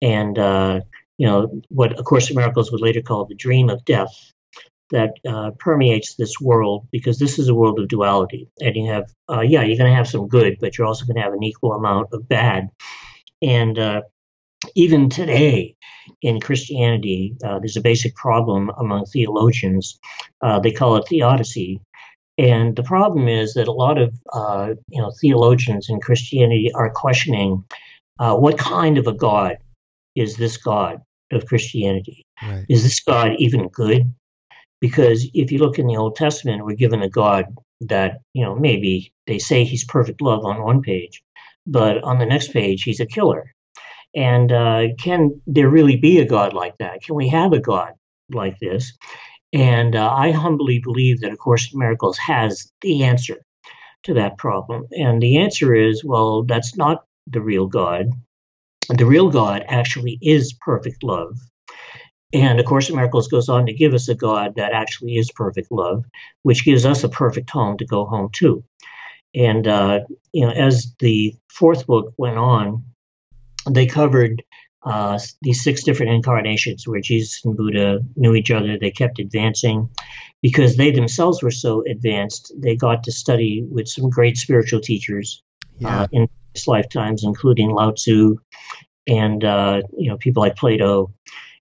and 0.00 0.38
uh, 0.38 0.80
you 1.18 1.26
know, 1.26 1.62
what 1.68 1.98
A 1.98 2.02
Course 2.02 2.30
in 2.30 2.36
Miracles 2.36 2.70
would 2.70 2.80
later 2.80 3.02
call 3.02 3.24
the 3.24 3.34
dream 3.34 3.68
of 3.70 3.84
death 3.84 4.32
that 4.90 5.14
uh, 5.28 5.50
permeates 5.58 6.14
this 6.14 6.40
world 6.40 6.86
because 6.92 7.18
this 7.18 7.38
is 7.38 7.48
a 7.48 7.54
world 7.54 7.78
of 7.78 7.88
duality. 7.88 8.48
And 8.60 8.76
you 8.76 8.90
have, 8.90 9.10
uh, 9.28 9.40
yeah, 9.40 9.62
you're 9.62 9.78
going 9.78 9.90
to 9.90 9.96
have 9.96 10.08
some 10.08 10.28
good, 10.28 10.58
but 10.60 10.76
you're 10.76 10.86
also 10.86 11.06
going 11.06 11.16
to 11.16 11.22
have 11.22 11.32
an 11.32 11.42
equal 11.42 11.72
amount 11.72 12.08
of 12.12 12.28
bad. 12.28 12.68
And 13.42 13.78
uh, 13.78 14.02
even 14.74 15.10
today 15.10 15.76
in 16.22 16.40
Christianity, 16.40 17.36
uh, 17.44 17.58
there's 17.58 17.76
a 17.76 17.80
basic 17.80 18.14
problem 18.14 18.70
among 18.78 19.06
theologians. 19.06 19.98
Uh, 20.40 20.60
they 20.60 20.70
call 20.70 20.96
it 20.96 21.08
theodicy. 21.08 21.80
And 22.38 22.76
the 22.76 22.82
problem 22.82 23.28
is 23.28 23.54
that 23.54 23.68
a 23.68 23.72
lot 23.72 23.98
of 23.98 24.14
uh, 24.32 24.74
you 24.88 25.00
know 25.00 25.12
theologians 25.20 25.88
in 25.88 26.00
Christianity 26.00 26.70
are 26.74 26.90
questioning 26.90 27.64
what 28.18 28.58
kind 28.58 28.98
of 28.98 29.06
a 29.06 29.12
God 29.12 29.56
is 30.14 30.36
this 30.36 30.56
God 30.56 31.00
of 31.32 31.46
Christianity? 31.46 32.24
Right. 32.42 32.64
Is 32.68 32.82
this 32.82 33.00
God 33.00 33.32
even 33.38 33.68
good? 33.68 34.12
Because 34.80 35.28
if 35.34 35.50
you 35.50 35.58
look 35.58 35.78
in 35.78 35.86
the 35.86 35.96
Old 35.96 36.16
Testament, 36.16 36.64
we're 36.64 36.76
given 36.76 37.02
a 37.02 37.08
God 37.08 37.46
that, 37.82 38.20
you 38.34 38.44
know, 38.44 38.54
maybe 38.54 39.12
they 39.26 39.38
say 39.38 39.64
he's 39.64 39.84
perfect 39.84 40.20
love 40.20 40.44
on 40.44 40.62
one 40.62 40.82
page, 40.82 41.22
but 41.66 42.02
on 42.04 42.18
the 42.18 42.26
next 42.26 42.52
page, 42.52 42.82
he's 42.82 43.00
a 43.00 43.06
killer. 43.06 43.54
And 44.14 44.52
uh, 44.52 44.88
can 44.98 45.40
there 45.46 45.68
really 45.68 45.96
be 45.96 46.20
a 46.20 46.26
God 46.26 46.52
like 46.52 46.76
that? 46.78 47.02
Can 47.02 47.14
we 47.14 47.28
have 47.28 47.52
a 47.52 47.60
God 47.60 47.92
like 48.30 48.58
this? 48.60 48.92
And 49.56 49.96
uh, 49.96 50.12
I 50.12 50.32
humbly 50.32 50.80
believe 50.80 51.20
that 51.20 51.32
A 51.32 51.36
Course 51.36 51.72
in 51.72 51.78
Miracles 51.78 52.18
has 52.18 52.70
the 52.82 53.04
answer 53.04 53.38
to 54.02 54.14
that 54.14 54.38
problem. 54.38 54.86
And 54.92 55.20
the 55.20 55.38
answer 55.38 55.74
is 55.74 56.04
well, 56.04 56.42
that's 56.42 56.76
not 56.76 57.04
the 57.26 57.40
real 57.40 57.66
God 57.66 58.12
the 58.88 59.06
real 59.06 59.30
God 59.30 59.64
actually 59.66 60.18
is 60.22 60.52
perfect 60.52 61.02
love. 61.02 61.38
And 62.32 62.58
A 62.60 62.64
Course 62.64 62.88
in 62.88 62.96
Miracles 62.96 63.28
goes 63.28 63.48
on 63.48 63.66
to 63.66 63.72
give 63.72 63.94
us 63.94 64.08
a 64.08 64.14
God 64.14 64.56
that 64.56 64.72
actually 64.72 65.16
is 65.16 65.30
perfect 65.32 65.70
love, 65.70 66.04
which 66.42 66.64
gives 66.64 66.84
us 66.84 67.04
a 67.04 67.08
perfect 67.08 67.50
home 67.50 67.78
to 67.78 67.86
go 67.86 68.04
home 68.04 68.30
to. 68.34 68.64
And 69.34 69.66
uh, 69.66 70.00
you 70.32 70.46
know, 70.46 70.52
as 70.52 70.94
the 70.98 71.34
fourth 71.48 71.86
book 71.86 72.12
went 72.16 72.38
on, 72.38 72.84
they 73.68 73.86
covered 73.86 74.42
uh, 74.86 75.18
these 75.42 75.64
six 75.64 75.82
different 75.82 76.12
incarnations 76.12 76.86
where 76.86 77.00
Jesus 77.00 77.44
and 77.44 77.56
Buddha 77.56 77.98
knew 78.14 78.34
each 78.34 78.52
other. 78.52 78.78
They 78.78 78.92
kept 78.92 79.18
advancing 79.18 79.90
because 80.42 80.76
they 80.76 80.92
themselves 80.92 81.42
were 81.42 81.50
so 81.50 81.82
advanced. 81.90 82.52
They 82.56 82.76
got 82.76 83.02
to 83.04 83.12
study 83.12 83.66
with 83.68 83.88
some 83.88 84.08
great 84.08 84.36
spiritual 84.36 84.80
teachers 84.80 85.42
yeah. 85.78 86.02
uh, 86.02 86.06
in 86.12 86.28
lifetimes, 86.68 87.24
including 87.24 87.70
Lao 87.70 87.90
Tzu 87.90 88.36
and 89.08 89.44
uh, 89.44 89.82
you 89.96 90.08
know 90.08 90.16
people 90.18 90.42
like 90.42 90.56
Plato. 90.56 91.12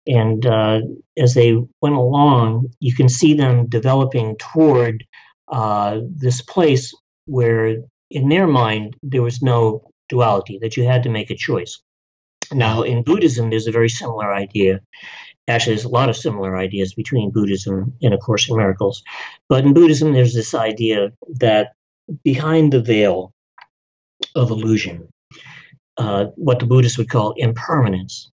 And 0.05 0.45
uh, 0.45 0.81
as 1.17 1.35
they 1.35 1.55
went 1.81 1.95
along, 1.95 2.73
you 2.81 2.93
can 2.93 3.09
see 3.09 3.35
them 3.35 3.69
developing 3.69 4.37
toward 4.37 5.07
uh, 5.47 6.01
this 6.11 6.43
place 6.43 6.93
where, 7.27 7.77
in 8.11 8.29
their 8.29 8.49
mind, 8.49 8.97
there 9.05 9.23
was 9.23 9.43
no 9.43 9.93
duality; 10.09 10.59
that 10.61 10.77
you 10.77 10.85
had 10.85 11.05
to 11.05 11.09
make 11.09 11.31
a 11.31 11.37
choice. 11.37 11.81
Now, 12.53 12.83
in 12.83 13.03
Buddhism, 13.03 13.51
there's 13.51 13.67
a 13.67 13.73
very 13.73 13.89
similar 13.89 14.33
idea. 14.33 14.81
Actually, 15.49 15.75
there's 15.75 15.85
a 15.85 15.89
lot 15.89 16.09
of 16.09 16.17
similar 16.17 16.57
ideas 16.57 16.95
between 16.95 17.31
Buddhism 17.31 17.95
and 18.03 18.15
A 18.15 18.19
Course 18.19 18.49
in 18.49 18.57
Miracles. 18.57 19.03
But 19.49 19.65
in 19.65 19.75
Buddhism, 19.75 20.13
there's 20.13 20.35
this 20.35 20.55
idea 20.55 21.13
that 21.41 21.73
behind 22.23 22.73
the 22.73 22.81
veil 22.83 23.33
of 24.35 24.51
illusion, 24.51 25.09
uh, 25.97 26.27
what 26.37 26.59
the 26.59 26.67
Buddhists 26.67 26.99
would 26.99 27.11
call 27.11 27.35
impermanence. 27.37 28.31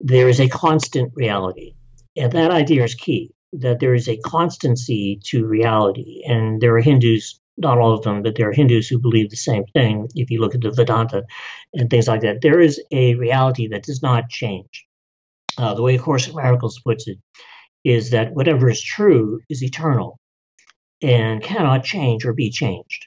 There 0.00 0.28
is 0.28 0.40
a 0.40 0.48
constant 0.48 1.12
reality. 1.14 1.74
And 2.16 2.32
that 2.32 2.50
idea 2.50 2.84
is 2.84 2.94
key 2.94 3.32
that 3.54 3.80
there 3.80 3.94
is 3.94 4.08
a 4.08 4.18
constancy 4.18 5.20
to 5.24 5.46
reality. 5.46 6.22
And 6.26 6.60
there 6.60 6.74
are 6.76 6.80
Hindus, 6.80 7.38
not 7.62 7.78
all 7.78 7.94
of 7.94 8.02
them, 8.02 8.22
but 8.22 8.36
there 8.36 8.48
are 8.48 8.52
Hindus 8.52 8.88
who 8.88 8.98
believe 8.98 9.30
the 9.30 9.36
same 9.36 9.64
thing. 9.72 10.08
If 10.14 10.30
you 10.30 10.40
look 10.40 10.54
at 10.54 10.60
the 10.60 10.70
Vedanta 10.70 11.22
and 11.74 11.88
things 11.88 12.08
like 12.08 12.20
that, 12.22 12.42
there 12.42 12.60
is 12.60 12.80
a 12.90 13.14
reality 13.14 13.68
that 13.68 13.84
does 13.84 14.02
not 14.02 14.28
change. 14.28 14.86
Uh, 15.58 15.74
the 15.74 15.82
way 15.82 15.98
Course 15.98 16.28
in 16.28 16.34
Miracles 16.34 16.80
puts 16.84 17.08
it 17.08 17.18
is 17.84 18.10
that 18.10 18.32
whatever 18.32 18.70
is 18.70 18.82
true 18.82 19.40
is 19.48 19.62
eternal 19.62 20.18
and 21.02 21.42
cannot 21.42 21.84
change 21.84 22.24
or 22.24 22.32
be 22.32 22.50
changed. 22.50 23.06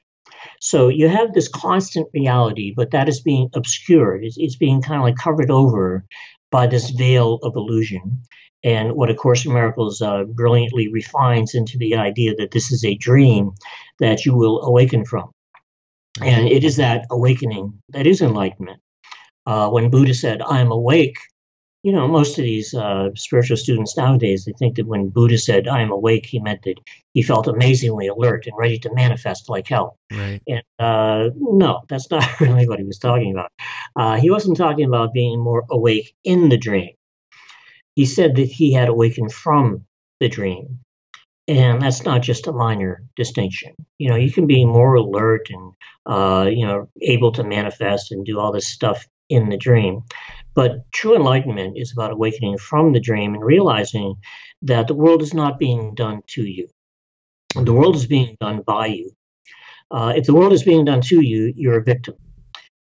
So 0.60 0.90
you 0.90 1.08
have 1.08 1.34
this 1.34 1.48
constant 1.48 2.08
reality, 2.14 2.74
but 2.76 2.92
that 2.92 3.10
is 3.10 3.22
being 3.22 3.50
obscured. 3.54 4.24
It's, 4.24 4.38
it's 4.38 4.58
being 4.58 4.82
kind 4.82 5.00
of 5.00 5.04
like 5.04 5.16
covered 5.18 5.52
over 5.52 6.06
by 6.52 6.68
this 6.68 6.90
veil 6.90 7.40
of 7.44 7.56
illusion. 7.56 8.22
And 8.66 8.94
what 8.94 9.12
A 9.12 9.16
Course 9.16 9.46
in 9.46 9.54
Miracles 9.54 10.02
uh, 10.02 10.24
brilliantly 10.24 10.92
refines 10.92 11.54
into 11.54 11.78
the 11.78 11.96
idea 11.96 12.36
that 12.36 12.52
this 12.52 12.72
is 12.72 12.84
a 12.84 12.96
dream 12.96 13.52
that 14.00 14.26
you 14.26 14.36
will 14.36 14.62
awaken 14.64 15.06
from. 15.06 15.32
And 16.22 16.48
it 16.48 16.64
is 16.64 16.78
that 16.78 17.06
awakening 17.12 17.80
that 17.90 18.08
is 18.08 18.22
enlightenment. 18.22 18.82
Uh, 19.46 19.70
when 19.70 19.92
Buddha 19.92 20.16
said, 20.16 20.42
I 20.42 20.60
am 20.62 20.72
awake, 20.72 21.18
you 21.84 21.92
know, 21.92 22.08
most 22.08 22.40
of 22.40 22.44
these 22.44 22.74
uh, 22.74 23.10
spiritual 23.14 23.58
students 23.58 23.96
nowadays, 23.96 24.46
they 24.46 24.54
think 24.54 24.78
that 24.78 24.88
when 24.88 25.10
Buddha 25.10 25.38
said, 25.38 25.68
I 25.68 25.82
am 25.82 25.92
awake, 25.92 26.26
he 26.26 26.40
meant 26.40 26.64
that 26.64 26.80
he 27.14 27.22
felt 27.22 27.46
amazingly 27.48 28.08
alert 28.08 28.48
and 28.48 28.58
ready 28.58 28.80
to 28.80 28.94
manifest 28.96 29.48
like 29.48 29.68
hell. 29.68 30.00
Right. 30.12 30.42
And 30.48 30.64
uh, 30.80 31.30
no, 31.36 31.84
that's 31.88 32.10
not 32.10 32.40
really 32.40 32.68
what 32.68 32.80
he 32.80 32.86
was 32.86 32.98
talking 32.98 33.32
about. 33.32 33.52
Uh, 33.96 34.16
he 34.16 34.32
wasn't 34.32 34.58
talking 34.58 34.86
about 34.86 35.14
being 35.14 35.40
more 35.40 35.66
awake 35.70 36.16
in 36.24 36.50
the 36.50 36.58
dream. 36.58 36.96
He 37.96 38.06
said 38.06 38.36
that 38.36 38.48
he 38.48 38.74
had 38.74 38.90
awakened 38.90 39.34
from 39.34 39.86
the 40.20 40.30
dream. 40.30 40.80
And 41.48 41.82
that's 41.82 42.04
not 42.04 42.22
just 42.22 42.48
a 42.48 42.52
minor 42.52 43.04
distinction. 43.16 43.74
You 44.00 44.10
know, 44.10 44.16
you 44.16 44.32
can 44.32 44.48
be 44.48 44.66
more 44.66 44.96
alert 44.96 45.50
and, 45.50 45.74
uh, 46.06 46.50
you 46.50 46.66
know, 46.66 46.90
able 47.02 47.32
to 47.34 47.44
manifest 47.44 48.12
and 48.12 48.26
do 48.26 48.40
all 48.40 48.52
this 48.52 48.68
stuff 48.68 49.06
in 49.30 49.50
the 49.50 49.58
dream. 49.58 50.02
But 50.56 50.92
true 50.92 51.16
enlightenment 51.16 51.78
is 51.78 51.92
about 51.92 52.12
awakening 52.12 52.58
from 52.58 52.94
the 52.94 53.00
dream 53.00 53.36
and 53.36 53.44
realizing 53.44 54.16
that 54.64 54.88
the 54.88 54.96
world 54.96 55.22
is 55.22 55.34
not 55.34 55.60
being 55.60 55.94
done 55.94 56.22
to 56.30 56.44
you. 56.44 56.68
The 57.56 57.74
world 57.74 57.96
is 57.96 58.08
being 58.08 58.36
done 58.40 58.62
by 58.66 58.88
you. 58.88 59.12
Uh, 59.92 60.14
if 60.16 60.26
the 60.26 60.34
world 60.34 60.54
is 60.54 60.64
being 60.64 60.86
done 60.86 61.02
to 61.02 61.22
you, 61.22 61.54
you're 61.56 61.78
a 61.78 61.84
victim. 61.84 62.16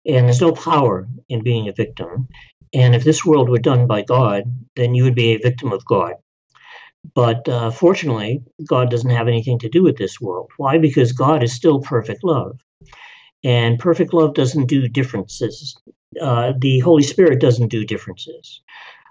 And 0.05 0.25
there's 0.25 0.41
no 0.41 0.51
power 0.51 1.07
in 1.29 1.43
being 1.43 1.67
a 1.67 1.73
victim. 1.73 2.27
And 2.73 2.93
if 2.93 3.03
this 3.03 3.25
world 3.25 3.49
were 3.49 3.59
done 3.59 3.87
by 3.87 4.03
God, 4.03 4.43
then 4.75 4.93
you 4.93 5.03
would 5.03 5.15
be 5.15 5.33
a 5.33 5.39
victim 5.39 5.71
of 5.71 5.85
God. 5.85 6.13
But 7.13 7.47
uh, 7.47 7.71
fortunately, 7.71 8.43
God 8.67 8.89
doesn't 8.89 9.09
have 9.09 9.27
anything 9.27 9.59
to 9.59 9.69
do 9.69 9.83
with 9.83 9.97
this 9.97 10.19
world. 10.19 10.51
Why? 10.57 10.77
Because 10.77 11.11
God 11.11 11.43
is 11.43 11.53
still 11.53 11.79
perfect 11.79 12.23
love. 12.23 12.59
And 13.43 13.77
perfect 13.77 14.13
love 14.13 14.33
doesn't 14.33 14.65
do 14.65 14.87
differences. 14.87 15.77
Uh, 16.19 16.53
the 16.57 16.79
Holy 16.79 17.03
Spirit 17.03 17.39
doesn't 17.39 17.67
do 17.67 17.85
differences. 17.85 18.61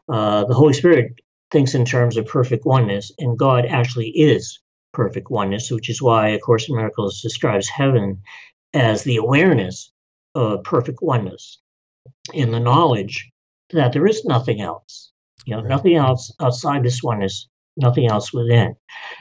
Uh, 0.09 0.45
the 0.45 0.55
Holy 0.55 0.73
Spirit 0.73 1.21
thinks 1.51 1.75
in 1.75 1.85
terms 1.85 2.17
of 2.17 2.27
perfect 2.27 2.67
oneness, 2.67 3.13
and 3.19 3.39
God 3.39 3.65
actually 3.67 4.09
is 4.09 4.59
perfect 4.93 5.31
oneness, 5.31 5.71
which 5.71 5.89
is 5.89 6.03
why 6.03 6.29
A 6.29 6.39
Course 6.39 6.69
in 6.69 6.75
Miracles 6.75 7.23
describes 7.23 7.69
heaven 7.69 8.21
as 8.73 9.05
the 9.05 9.17
awareness 9.17 9.93
of 10.35 10.65
perfect 10.65 10.99
oneness 11.03 11.61
in 12.33 12.51
the 12.51 12.61
knowledge 12.61 13.31
that 13.71 13.93
there 13.93 14.07
is 14.07 14.25
nothing 14.25 14.61
else. 14.61 15.13
You 15.47 15.57
know, 15.57 15.63
nothing 15.63 15.95
else 15.95 16.33
outside 16.41 16.83
this 16.83 17.03
oneness, 17.03 17.49
nothing 17.77 18.09
else 18.09 18.33
within. 18.33 18.77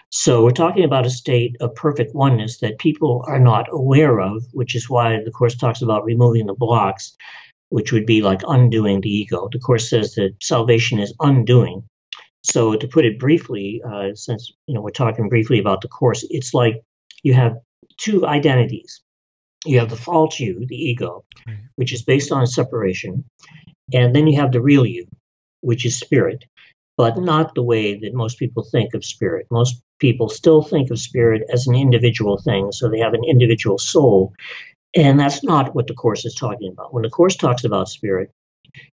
So 0.10 0.44
we're 0.44 0.52
talking 0.52 0.84
about 0.84 1.06
a 1.06 1.10
state 1.10 1.58
of 1.60 1.76
perfect 1.76 2.16
oneness 2.16 2.60
that 2.60 2.78
people 2.78 3.24
are 3.28 3.40
not 3.40 3.68
aware 3.72 4.20
of, 4.22 4.44
which 4.54 4.76
is 4.76 4.90
why 4.90 5.20
the 5.24 5.32
Course 5.32 5.56
talks 5.56 5.82
about 5.82 6.06
removing 6.06 6.46
the 6.46 6.54
blocks, 6.54 7.16
which 7.70 7.92
would 7.92 8.06
be 8.06 8.22
like 8.22 8.42
undoing 8.48 9.02
the 9.02 9.10
ego. 9.10 9.50
The 9.52 9.60
Course 9.60 9.90
says 9.90 10.16
that 10.16 10.36
salvation 10.42 11.00
is 11.00 11.14
undoing. 11.20 11.84
So 12.44 12.76
to 12.76 12.88
put 12.88 13.06
it 13.06 13.20
briefly, 13.20 13.82
uh, 13.86 14.14
since 14.14 14.52
you 14.68 14.76
know 14.76 14.82
we're 14.82 14.92
talking 14.92 15.30
briefly 15.30 15.60
about 15.60 15.82
the 15.82 15.88
Course, 15.88 16.26
it's 16.30 16.54
like 16.54 16.84
you 17.24 17.34
have 17.34 17.58
two 17.98 18.26
identities. 18.26 19.02
You 19.66 19.80
have 19.80 19.90
the 19.90 19.96
false 19.96 20.40
you, 20.40 20.66
the 20.68 20.76
ego, 20.76 21.24
right. 21.48 21.58
which 21.76 21.94
is 21.94 22.04
based 22.04 22.32
on 22.32 22.46
separation, 22.48 23.24
and 23.94 24.16
then 24.16 24.28
you 24.28 24.40
have 24.40 24.52
the 24.52 24.62
real 24.62 24.86
you, 24.86 25.08
which 25.62 25.86
is 25.86 25.98
spirit, 25.98 26.44
but 26.98 27.18
not 27.18 27.56
the 27.56 27.64
way 27.64 27.98
that 28.00 28.14
most 28.14 28.38
people 28.38 28.64
think 28.64 28.94
of 28.94 29.06
spirit. 29.06 29.48
Most 29.50 29.82
people 30.00 30.30
still 30.30 30.62
think 30.62 30.92
of 30.92 31.00
spirit 31.00 31.44
as 31.52 31.68
an 31.68 31.76
individual 31.76 32.38
thing, 32.38 32.72
so 32.72 32.90
they 32.90 33.00
have 33.00 33.14
an 33.14 33.24
individual 33.24 33.78
soul. 33.78 34.34
And 34.96 35.20
that's 35.20 35.44
not 35.44 35.74
what 35.74 35.88
the 35.88 35.94
Course 35.94 36.26
is 36.26 36.36
talking 36.36 36.72
about. 36.72 36.94
When 36.94 37.04
the 37.04 37.10
Course 37.10 37.36
talks 37.36 37.64
about 37.64 37.90
spirit, 37.90 38.32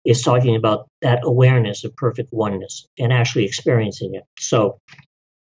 it's 0.04 0.22
talking 0.22 0.56
about 0.56 0.88
that 1.02 1.20
awareness 1.22 1.84
of 1.84 1.96
perfect 1.96 2.32
oneness 2.32 2.86
and 2.98 3.12
actually 3.12 3.44
experiencing 3.44 4.14
it. 4.14 4.24
So 4.38 4.78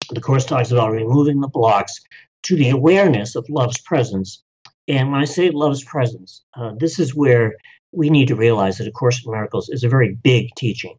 the 0.09 0.21
Course 0.21 0.45
talks 0.45 0.71
about 0.71 0.91
removing 0.91 1.39
the 1.39 1.47
blocks 1.47 1.99
to 2.43 2.55
the 2.55 2.69
awareness 2.69 3.35
of 3.35 3.49
love's 3.49 3.81
presence. 3.81 4.42
And 4.87 5.11
when 5.11 5.21
I 5.21 5.25
say 5.25 5.49
love's 5.49 5.83
presence, 5.83 6.43
uh, 6.55 6.71
this 6.77 6.99
is 6.99 7.15
where 7.15 7.55
we 7.91 8.09
need 8.09 8.27
to 8.27 8.35
realize 8.35 8.77
that 8.77 8.87
A 8.87 8.91
Course 8.91 9.23
in 9.25 9.31
Miracles 9.31 9.69
is 9.69 9.83
a 9.83 9.89
very 9.89 10.15
big 10.23 10.49
teaching. 10.57 10.95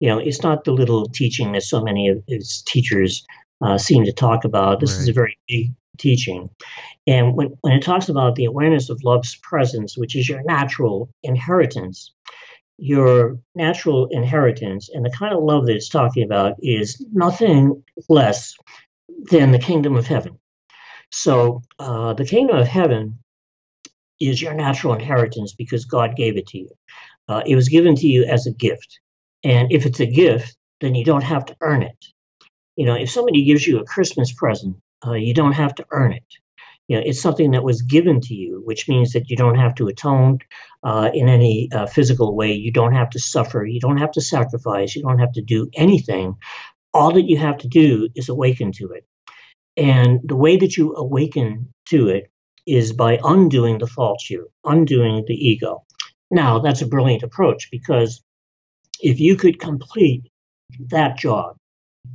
You 0.00 0.08
know, 0.08 0.18
it's 0.18 0.42
not 0.42 0.64
the 0.64 0.72
little 0.72 1.06
teaching 1.08 1.52
that 1.52 1.62
so 1.62 1.82
many 1.82 2.08
of 2.08 2.22
its 2.26 2.62
teachers 2.62 3.24
uh, 3.62 3.78
seem 3.78 4.04
to 4.04 4.12
talk 4.12 4.44
about. 4.44 4.80
This 4.80 4.92
right. 4.92 5.02
is 5.02 5.08
a 5.08 5.12
very 5.12 5.38
big 5.48 5.72
teaching. 5.98 6.50
And 7.06 7.36
when, 7.36 7.56
when 7.60 7.72
it 7.72 7.82
talks 7.82 8.08
about 8.08 8.34
the 8.34 8.44
awareness 8.44 8.90
of 8.90 9.02
love's 9.04 9.36
presence, 9.36 9.96
which 9.96 10.16
is 10.16 10.28
your 10.28 10.42
natural 10.42 11.08
inheritance, 11.22 12.12
your 12.78 13.38
natural 13.54 14.08
inheritance 14.10 14.90
and 14.92 15.04
the 15.04 15.10
kind 15.10 15.32
of 15.32 15.42
love 15.42 15.66
that 15.66 15.76
it's 15.76 15.88
talking 15.88 16.24
about 16.24 16.54
is 16.58 17.04
nothing 17.12 17.82
less 18.08 18.54
than 19.30 19.52
the 19.52 19.58
kingdom 19.58 19.96
of 19.96 20.06
heaven. 20.06 20.36
So, 21.16 21.62
uh, 21.78 22.14
the 22.14 22.24
kingdom 22.24 22.56
of 22.56 22.66
heaven 22.66 23.20
is 24.20 24.42
your 24.42 24.52
natural 24.52 24.94
inheritance 24.94 25.54
because 25.54 25.84
God 25.84 26.16
gave 26.16 26.36
it 26.36 26.48
to 26.48 26.58
you. 26.58 26.70
Uh, 27.28 27.42
it 27.46 27.54
was 27.54 27.68
given 27.68 27.94
to 27.94 28.06
you 28.08 28.24
as 28.24 28.46
a 28.46 28.52
gift. 28.52 28.98
And 29.44 29.70
if 29.70 29.86
it's 29.86 30.00
a 30.00 30.06
gift, 30.06 30.56
then 30.80 30.96
you 30.96 31.04
don't 31.04 31.22
have 31.22 31.44
to 31.46 31.56
earn 31.60 31.82
it. 31.82 32.04
You 32.74 32.86
know, 32.86 32.96
if 32.96 33.10
somebody 33.10 33.44
gives 33.44 33.64
you 33.64 33.78
a 33.78 33.84
Christmas 33.84 34.32
present, 34.32 34.76
uh, 35.06 35.12
you 35.12 35.34
don't 35.34 35.52
have 35.52 35.76
to 35.76 35.86
earn 35.92 36.12
it. 36.12 36.26
You 36.88 36.96
know, 36.96 37.02
it's 37.06 37.22
something 37.22 37.52
that 37.52 37.62
was 37.62 37.82
given 37.82 38.20
to 38.22 38.34
you, 38.34 38.60
which 38.64 38.88
means 38.88 39.12
that 39.12 39.30
you 39.30 39.36
don't 39.36 39.56
have 39.58 39.76
to 39.76 39.86
atone 39.86 40.40
uh, 40.82 41.10
in 41.14 41.28
any 41.28 41.70
uh, 41.72 41.86
physical 41.86 42.34
way. 42.34 42.54
You 42.54 42.72
don't 42.72 42.94
have 42.94 43.10
to 43.10 43.20
suffer. 43.20 43.64
You 43.64 43.78
don't 43.78 43.98
have 43.98 44.10
to 44.12 44.20
sacrifice. 44.20 44.96
You 44.96 45.02
don't 45.02 45.20
have 45.20 45.32
to 45.34 45.42
do 45.42 45.70
anything. 45.74 46.34
All 46.92 47.12
that 47.12 47.28
you 47.30 47.38
have 47.38 47.58
to 47.58 47.68
do 47.68 48.08
is 48.16 48.28
awaken 48.28 48.72
to 48.72 48.88
it. 48.94 49.06
And 49.76 50.20
the 50.24 50.36
way 50.36 50.56
that 50.56 50.76
you 50.76 50.94
awaken 50.94 51.72
to 51.88 52.08
it 52.08 52.30
is 52.66 52.92
by 52.92 53.18
undoing 53.22 53.78
the 53.78 53.86
false 53.86 54.30
you, 54.30 54.48
undoing 54.64 55.24
the 55.26 55.34
ego. 55.34 55.84
Now, 56.30 56.58
that's 56.58 56.82
a 56.82 56.86
brilliant 56.86 57.22
approach 57.22 57.68
because 57.70 58.22
if 59.00 59.20
you 59.20 59.36
could 59.36 59.60
complete 59.60 60.22
that 60.90 61.18
job, 61.18 61.56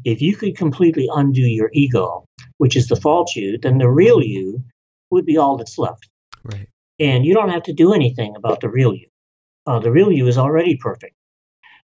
if 0.05 0.21
you 0.21 0.35
could 0.35 0.57
completely 0.57 1.07
undo 1.13 1.41
your 1.41 1.69
ego, 1.73 2.25
which 2.57 2.75
is 2.75 2.87
the 2.87 2.95
false 2.95 3.35
you, 3.35 3.57
then 3.57 3.77
the 3.77 3.89
real 3.89 4.21
you 4.21 4.63
would 5.11 5.25
be 5.25 5.37
all 5.37 5.57
that's 5.57 5.77
left. 5.77 6.09
Right. 6.43 6.67
And 6.99 7.25
you 7.25 7.33
don't 7.33 7.49
have 7.49 7.63
to 7.63 7.73
do 7.73 7.93
anything 7.93 8.35
about 8.35 8.61
the 8.61 8.69
real 8.69 8.93
you. 8.93 9.07
Uh, 9.65 9.79
the 9.79 9.91
real 9.91 10.11
you 10.11 10.27
is 10.27 10.37
already 10.37 10.77
perfect. 10.77 11.15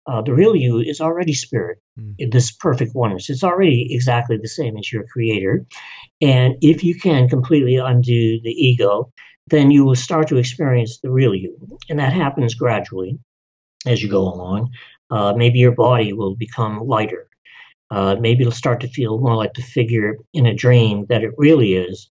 Uh, 0.08 0.22
the 0.22 0.34
real 0.34 0.56
you 0.56 0.80
is 0.80 1.02
already 1.02 1.34
spirit 1.34 1.80
mm. 2.00 2.32
this 2.32 2.52
perfect 2.52 2.96
oneness. 2.96 3.30
It's 3.30 3.44
already 3.44 3.94
exactly 3.94 4.38
the 4.38 4.48
same 4.48 4.78
as 4.78 4.92
your 4.92 5.04
creator. 5.12 5.66
And 6.22 6.56
if 6.62 6.84
you 6.84 6.96
can 6.96 7.28
completely 7.28 7.76
undo 7.76 8.40
the 8.42 8.52
ego, 8.52 9.12
then 9.48 9.70
you 9.70 9.86
will 9.86 9.96
start 9.96 10.30
to 10.30 10.38
experience 10.38 11.00
the 11.00 11.12
real 11.12 11.36
you. 11.36 11.58
And 11.90 12.00
that 12.00 12.14
happens 12.14 12.56
gradually 12.56 13.20
as 13.86 14.02
you 14.02 14.10
go 14.10 14.22
along. 14.22 14.72
Uh, 15.10 15.34
maybe 15.36 15.60
your 15.60 15.72
body 15.72 16.14
will 16.14 16.36
become 16.36 16.80
lighter. 16.80 17.28
Uh, 17.90 18.16
maybe 18.20 18.42
it'll 18.42 18.52
start 18.52 18.82
to 18.82 18.90
feel 18.90 19.20
more 19.20 19.36
like 19.36 19.54
the 19.54 19.62
figure 19.62 20.18
in 20.34 20.46
a 20.46 20.54
dream 20.54 21.06
that 21.08 21.24
it 21.24 21.32
really 21.38 21.74
is 21.74 22.10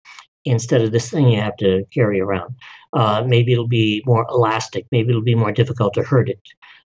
instead 0.46 0.82
of 0.82 0.92
this 0.92 1.10
thing 1.10 1.28
you 1.28 1.40
have 1.40 1.58
to 1.58 1.84
carry 1.92 2.20
around. 2.20 2.56
Uh, 2.92 3.24
maybe 3.26 3.54
it'll 3.54 3.68
be 3.68 4.04
more 4.06 4.26
elastic. 4.30 4.86
Maybe 4.92 5.10
it'll 5.10 5.24
be 5.24 5.36
more 5.36 5.52
difficult 5.52 5.96
to 5.96 6.04
hurt 6.04 6.30
it. 6.30 6.42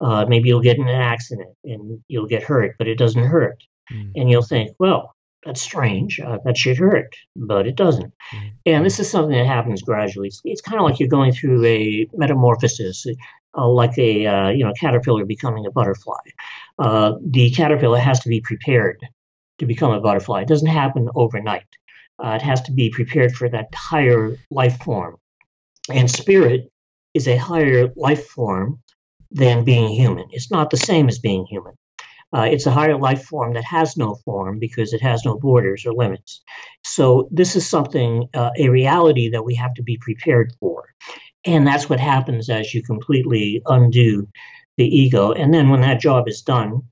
Uh, 0.02 0.26
maybe 0.28 0.50
you'll 0.50 0.62
get 0.62 0.78
in 0.78 0.88
an 0.88 1.02
accident 1.02 1.56
and 1.64 2.00
you'll 2.08 2.28
get 2.28 2.44
hurt, 2.44 2.76
but 2.78 2.88
it 2.88 2.98
doesn't 2.98 3.24
hurt. 3.24 3.64
Mm. 3.92 4.12
And 4.16 4.30
you'll 4.30 4.42
think, 4.42 4.72
well, 4.80 5.16
that's 5.46 5.62
strange. 5.62 6.20
Uh, 6.20 6.38
that 6.46 6.58
should 6.58 6.78
hurt, 6.78 7.16
but 7.36 7.68
it 7.68 7.76
doesn't. 7.76 8.14
Mm-hmm. 8.34 8.48
And 8.68 8.86
this 8.86 9.00
is 9.00 9.10
something 9.10 9.36
that 9.36 9.48
happens 9.48 9.82
gradually. 9.82 10.28
It's, 10.28 10.42
it's 10.44 10.62
kind 10.62 10.80
of 10.80 10.86
like 10.86 11.00
you're 11.00 11.10
going 11.10 11.32
through 11.32 11.66
a 11.66 12.08
metamorphosis, 12.14 13.06
uh, 13.58 13.68
like 13.68 13.98
a 13.98 14.26
uh, 14.28 14.50
you 14.50 14.64
know 14.64 14.74
caterpillar 14.80 15.26
becoming 15.26 15.66
a 15.66 15.72
butterfly. 15.72 16.20
Uh, 16.78 17.14
the 17.26 17.50
caterpillar 17.52 18.00
has 18.00 18.20
to 18.22 18.30
be 18.30 18.42
prepared 18.42 19.00
to 19.58 19.66
become 19.66 19.92
a 19.92 20.00
butterfly. 20.00 20.42
It 20.42 20.48
doesn't 20.48 20.68
happen 20.68 21.10
overnight. 21.16 21.66
Uh, 22.24 22.34
it 22.36 22.42
has 22.42 22.62
to 22.64 22.72
be 22.72 22.90
prepared 22.92 23.34
for 23.34 23.50
that 23.50 23.74
higher 23.74 24.38
life 24.52 24.78
form. 24.84 25.18
And 25.90 26.10
spirit 26.10 26.72
is 27.16 27.28
a 27.28 27.38
higher 27.38 27.92
life 27.96 28.28
form 28.28 28.80
than 29.32 29.64
being 29.64 29.90
human. 29.90 30.28
It's 30.32 30.52
not 30.52 30.70
the 30.70 30.78
same 30.78 31.08
as 31.08 31.20
being 31.20 31.46
human. 31.50 31.74
Uh, 32.34 32.44
it's 32.44 32.66
a 32.66 32.72
higher 32.72 32.98
life 32.98 33.24
form 33.26 33.54
that 33.54 33.64
has 33.66 33.98
no 33.98 34.16
form 34.24 34.58
because 34.60 34.94
it 34.94 35.02
has 35.02 35.26
no 35.26 35.38
borders 35.38 35.86
or 35.86 35.94
limits. 35.94 36.42
So, 36.86 37.28
this 37.32 37.56
is 37.56 37.70
something, 37.70 38.30
uh, 38.34 38.52
a 38.58 38.70
reality 38.70 39.32
that 39.32 39.44
we 39.44 39.56
have 39.56 39.74
to 39.76 39.84
be 39.84 39.98
prepared 40.00 40.54
for. 40.60 40.86
And 41.46 41.68
that's 41.68 41.90
what 41.90 42.00
happens 42.00 42.50
as 42.50 42.74
you 42.74 42.84
completely 42.84 43.62
undo 43.66 44.28
the 44.78 44.86
ego. 44.86 45.34
And 45.34 45.54
then, 45.54 45.70
when 45.70 45.82
that 45.82 46.00
job 46.00 46.30
is 46.30 46.42
done, 46.42 46.84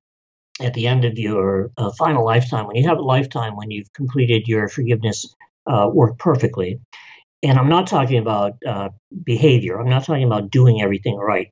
at 0.62 0.74
the 0.74 0.88
end 0.88 1.06
of 1.06 1.18
your 1.18 1.72
uh, 1.78 1.92
final 1.98 2.26
lifetime, 2.26 2.68
when 2.68 2.76
you 2.76 2.88
have 2.88 2.98
a 2.98 3.02
lifetime 3.04 3.56
when 3.56 3.72
you've 3.72 3.92
completed 3.94 4.48
your 4.48 4.68
forgiveness 4.68 5.36
uh, 5.68 5.90
work 5.92 6.18
perfectly, 6.20 6.80
and 7.42 7.58
I'm 7.58 7.70
not 7.70 7.88
talking 7.88 8.20
about 8.20 8.54
uh, 8.68 8.90
behavior, 9.24 9.80
I'm 9.80 9.90
not 9.90 10.04
talking 10.06 10.26
about 10.26 10.52
doing 10.52 10.82
everything 10.82 11.16
right. 11.16 11.52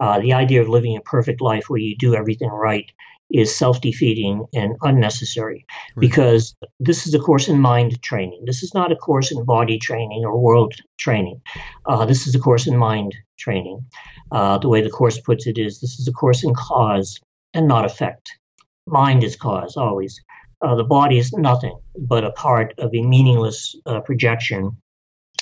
Uh, 0.00 0.20
the 0.20 0.32
idea 0.32 0.60
of 0.60 0.68
living 0.68 0.96
a 0.96 1.00
perfect 1.00 1.40
life 1.40 1.64
where 1.68 1.80
you 1.80 1.96
do 1.96 2.14
everything 2.14 2.50
right 2.50 2.90
is 3.32 3.54
self 3.54 3.80
defeating 3.80 4.44
and 4.54 4.76
unnecessary 4.82 5.64
right. 5.96 6.00
because 6.00 6.54
this 6.78 7.06
is 7.06 7.14
a 7.14 7.18
course 7.18 7.48
in 7.48 7.58
mind 7.58 8.00
training. 8.02 8.42
This 8.46 8.62
is 8.62 8.74
not 8.74 8.92
a 8.92 8.96
course 8.96 9.32
in 9.32 9.44
body 9.44 9.78
training 9.78 10.24
or 10.24 10.38
world 10.38 10.74
training. 10.98 11.40
Uh, 11.86 12.04
this 12.04 12.26
is 12.26 12.34
a 12.34 12.38
course 12.38 12.66
in 12.66 12.76
mind 12.76 13.14
training. 13.38 13.84
Uh, 14.30 14.58
the 14.58 14.68
way 14.68 14.82
the 14.82 14.90
course 14.90 15.20
puts 15.20 15.46
it 15.46 15.58
is 15.58 15.80
this 15.80 15.98
is 15.98 16.08
a 16.08 16.12
course 16.12 16.44
in 16.44 16.54
cause 16.54 17.20
and 17.54 17.66
not 17.66 17.84
effect. 17.84 18.30
Mind 18.86 19.24
is 19.24 19.36
cause 19.36 19.76
always. 19.76 20.20
Uh, 20.60 20.74
the 20.74 20.84
body 20.84 21.18
is 21.18 21.32
nothing 21.32 21.78
but 21.98 22.24
a 22.24 22.30
part 22.32 22.74
of 22.78 22.94
a 22.94 23.02
meaningless 23.02 23.74
uh, 23.86 24.00
projection. 24.00 24.76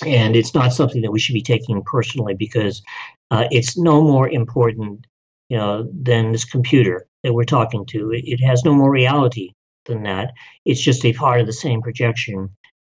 And 0.07 0.35
it's 0.35 0.55
not 0.55 0.73
something 0.73 1.03
that 1.03 1.13
we 1.13 1.21
should 1.21 1.35
be 1.35 1.43
taking 1.43 1.83
personally 1.83 2.35
because 2.35 2.83
uh, 3.33 3.45
it's 3.51 3.79
no 3.79 4.03
more 4.03 4.29
important 4.29 5.07
you 5.49 5.59
know, 5.59 5.89
than 6.09 6.33
this 6.33 6.45
computer 6.45 6.97
that 7.23 7.35
we're 7.35 7.45
talking 7.59 7.85
to. 7.87 8.11
It, 8.13 8.25
it 8.25 8.41
has 8.51 8.65
no 8.65 8.75
more 8.75 8.91
reality 8.91 9.53
than 9.87 10.03
that. 10.05 10.33
It's 10.65 10.81
just 10.81 11.05
a 11.05 11.13
part 11.13 11.41
of 11.41 11.47
the 11.47 11.53
same 11.53 11.83
projection 11.83 12.37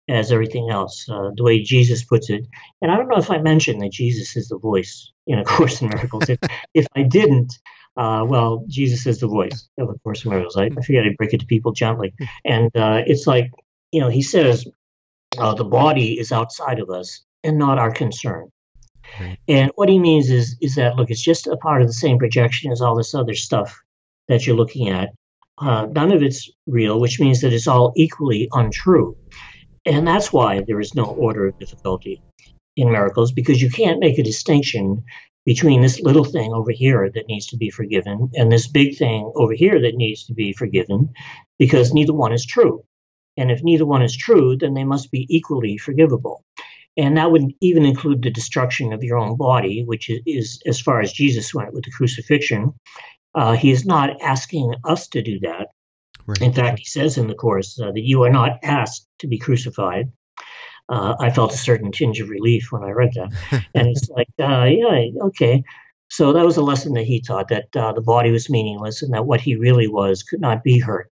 as 0.09 0.31
everything 0.31 0.69
else, 0.69 0.95
uh, 1.09 1.29
the 1.35 1.43
way 1.43 1.61
Jesus 1.61 2.03
puts 2.03 2.29
it. 2.29 2.45
And 2.81 2.91
I 2.91 2.95
don't 2.97 3.09
know 3.11 3.17
if 3.17 3.31
I 3.31 3.39
mentioned 3.39 3.81
that 3.81 3.91
Jesus 3.91 4.35
is 4.35 4.47
the 4.49 4.59
voice 4.59 5.11
in 5.27 5.39
A 5.39 5.43
Course 5.43 5.81
in 5.81 5.89
Miracles. 5.89 6.29
if, 6.29 6.39
if 6.73 6.85
I 6.95 7.03
didn't, 7.03 7.51
Uh, 7.95 8.23
well, 8.27 8.65
Jesus 8.67 9.05
is 9.05 9.19
the 9.19 9.27
voice 9.27 9.69
of 9.77 9.87
the 9.87 9.99
Course 10.03 10.25
in 10.25 10.31
Miracles. 10.31 10.57
I, 10.57 10.65
I 10.65 10.81
figured 10.81 11.05
I'd 11.05 11.17
break 11.17 11.33
it 11.33 11.39
to 11.41 11.45
people 11.45 11.73
gently. 11.73 12.13
And 12.43 12.75
uh, 12.75 13.01
it's 13.05 13.27
like, 13.27 13.51
you 13.91 14.01
know, 14.01 14.09
he 14.09 14.23
says 14.23 14.65
uh, 15.37 15.53
the 15.53 15.63
body 15.81 16.19
is 16.19 16.31
outside 16.31 16.79
of 16.79 16.89
us 16.89 17.23
and 17.43 17.57
not 17.57 17.77
our 17.77 17.91
concern. 17.91 18.49
And 19.47 19.71
what 19.75 19.89
he 19.89 19.99
means 19.99 20.29
is 20.29 20.55
is 20.61 20.75
that 20.75 20.95
look, 20.95 21.09
it's 21.09 21.21
just 21.21 21.47
a 21.47 21.57
part 21.57 21.81
of 21.81 21.87
the 21.87 21.93
same 21.93 22.17
projection 22.17 22.71
as 22.71 22.81
all 22.81 22.95
this 22.95 23.13
other 23.13 23.33
stuff 23.33 23.81
that 24.27 24.45
you're 24.45 24.55
looking 24.55 24.89
at. 24.89 25.09
Uh, 25.57 25.87
none 25.91 26.11
of 26.11 26.23
it's 26.23 26.49
real, 26.65 26.99
which 26.99 27.19
means 27.19 27.41
that 27.41 27.53
it's 27.53 27.67
all 27.67 27.93
equally 27.95 28.47
untrue. 28.53 29.15
And 29.85 30.07
that's 30.07 30.31
why 30.31 30.63
there 30.65 30.79
is 30.79 30.95
no 30.95 31.05
order 31.05 31.47
of 31.47 31.59
difficulty 31.59 32.21
in 32.75 32.91
miracles, 32.91 33.31
because 33.31 33.61
you 33.61 33.69
can't 33.69 33.99
make 33.99 34.17
a 34.17 34.23
distinction 34.23 35.03
between 35.45 35.81
this 35.81 35.99
little 35.99 36.23
thing 36.23 36.53
over 36.53 36.71
here 36.71 37.11
that 37.13 37.27
needs 37.27 37.47
to 37.47 37.57
be 37.57 37.69
forgiven 37.69 38.29
and 38.33 38.51
this 38.51 38.67
big 38.67 38.97
thing 38.97 39.31
over 39.35 39.53
here 39.53 39.79
that 39.81 39.95
needs 39.95 40.25
to 40.25 40.33
be 40.33 40.53
forgiven, 40.53 41.13
because 41.59 41.93
neither 41.93 42.13
one 42.13 42.33
is 42.33 42.45
true. 42.45 42.83
And 43.35 43.51
if 43.51 43.63
neither 43.63 43.85
one 43.85 44.01
is 44.01 44.15
true, 44.15 44.55
then 44.57 44.73
they 44.73 44.83
must 44.85 45.11
be 45.11 45.27
equally 45.29 45.77
forgivable. 45.77 46.43
And 46.95 47.17
that 47.17 47.31
would 47.31 47.53
even 47.61 47.85
include 47.85 48.21
the 48.21 48.29
destruction 48.29 48.93
of 48.93 49.03
your 49.03 49.17
own 49.17 49.35
body, 49.35 49.83
which 49.83 50.09
is, 50.09 50.21
is 50.25 50.61
as 50.65 50.79
far 50.79 51.01
as 51.01 51.11
Jesus 51.11 51.53
went 51.53 51.73
with 51.73 51.85
the 51.85 51.91
crucifixion. 51.91 52.73
Uh, 53.33 53.53
he 53.53 53.71
is 53.71 53.85
not 53.85 54.21
asking 54.21 54.75
us 54.83 55.07
to 55.07 55.21
do 55.21 55.39
that. 55.39 55.69
Right. 56.25 56.41
In 56.41 56.53
fact, 56.53 56.79
he 56.79 56.85
says 56.85 57.17
in 57.17 57.27
the 57.27 57.33
Course 57.33 57.79
uh, 57.79 57.91
that 57.91 58.03
you 58.03 58.23
are 58.23 58.29
not 58.29 58.59
asked 58.63 59.07
to 59.19 59.27
be 59.27 59.37
crucified. 59.37 60.11
Uh, 60.87 61.15
I 61.19 61.31
felt 61.31 61.53
a 61.53 61.57
certain 61.57 61.91
tinge 61.91 62.19
of 62.19 62.29
relief 62.29 62.71
when 62.71 62.83
I 62.83 62.91
read 62.91 63.11
that. 63.15 63.65
and 63.73 63.87
it's 63.87 64.09
like, 64.09 64.29
uh, 64.39 64.65
yeah, 64.65 65.07
okay. 65.25 65.63
So 66.09 66.31
that 66.33 66.45
was 66.45 66.57
a 66.57 66.61
lesson 66.61 66.93
that 66.93 67.05
he 67.05 67.21
taught 67.21 67.47
that 67.47 67.75
uh, 67.75 67.91
the 67.93 68.01
body 68.01 68.29
was 68.29 68.49
meaningless 68.49 69.01
and 69.01 69.13
that 69.13 69.25
what 69.25 69.41
he 69.41 69.55
really 69.55 69.87
was 69.87 70.21
could 70.21 70.41
not 70.41 70.63
be 70.63 70.77
hurt, 70.77 71.09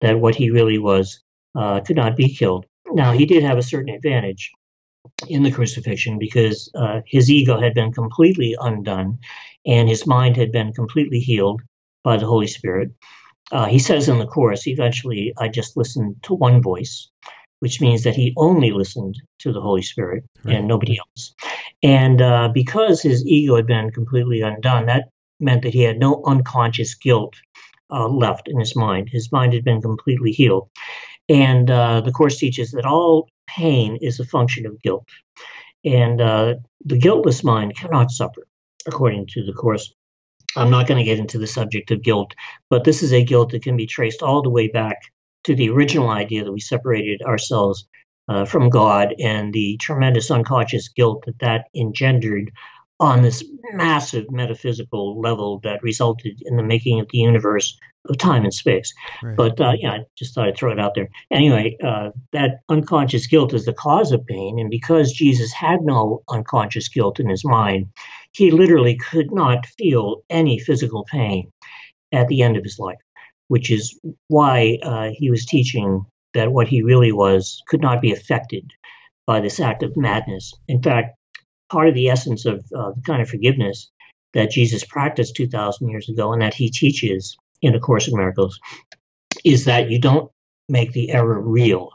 that 0.00 0.20
what 0.20 0.34
he 0.34 0.50
really 0.50 0.78
was 0.78 1.22
uh, 1.54 1.80
could 1.80 1.96
not 1.96 2.16
be 2.16 2.34
killed. 2.34 2.64
Now, 2.92 3.12
he 3.12 3.26
did 3.26 3.42
have 3.42 3.58
a 3.58 3.62
certain 3.62 3.94
advantage 3.94 4.50
in 5.26 5.42
the 5.42 5.50
crucifixion 5.50 6.18
because 6.18 6.70
uh, 6.74 7.00
his 7.06 7.30
ego 7.30 7.60
had 7.60 7.74
been 7.74 7.92
completely 7.92 8.56
undone 8.60 9.18
and 9.66 9.88
his 9.88 10.06
mind 10.06 10.36
had 10.36 10.52
been 10.52 10.72
completely 10.72 11.18
healed 11.18 11.60
by 12.04 12.16
the 12.16 12.26
Holy 12.26 12.46
Spirit. 12.46 12.90
Uh, 13.50 13.66
he 13.66 13.78
says 13.78 14.08
in 14.08 14.18
the 14.18 14.26
chorus, 14.26 14.66
eventually, 14.66 15.32
I 15.38 15.48
just 15.48 15.76
listened 15.76 16.16
to 16.24 16.34
one 16.34 16.62
voice, 16.62 17.08
which 17.60 17.80
means 17.80 18.04
that 18.04 18.14
he 18.14 18.34
only 18.36 18.70
listened 18.70 19.16
to 19.40 19.52
the 19.52 19.60
Holy 19.60 19.82
Spirit 19.82 20.24
right. 20.44 20.56
and 20.56 20.68
nobody 20.68 20.98
else. 20.98 21.34
And 21.82 22.20
uh, 22.20 22.48
because 22.52 23.02
his 23.02 23.26
ego 23.26 23.56
had 23.56 23.66
been 23.66 23.90
completely 23.90 24.42
undone, 24.42 24.86
that 24.86 25.08
meant 25.40 25.62
that 25.62 25.74
he 25.74 25.82
had 25.82 25.98
no 25.98 26.22
unconscious 26.26 26.94
guilt 26.94 27.34
uh, 27.90 28.08
left 28.08 28.48
in 28.48 28.58
his 28.58 28.76
mind. 28.76 29.08
His 29.10 29.32
mind 29.32 29.54
had 29.54 29.64
been 29.64 29.80
completely 29.80 30.32
healed. 30.32 30.68
And 31.28 31.70
uh, 31.70 32.00
the 32.00 32.12
Course 32.12 32.38
teaches 32.38 32.70
that 32.72 32.86
all 32.86 33.28
pain 33.56 33.98
is 34.00 34.20
a 34.20 34.24
function 34.24 34.66
of 34.66 34.80
guilt. 34.82 35.08
And 35.84 36.20
uh, 36.20 36.54
the 36.84 36.98
guiltless 36.98 37.42
mind 37.44 37.76
cannot 37.76 38.10
suffer, 38.10 38.46
according 38.86 39.26
to 39.28 39.44
the 39.44 39.52
Course. 39.52 39.94
I'm 40.56 40.70
not 40.70 40.86
going 40.86 40.98
to 40.98 41.04
get 41.04 41.18
into 41.18 41.38
the 41.38 41.46
subject 41.46 41.90
of 41.90 42.02
guilt, 42.02 42.34
but 42.70 42.84
this 42.84 43.02
is 43.02 43.12
a 43.12 43.24
guilt 43.24 43.50
that 43.50 43.62
can 43.62 43.76
be 43.76 43.86
traced 43.86 44.22
all 44.22 44.42
the 44.42 44.50
way 44.50 44.68
back 44.68 44.96
to 45.44 45.54
the 45.54 45.70
original 45.70 46.08
idea 46.08 46.44
that 46.44 46.52
we 46.52 46.60
separated 46.60 47.22
ourselves 47.22 47.86
uh, 48.28 48.44
from 48.44 48.68
God 48.68 49.14
and 49.18 49.52
the 49.52 49.76
tremendous 49.78 50.30
unconscious 50.30 50.88
guilt 50.88 51.24
that 51.26 51.38
that 51.38 51.66
engendered 51.74 52.52
on 53.00 53.22
this 53.22 53.44
massive 53.74 54.30
metaphysical 54.30 55.20
level 55.20 55.60
that 55.62 55.82
resulted 55.82 56.40
in 56.46 56.56
the 56.56 56.62
making 56.62 56.98
of 56.98 57.06
the 57.10 57.18
universe 57.18 57.78
of 58.08 58.18
time 58.18 58.44
and 58.44 58.54
space. 58.54 58.92
Right. 59.22 59.36
But 59.36 59.60
uh, 59.60 59.74
yeah, 59.78 59.92
I 59.92 59.98
just 60.16 60.34
thought 60.34 60.48
I'd 60.48 60.56
throw 60.56 60.72
it 60.72 60.80
out 60.80 60.94
there. 60.94 61.08
Anyway, 61.30 61.76
uh, 61.84 62.10
that 62.32 62.60
unconscious 62.68 63.26
guilt 63.26 63.54
is 63.54 63.66
the 63.66 63.72
cause 63.72 64.12
of 64.12 64.26
pain, 64.26 64.58
and 64.58 64.70
because 64.70 65.12
Jesus 65.12 65.52
had 65.52 65.82
no 65.82 66.22
unconscious 66.28 66.88
guilt 66.88 67.20
in 67.20 67.28
his 67.28 67.44
mind, 67.44 67.86
he 68.32 68.50
literally 68.50 68.96
could 68.96 69.32
not 69.32 69.66
feel 69.66 70.22
any 70.30 70.58
physical 70.58 71.04
pain 71.10 71.52
at 72.12 72.28
the 72.28 72.42
end 72.42 72.56
of 72.56 72.64
his 72.64 72.78
life, 72.78 72.98
which 73.48 73.70
is 73.70 73.98
why 74.28 74.78
uh, 74.82 75.10
he 75.12 75.30
was 75.30 75.44
teaching 75.44 76.04
that 76.34 76.52
what 76.52 76.68
he 76.68 76.82
really 76.82 77.12
was 77.12 77.62
could 77.68 77.80
not 77.80 78.00
be 78.00 78.12
affected 78.12 78.70
by 79.26 79.40
this 79.40 79.60
act 79.60 79.82
of 79.82 79.96
madness. 79.96 80.54
In 80.68 80.82
fact, 80.82 81.17
part 81.70 81.88
of 81.88 81.94
the 81.94 82.08
essence 82.08 82.44
of 82.46 82.64
uh, 82.74 82.92
the 82.92 83.02
kind 83.04 83.22
of 83.22 83.28
forgiveness 83.28 83.90
that 84.34 84.50
Jesus 84.50 84.84
practiced 84.84 85.36
2,000 85.36 85.88
years 85.88 86.08
ago 86.08 86.32
and 86.32 86.42
that 86.42 86.54
he 86.54 86.70
teaches 86.70 87.36
in 87.62 87.74
A 87.74 87.80
Course 87.80 88.08
in 88.08 88.16
Miracles 88.16 88.58
is 89.44 89.64
that 89.64 89.90
you 89.90 89.98
don't 89.98 90.30
make 90.68 90.92
the 90.92 91.10
error 91.10 91.40
real. 91.40 91.90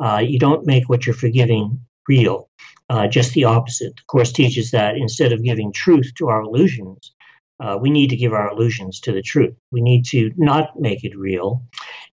Uh, 0.00 0.18
you 0.18 0.38
don't 0.38 0.66
make 0.66 0.88
what 0.88 1.06
you're 1.06 1.14
forgiving 1.14 1.80
real. 2.08 2.48
Uh, 2.88 3.06
just 3.06 3.32
the 3.34 3.44
opposite. 3.44 3.96
The 3.96 4.02
Course 4.06 4.32
teaches 4.32 4.70
that 4.70 4.96
instead 4.96 5.32
of 5.32 5.42
giving 5.42 5.72
truth 5.72 6.12
to 6.18 6.28
our 6.28 6.42
illusions, 6.42 7.12
uh, 7.58 7.78
we 7.80 7.90
need 7.90 8.10
to 8.10 8.16
give 8.16 8.32
our 8.32 8.50
illusions 8.50 9.00
to 9.00 9.12
the 9.12 9.22
truth. 9.22 9.54
We 9.72 9.80
need 9.80 10.04
to 10.06 10.30
not 10.36 10.78
make 10.78 11.04
it 11.04 11.16
real. 11.16 11.62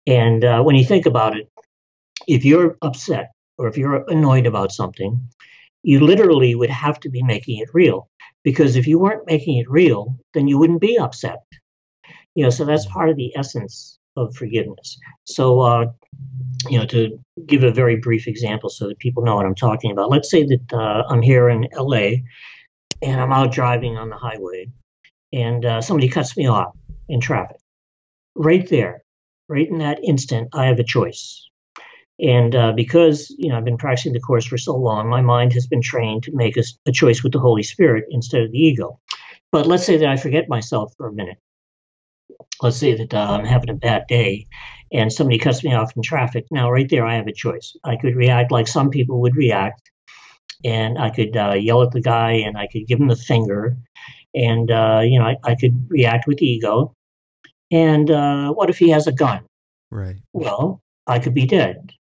And 0.07 0.45
uh, 0.45 0.63
when 0.63 0.77
you 0.77 0.85
think 0.85 1.07
about 1.07 1.37
it, 1.37 1.51
if 2.29 2.45
you're 2.45 2.77
upset 2.83 3.33
or 3.59 3.69
if 3.69 3.77
you're 3.77 4.09
annoyed 4.09 4.47
about 4.47 4.73
something, 4.73 5.29
you 5.83 6.01
literally 6.01 6.55
would 6.55 6.71
have 6.71 7.01
to 7.01 7.09
be 7.09 7.23
making 7.23 7.59
it 7.59 7.69
real. 7.73 8.09
Because 8.45 8.77
if 8.77 8.87
you 8.87 8.99
weren't 8.99 9.27
making 9.27 9.59
it 9.59 9.71
real, 9.71 10.17
then 10.35 10.49
you 10.49 10.59
wouldn't 10.59 10.81
be 10.81 10.99
upset. 10.99 11.43
You 12.35 12.45
know, 12.45 12.51
so 12.51 12.65
that's 12.65 12.87
part 12.87 13.09
of 13.09 13.17
the 13.17 13.37
essence 13.37 13.99
of 14.17 14.35
forgiveness. 14.35 14.99
So, 15.25 15.61
uh, 15.61 15.87
you 16.69 16.79
know, 16.79 16.87
to 16.87 17.19
give 17.47 17.63
a 17.63 17.73
very 17.73 17.97
brief 17.97 18.27
example 18.27 18.69
so 18.69 18.89
that 18.89 18.99
people 18.99 19.25
know 19.25 19.37
what 19.37 19.47
I'm 19.47 19.55
talking 19.55 19.91
about, 19.91 20.11
let's 20.11 20.31
say 20.31 20.45
that 20.45 20.73
uh, 20.73 21.05
I'm 21.09 21.23
here 21.23 21.49
in 21.49 21.69
LA 21.75 22.23
and 23.01 23.21
I'm 23.21 23.33
out 23.33 23.53
driving 23.53 23.97
on 23.97 24.09
the 24.09 24.17
highway 24.17 24.71
and 25.33 25.65
uh, 25.65 25.81
somebody 25.81 26.09
cuts 26.09 26.37
me 26.37 26.47
off 26.47 26.77
in 27.09 27.21
traffic. 27.21 27.57
Right 28.35 28.69
there, 28.69 29.03
right 29.49 29.69
in 29.69 29.79
that 29.79 30.03
instant, 30.03 30.49
I 30.53 30.67
have 30.67 30.79
a 30.79 30.85
choice. 30.85 31.49
And 32.23 32.55
uh, 32.55 32.73
because 32.73 33.35
you 33.37 33.49
know 33.49 33.57
I've 33.57 33.65
been 33.65 33.77
practicing 33.77 34.13
the 34.13 34.21
course 34.21 34.47
for 34.47 34.57
so 34.57 34.77
long, 34.77 35.09
my 35.09 35.21
mind 35.21 35.53
has 35.55 35.67
been 35.67 35.83
trained 35.83 36.23
to 36.25 36.31
make 36.35 36.57
a, 36.57 36.63
a 36.87 36.93
choice 36.93 37.23
with 37.23 37.33
the 37.33 37.41
Holy 37.41 37.65
Spirit 37.65 38.05
instead 38.11 38.43
of 38.43 38.53
the 38.53 38.59
ego. 38.59 39.01
But 39.51 39.67
let's 39.67 39.85
say 39.85 39.97
that 39.97 40.09
I 40.09 40.17
forget 40.17 40.49
myself 40.49 40.95
for 40.97 41.09
a 41.09 41.13
minute. 41.13 41.39
Let's 42.63 42.77
say 42.77 42.95
that 42.95 43.13
uh, 43.13 43.39
I'm 43.39 43.45
having 43.45 43.71
a 43.71 43.75
bad 43.75 44.05
day, 44.09 44.47
and 44.93 45.13
somebody 45.13 45.39
cuts 45.39 45.65
me 45.65 45.75
off 45.75 45.97
in 45.97 46.03
traffic. 46.03 46.47
Now, 46.51 46.71
right 46.71 46.89
there, 46.89 47.05
I 47.05 47.17
have 47.17 47.27
a 47.27 47.33
choice. 47.33 47.75
I 47.83 47.97
could 47.97 48.15
react 48.15 48.53
like 48.53 48.69
some 48.69 48.91
people 48.91 49.21
would 49.23 49.37
react, 49.37 49.91
and 50.65 50.99
I 50.99 51.11
could 51.11 51.37
uh, 51.37 51.55
yell 51.59 51.83
at 51.83 51.91
the 51.91 52.01
guy, 52.01 52.33
and 52.33 52.57
I 52.57 52.69
could 52.69 52.87
give 52.87 53.01
him 53.01 53.09
the 53.09 53.17
finger, 53.17 53.77
and 54.33 54.71
uh, 54.71 55.01
you 55.05 55.19
know 55.19 55.27
I, 55.27 55.37
I, 55.43 55.57
could 55.57 55.87
react 55.89 56.29
with 56.29 56.41
ego. 56.41 56.95
And 57.73 58.13
uh, 58.13 58.53
what 58.53 58.71
if 58.71 58.79
he 58.79 58.91
has 58.91 59.09
a 59.09 59.13
gun? 59.13 59.45
Right. 59.91 60.17
Well, 60.33 60.83
I 61.09 61.19
could 61.19 61.35
be 61.35 61.47
dead. 61.47 61.93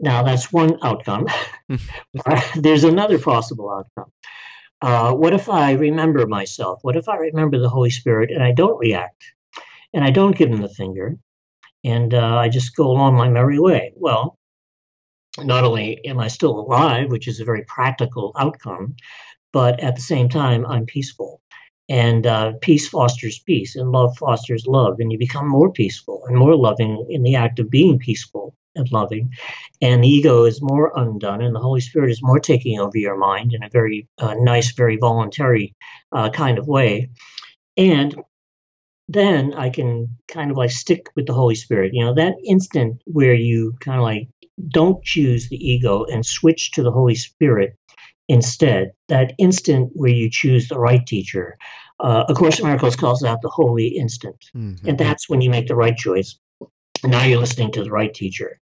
Now, 0.00 0.22
that's 0.22 0.52
one 0.52 0.78
outcome. 0.82 1.26
There's 2.56 2.84
another 2.84 3.18
possible 3.18 3.70
outcome. 3.70 4.12
Uh, 4.80 5.12
what 5.12 5.34
if 5.34 5.48
I 5.48 5.72
remember 5.72 6.26
myself? 6.26 6.78
What 6.82 6.96
if 6.96 7.08
I 7.08 7.16
remember 7.16 7.58
the 7.58 7.68
Holy 7.68 7.90
Spirit 7.90 8.30
and 8.30 8.42
I 8.42 8.52
don't 8.52 8.78
react 8.78 9.24
and 9.92 10.04
I 10.04 10.10
don't 10.10 10.36
give 10.36 10.50
him 10.50 10.62
the 10.62 10.68
finger 10.68 11.18
and 11.82 12.14
uh, 12.14 12.36
I 12.36 12.48
just 12.48 12.76
go 12.76 12.88
along 12.90 13.16
my 13.16 13.28
merry 13.28 13.58
way? 13.58 13.92
Well, 13.96 14.38
not 15.38 15.64
only 15.64 16.04
am 16.04 16.20
I 16.20 16.28
still 16.28 16.58
alive, 16.58 17.10
which 17.10 17.26
is 17.26 17.40
a 17.40 17.44
very 17.44 17.64
practical 17.64 18.32
outcome, 18.38 18.94
but 19.52 19.80
at 19.80 19.96
the 19.96 20.02
same 20.02 20.28
time, 20.28 20.64
I'm 20.66 20.86
peaceful. 20.86 21.40
And 21.88 22.26
uh, 22.26 22.52
peace 22.60 22.88
fosters 22.88 23.38
peace, 23.38 23.74
and 23.74 23.90
love 23.92 24.16
fosters 24.18 24.66
love, 24.66 24.96
and 25.00 25.10
you 25.10 25.18
become 25.18 25.48
more 25.48 25.72
peaceful 25.72 26.22
and 26.26 26.36
more 26.36 26.54
loving 26.54 27.06
in 27.08 27.22
the 27.22 27.34
act 27.34 27.58
of 27.58 27.70
being 27.70 27.98
peaceful 27.98 28.54
and 28.74 28.90
loving. 28.92 29.32
And 29.80 30.02
the 30.02 30.08
ego 30.08 30.44
is 30.44 30.62
more 30.62 30.92
undone, 30.94 31.42
and 31.42 31.54
the 31.54 31.60
Holy 31.60 31.80
Spirit 31.80 32.10
is 32.10 32.22
more 32.22 32.40
taking 32.40 32.80
over 32.80 32.96
your 32.96 33.16
mind 33.16 33.52
in 33.52 33.62
a 33.62 33.70
very 33.70 34.08
uh, 34.18 34.34
nice, 34.38 34.72
very 34.72 34.96
voluntary 34.96 35.74
uh, 36.12 36.30
kind 36.30 36.58
of 36.58 36.66
way. 36.66 37.10
And 37.76 38.16
then 39.08 39.54
I 39.54 39.70
can 39.70 40.16
kind 40.28 40.50
of 40.50 40.56
like 40.56 40.70
stick 40.70 41.06
with 41.16 41.26
the 41.26 41.32
Holy 41.32 41.54
Spirit. 41.54 41.92
You 41.94 42.04
know, 42.04 42.14
that 42.14 42.34
instant 42.44 43.00
where 43.06 43.34
you 43.34 43.74
kind 43.80 43.98
of 43.98 44.02
like 44.02 44.28
don't 44.68 45.02
choose 45.04 45.48
the 45.48 45.56
ego 45.56 46.04
and 46.04 46.26
switch 46.26 46.72
to 46.72 46.82
the 46.82 46.90
Holy 46.90 47.14
Spirit 47.14 47.76
instead, 48.28 48.92
that 49.08 49.32
instant 49.38 49.90
where 49.94 50.10
you 50.10 50.28
choose 50.30 50.68
the 50.68 50.78
right 50.78 51.06
teacher. 51.06 51.56
Uh, 52.00 52.24
A 52.28 52.34
Course 52.34 52.58
in 52.58 52.66
Miracles 52.66 52.94
calls 52.94 53.20
that 53.20 53.38
the 53.42 53.48
holy 53.48 53.88
instant. 53.88 54.36
Mm-hmm. 54.54 54.88
And 54.88 54.98
that's 54.98 55.28
when 55.28 55.40
you 55.40 55.50
make 55.50 55.66
the 55.66 55.74
right 55.74 55.96
choice 55.96 56.38
now 57.04 57.24
you're 57.24 57.40
listening 57.40 57.72
to 57.72 57.84
the 57.84 57.90
right 57.90 58.12
teacher. 58.12 58.60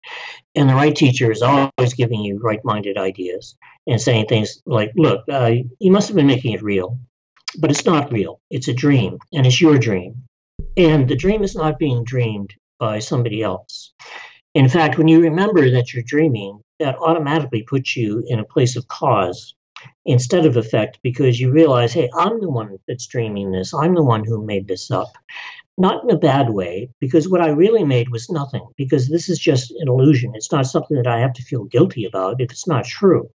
And 0.55 0.69
the 0.69 0.75
right 0.75 0.95
teacher 0.95 1.31
is 1.31 1.43
always 1.43 1.95
giving 1.95 2.23
you 2.23 2.39
right 2.39 2.61
minded 2.65 2.99
ideas 2.99 3.57
and 3.87 4.01
saying 4.01 4.27
things 4.27 4.63
like, 4.67 4.93
look, 4.97 5.25
uh, 5.31 5.53
you 5.79 5.91
must 5.91 6.09
have 6.09 6.17
been 6.17 6.27
making 6.27 6.53
it 6.53 6.63
real, 6.63 6.99
but 7.59 7.71
it's 7.71 7.87
not 7.87 8.13
real. 8.13 8.41
It's 8.51 8.69
a 8.69 8.75
dream, 8.75 9.19
and 9.33 9.47
it's 9.47 9.61
your 9.61 9.79
dream. 9.79 10.25
And 10.77 11.09
the 11.09 11.17
dream 11.17 11.43
is 11.43 11.55
not 11.55 11.79
being 11.79 12.05
dreamed 12.05 12.55
by 12.79 12.99
somebody 12.99 13.43
else. 13.43 13.93
In 14.55 14.69
fact, 14.69 14.97
when 14.97 15.09
you 15.09 15.21
remember 15.21 15.71
that 15.71 15.93
you're 15.93 16.03
dreaming, 16.07 16.61
that 16.79 16.97
automatically 16.97 17.63
puts 17.63 17.97
you 17.97 18.25
in 18.27 18.41
a 18.41 18.45
place 18.45 18.77
of 18.77 18.89
cause 18.89 19.55
instead 20.05 20.47
of 20.47 20.57
effect 20.57 20.99
because 21.03 21.39
you 21.41 21.51
realize, 21.51 21.93
hey, 21.93 22.09
I'm 22.17 22.41
the 22.41 22.49
one 22.49 22.79
that's 22.89 23.07
dreaming 23.07 23.51
this. 23.51 23.75
I'm 23.75 23.95
the 23.95 24.03
one 24.03 24.25
who 24.25 24.45
made 24.45 24.67
this 24.67 24.91
up. 24.91 25.13
Not 25.79 26.05
in 26.05 26.11
a 26.11 26.19
bad 26.19 26.51
way, 26.51 26.91
because 27.01 27.29
what 27.29 27.43
I 27.43 27.49
really 27.49 27.85
made 27.85 28.09
was 28.09 28.31
nothing, 28.31 28.67
because 28.77 29.09
this 29.09 29.29
is 29.29 29.39
just 29.39 29.71
an 29.73 29.89
illusion. 29.89 30.33
It's 30.35 30.51
not 30.51 30.67
something 30.67 30.97
that 30.97 31.07
I 31.07 31.21
have 31.21 31.35
to 31.35 31.43
feel 31.43 31.65
guilty 31.65 32.07
about 32.07 32.41
if 32.41 32.51
it's 32.51 32.67
not 32.67 32.87
true. 32.87 33.29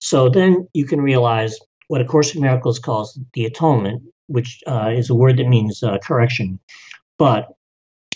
So 0.00 0.28
then 0.28 0.68
you 0.74 0.84
can 0.84 1.00
realize 1.00 1.58
what 1.88 2.00
A 2.00 2.04
Course 2.04 2.34
in 2.34 2.40
Miracles 2.40 2.78
calls 2.78 3.18
the 3.34 3.46
atonement, 3.46 4.02
which 4.28 4.60
uh, 4.66 4.92
is 4.94 5.10
a 5.10 5.14
word 5.14 5.38
that 5.38 5.48
means 5.48 5.82
uh, 5.82 5.98
correction. 5.98 6.60
But 7.18 7.48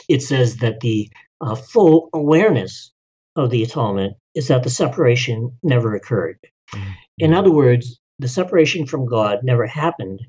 it 0.08 0.22
says 0.22 0.58
that 0.58 0.80
the 0.80 1.10
uh, 1.40 1.56
full 1.56 2.08
awareness 2.14 2.92
of 3.34 3.50
the 3.50 3.62
atonement 3.62 4.16
is 4.34 4.48
that 4.48 4.62
the 4.62 4.70
separation 4.70 5.58
never 5.62 5.94
occurred. 5.94 6.38
Mm-hmm. 6.72 6.90
In 7.18 7.34
other 7.34 7.50
words, 7.50 8.00
the 8.18 8.28
separation 8.28 8.86
from 8.86 9.06
God 9.06 9.40
never 9.42 9.66
happened, 9.66 10.20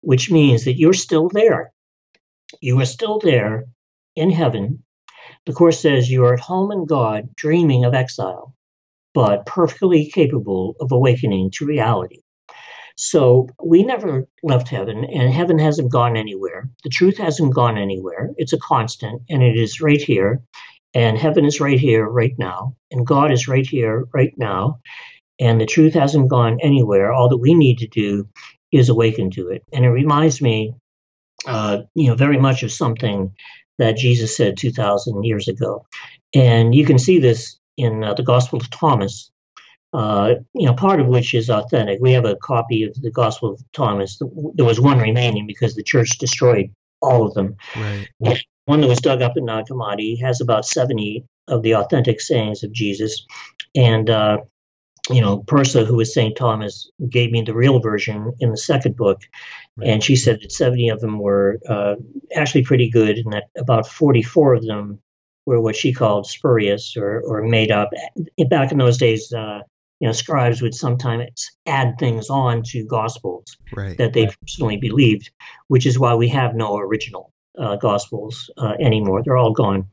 which 0.00 0.30
means 0.30 0.64
that 0.64 0.78
you're 0.78 0.92
still 0.92 1.28
there. 1.28 1.72
You 2.60 2.80
are 2.80 2.86
still 2.86 3.18
there 3.18 3.64
in 4.14 4.30
heaven. 4.30 4.84
The 5.46 5.52
Course 5.52 5.80
says 5.80 6.10
you 6.10 6.24
are 6.24 6.34
at 6.34 6.40
home 6.40 6.72
in 6.72 6.86
God, 6.86 7.34
dreaming 7.36 7.84
of 7.84 7.94
exile, 7.94 8.54
but 9.14 9.46
perfectly 9.46 10.10
capable 10.10 10.76
of 10.80 10.92
awakening 10.92 11.50
to 11.52 11.66
reality. 11.66 12.20
So 12.96 13.48
we 13.62 13.82
never 13.82 14.26
left 14.42 14.68
heaven, 14.68 15.04
and 15.04 15.32
heaven 15.32 15.58
hasn't 15.58 15.92
gone 15.92 16.16
anywhere. 16.16 16.70
The 16.82 16.90
truth 16.90 17.18
hasn't 17.18 17.54
gone 17.54 17.76
anywhere. 17.76 18.30
It's 18.38 18.54
a 18.54 18.58
constant, 18.58 19.22
and 19.28 19.42
it 19.42 19.56
is 19.56 19.82
right 19.82 20.00
here. 20.00 20.42
And 20.94 21.18
heaven 21.18 21.44
is 21.44 21.60
right 21.60 21.78
here, 21.78 22.08
right 22.08 22.34
now. 22.38 22.74
And 22.90 23.06
God 23.06 23.30
is 23.30 23.48
right 23.48 23.66
here, 23.66 24.06
right 24.14 24.32
now. 24.38 24.80
And 25.38 25.60
the 25.60 25.66
truth 25.66 25.92
hasn't 25.92 26.30
gone 26.30 26.58
anywhere. 26.62 27.12
All 27.12 27.28
that 27.28 27.36
we 27.36 27.52
need 27.52 27.78
to 27.78 27.86
do 27.86 28.28
is 28.72 28.88
awaken 28.88 29.30
to 29.32 29.48
it. 29.48 29.62
And 29.74 29.84
it 29.84 29.90
reminds 29.90 30.40
me, 30.40 30.72
uh, 31.46 31.82
you 31.94 32.08
know, 32.08 32.14
very 32.14 32.38
much 32.38 32.62
of 32.62 32.72
something 32.72 33.34
that 33.78 33.96
Jesus 33.96 34.36
said 34.36 34.56
2,000 34.56 35.24
years 35.24 35.48
ago. 35.48 35.86
And 36.34 36.74
you 36.74 36.84
can 36.84 36.98
see 36.98 37.18
this 37.18 37.58
in 37.76 38.02
uh, 38.02 38.14
the 38.14 38.22
Gospel 38.22 38.58
of 38.58 38.70
Thomas, 38.70 39.30
uh, 39.92 40.34
you 40.54 40.66
know, 40.66 40.74
part 40.74 41.00
of 41.00 41.06
which 41.06 41.34
is 41.34 41.50
authentic. 41.50 41.98
We 42.00 42.12
have 42.12 42.24
a 42.24 42.36
copy 42.36 42.84
of 42.84 42.94
the 43.00 43.10
Gospel 43.10 43.52
of 43.52 43.62
Thomas. 43.72 44.18
There 44.54 44.66
was 44.66 44.80
one 44.80 44.98
remaining 44.98 45.46
because 45.46 45.74
the 45.74 45.82
church 45.82 46.18
destroyed 46.18 46.70
all 47.00 47.26
of 47.26 47.34
them. 47.34 47.56
Right. 47.76 48.44
One 48.64 48.80
that 48.80 48.88
was 48.88 48.98
dug 48.98 49.22
up 49.22 49.36
in 49.36 49.44
Nag 49.44 49.66
Hammadi 49.66 50.20
has 50.20 50.40
about 50.40 50.66
70 50.66 51.24
of 51.48 51.62
the 51.62 51.74
authentic 51.76 52.20
sayings 52.20 52.64
of 52.64 52.72
Jesus. 52.72 53.24
And, 53.74 54.10
uh, 54.10 54.38
you 55.10 55.20
know, 55.20 55.38
Pursah, 55.46 55.84
who 55.84 55.96
was 55.96 56.12
St. 56.12 56.36
Thomas, 56.36 56.90
gave 57.08 57.30
me 57.30 57.42
the 57.42 57.54
real 57.54 57.78
version 57.78 58.32
in 58.40 58.50
the 58.50 58.56
second 58.56 58.96
book. 58.96 59.22
Right. 59.76 59.88
And 59.88 60.02
she 60.02 60.16
said 60.16 60.40
that 60.40 60.52
70 60.52 60.88
of 60.88 61.00
them 61.00 61.18
were 61.18 61.60
uh, 61.68 61.96
actually 62.34 62.64
pretty 62.64 62.90
good, 62.90 63.18
and 63.18 63.32
that 63.32 63.44
about 63.56 63.86
44 63.86 64.54
of 64.54 64.66
them 64.66 64.98
were 65.44 65.60
what 65.60 65.76
she 65.76 65.92
called 65.92 66.26
spurious 66.26 66.96
or, 66.96 67.20
or 67.20 67.42
made 67.42 67.70
up. 67.70 67.90
Back 68.48 68.72
in 68.72 68.78
those 68.78 68.98
days, 68.98 69.32
uh, 69.32 69.60
you 70.00 70.08
know, 70.08 70.12
scribes 70.12 70.60
would 70.60 70.74
sometimes 70.74 71.50
add 71.66 71.94
things 71.98 72.28
on 72.28 72.62
to 72.64 72.84
gospels 72.84 73.56
right. 73.74 73.96
that 73.98 74.12
they 74.12 74.28
personally 74.40 74.76
believed, 74.76 75.30
which 75.68 75.86
is 75.86 75.98
why 75.98 76.14
we 76.14 76.28
have 76.28 76.54
no 76.54 76.76
original 76.76 77.32
uh, 77.58 77.76
gospels 77.76 78.50
uh, 78.58 78.74
anymore. 78.80 79.22
They're 79.22 79.36
all 79.36 79.52
gone. 79.52 79.88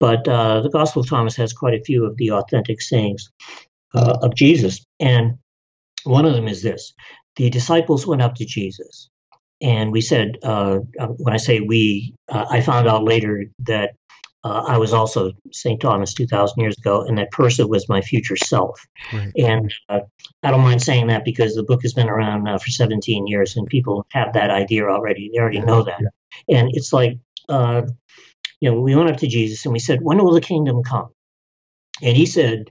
But 0.00 0.26
uh, 0.28 0.60
the 0.60 0.70
Gospel 0.70 1.02
of 1.02 1.08
Thomas 1.08 1.36
has 1.36 1.52
quite 1.52 1.74
a 1.74 1.82
few 1.82 2.04
of 2.04 2.16
the 2.16 2.32
authentic 2.32 2.82
sayings 2.82 3.30
uh, 3.94 4.18
of 4.22 4.34
Jesus. 4.34 4.84
And 5.00 5.38
one 6.04 6.24
of 6.24 6.34
them 6.34 6.48
is 6.48 6.62
this 6.62 6.92
the 7.36 7.50
disciples 7.50 8.06
went 8.06 8.22
up 8.22 8.34
to 8.36 8.44
Jesus. 8.44 9.10
And 9.60 9.92
we 9.92 10.00
said, 10.00 10.38
uh, 10.42 10.80
uh, 10.98 11.06
when 11.06 11.32
I 11.32 11.38
say 11.38 11.60
we, 11.60 12.14
I 12.28 12.60
found 12.60 12.86
out 12.86 13.04
later 13.04 13.46
that 13.60 13.92
uh, 14.44 14.62
I 14.68 14.76
was 14.76 14.92
also 14.92 15.32
St. 15.52 15.80
Thomas 15.80 16.12
2,000 16.12 16.60
years 16.60 16.76
ago, 16.76 17.02
and 17.02 17.16
that 17.16 17.30
Pursah 17.32 17.66
was 17.66 17.88
my 17.88 18.02
future 18.02 18.36
self. 18.36 18.78
Right. 19.10 19.32
And 19.38 19.72
uh, 19.88 20.00
I 20.42 20.50
don't 20.50 20.60
mind 20.60 20.82
saying 20.82 21.06
that 21.06 21.24
because 21.24 21.54
the 21.54 21.62
book 21.62 21.80
has 21.82 21.94
been 21.94 22.10
around 22.10 22.46
uh, 22.46 22.58
for 22.58 22.68
17 22.68 23.26
years, 23.26 23.56
and 23.56 23.66
people 23.66 24.06
have 24.12 24.34
that 24.34 24.50
idea 24.50 24.84
already. 24.84 25.30
They 25.32 25.40
already 25.40 25.60
know 25.60 25.84
that. 25.84 26.00
Yeah. 26.00 26.58
And 26.58 26.70
it's 26.74 26.92
like, 26.92 27.18
uh, 27.48 27.82
you 28.60 28.70
know, 28.70 28.80
we 28.80 28.94
went 28.94 29.10
up 29.10 29.16
to 29.18 29.26
Jesus 29.26 29.64
and 29.64 29.72
we 29.72 29.78
said, 29.78 30.00
When 30.02 30.18
will 30.18 30.34
the 30.34 30.42
kingdom 30.42 30.82
come? 30.82 31.08
And 32.02 32.14
he 32.14 32.26
said, 32.26 32.70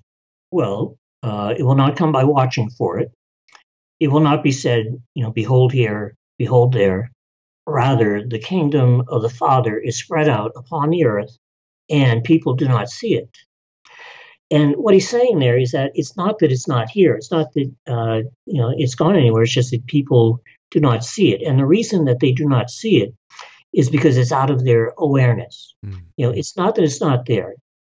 Well, 0.52 0.98
uh, 1.24 1.54
it 1.58 1.64
will 1.64 1.76
not 1.76 1.96
come 1.96 2.12
by 2.12 2.24
watching 2.24 2.70
for 2.70 3.00
it. 3.00 3.12
It 4.00 4.10
will 4.10 4.20
not 4.20 4.44
be 4.44 4.52
said, 4.52 5.02
you 5.16 5.24
know, 5.24 5.32
behold 5.32 5.72
here, 5.72 6.16
behold 6.38 6.74
there. 6.74 7.12
Rather, 7.66 8.22
the 8.28 8.40
kingdom 8.40 9.04
of 9.08 9.22
the 9.22 9.30
Father 9.30 9.78
is 9.78 9.98
spread 9.98 10.28
out 10.28 10.52
upon 10.58 10.90
the 10.90 11.06
earth 11.06 11.38
and 11.90 12.24
people 12.24 12.54
do 12.56 12.68
not 12.68 12.90
see 12.90 13.16
it. 13.16 13.30
And 14.52 14.76
what 14.76 14.94
he's 14.94 15.10
saying 15.10 15.40
there 15.40 15.58
is 15.58 15.72
that 15.72 15.92
it's 15.96 16.18
not 16.18 16.40
that 16.40 16.52
it's 16.52 16.68
not 16.68 16.90
here. 16.90 17.16
It's 17.16 17.32
not 17.32 17.54
that 17.54 17.74
uh, 17.88 18.30
you 18.46 18.62
know 18.62 18.74
it's 18.78 18.96
gone 18.96 19.16
anywhere. 19.16 19.44
It's 19.44 19.54
just 19.54 19.72
that 19.72 19.88
people 19.88 20.42
do 20.70 20.80
not 20.80 21.04
see 21.04 21.34
it. 21.34 21.42
And 21.42 21.58
the 21.58 21.66
reason 21.66 22.06
that 22.06 22.20
they 22.20 22.32
do 22.32 22.48
not 22.48 22.70
see 22.70 23.02
it 23.02 23.14
is 23.74 23.90
because 23.90 24.18
it's 24.18 24.32
out 24.32 24.52
of 24.52 24.66
their 24.66 24.94
awareness. 24.98 25.74
Mm. 25.86 26.02
You 26.18 26.26
know, 26.28 26.34
it's 26.34 26.56
not 26.56 26.76
that 26.76 26.84
it's 26.84 27.02
not 27.02 27.26
there, 27.26 27.56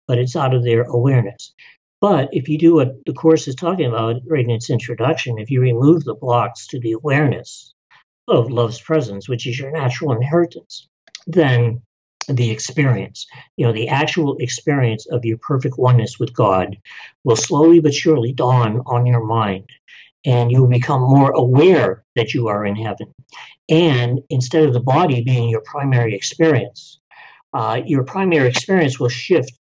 but 0.07 0.17
it's 0.17 0.36
out 0.36 0.53
of 0.53 0.63
their 0.63 0.84
awareness. 0.84 1.53
But 2.01 2.29
if 2.33 2.49
you 2.49 2.57
do 2.57 2.75
what 2.75 3.05
the 3.05 3.13
course 3.13 3.47
is 3.47 3.55
talking 3.55 3.87
about 3.87 4.21
right 4.27 4.43
in 4.43 4.51
its 4.51 4.69
introduction, 4.69 5.39
if 5.39 5.49
you 5.49 5.61
remove 5.61 6.03
the 6.03 6.15
blocks 6.15 6.67
to 6.67 6.79
the 6.79 6.91
awareness 6.91 7.73
of 8.27 8.51
love's 8.51 8.81
presence, 8.81 9.29
which 9.29 9.47
is 9.47 9.57
your 9.57 9.71
natural 9.71 10.11
inheritance, 10.11 10.87
then 11.27 11.81
the 12.27 12.49
experience, 12.49 13.27
you 13.55 13.65
know, 13.65 13.71
the 13.71 13.87
actual 13.87 14.35
experience 14.37 15.05
of 15.07 15.25
your 15.25 15.37
perfect 15.37 15.77
oneness 15.77 16.19
with 16.19 16.33
God 16.33 16.75
will 17.23 17.35
slowly 17.35 17.79
but 17.79 17.93
surely 17.93 18.33
dawn 18.33 18.81
on 18.85 19.05
your 19.05 19.23
mind. 19.23 19.69
And 20.25 20.51
you 20.51 20.61
will 20.61 20.69
become 20.69 21.01
more 21.01 21.31
aware 21.31 22.03
that 22.15 22.33
you 22.33 22.47
are 22.47 22.65
in 22.65 22.75
heaven. 22.75 23.13
And 23.69 24.21
instead 24.29 24.63
of 24.63 24.73
the 24.73 24.79
body 24.79 25.23
being 25.23 25.49
your 25.49 25.61
primary 25.61 26.15
experience, 26.15 26.99
uh, 27.53 27.81
your 27.85 28.03
primary 28.03 28.49
experience 28.49 28.99
will 28.99 29.09
shift 29.09 29.53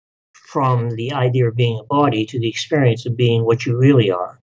from 0.55 0.91
the 0.91 1.13
idea 1.13 1.49
of 1.49 1.57
being 1.57 1.81
a 1.81 1.85
body 1.99 2.25
to 2.25 2.39
the 2.39 2.49
experience 2.49 3.07
of 3.07 3.17
being 3.17 3.45
what 3.45 3.67
you 3.67 3.77
really 3.77 4.09
are 4.13 4.39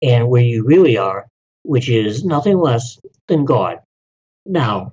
and 0.00 0.28
where 0.28 0.48
you 0.52 0.64
really 0.64 0.96
are, 0.96 1.26
which 1.64 1.88
is 1.88 2.24
nothing 2.24 2.56
less 2.56 3.00
than 3.26 3.44
God. 3.44 3.80
Now, 4.44 4.92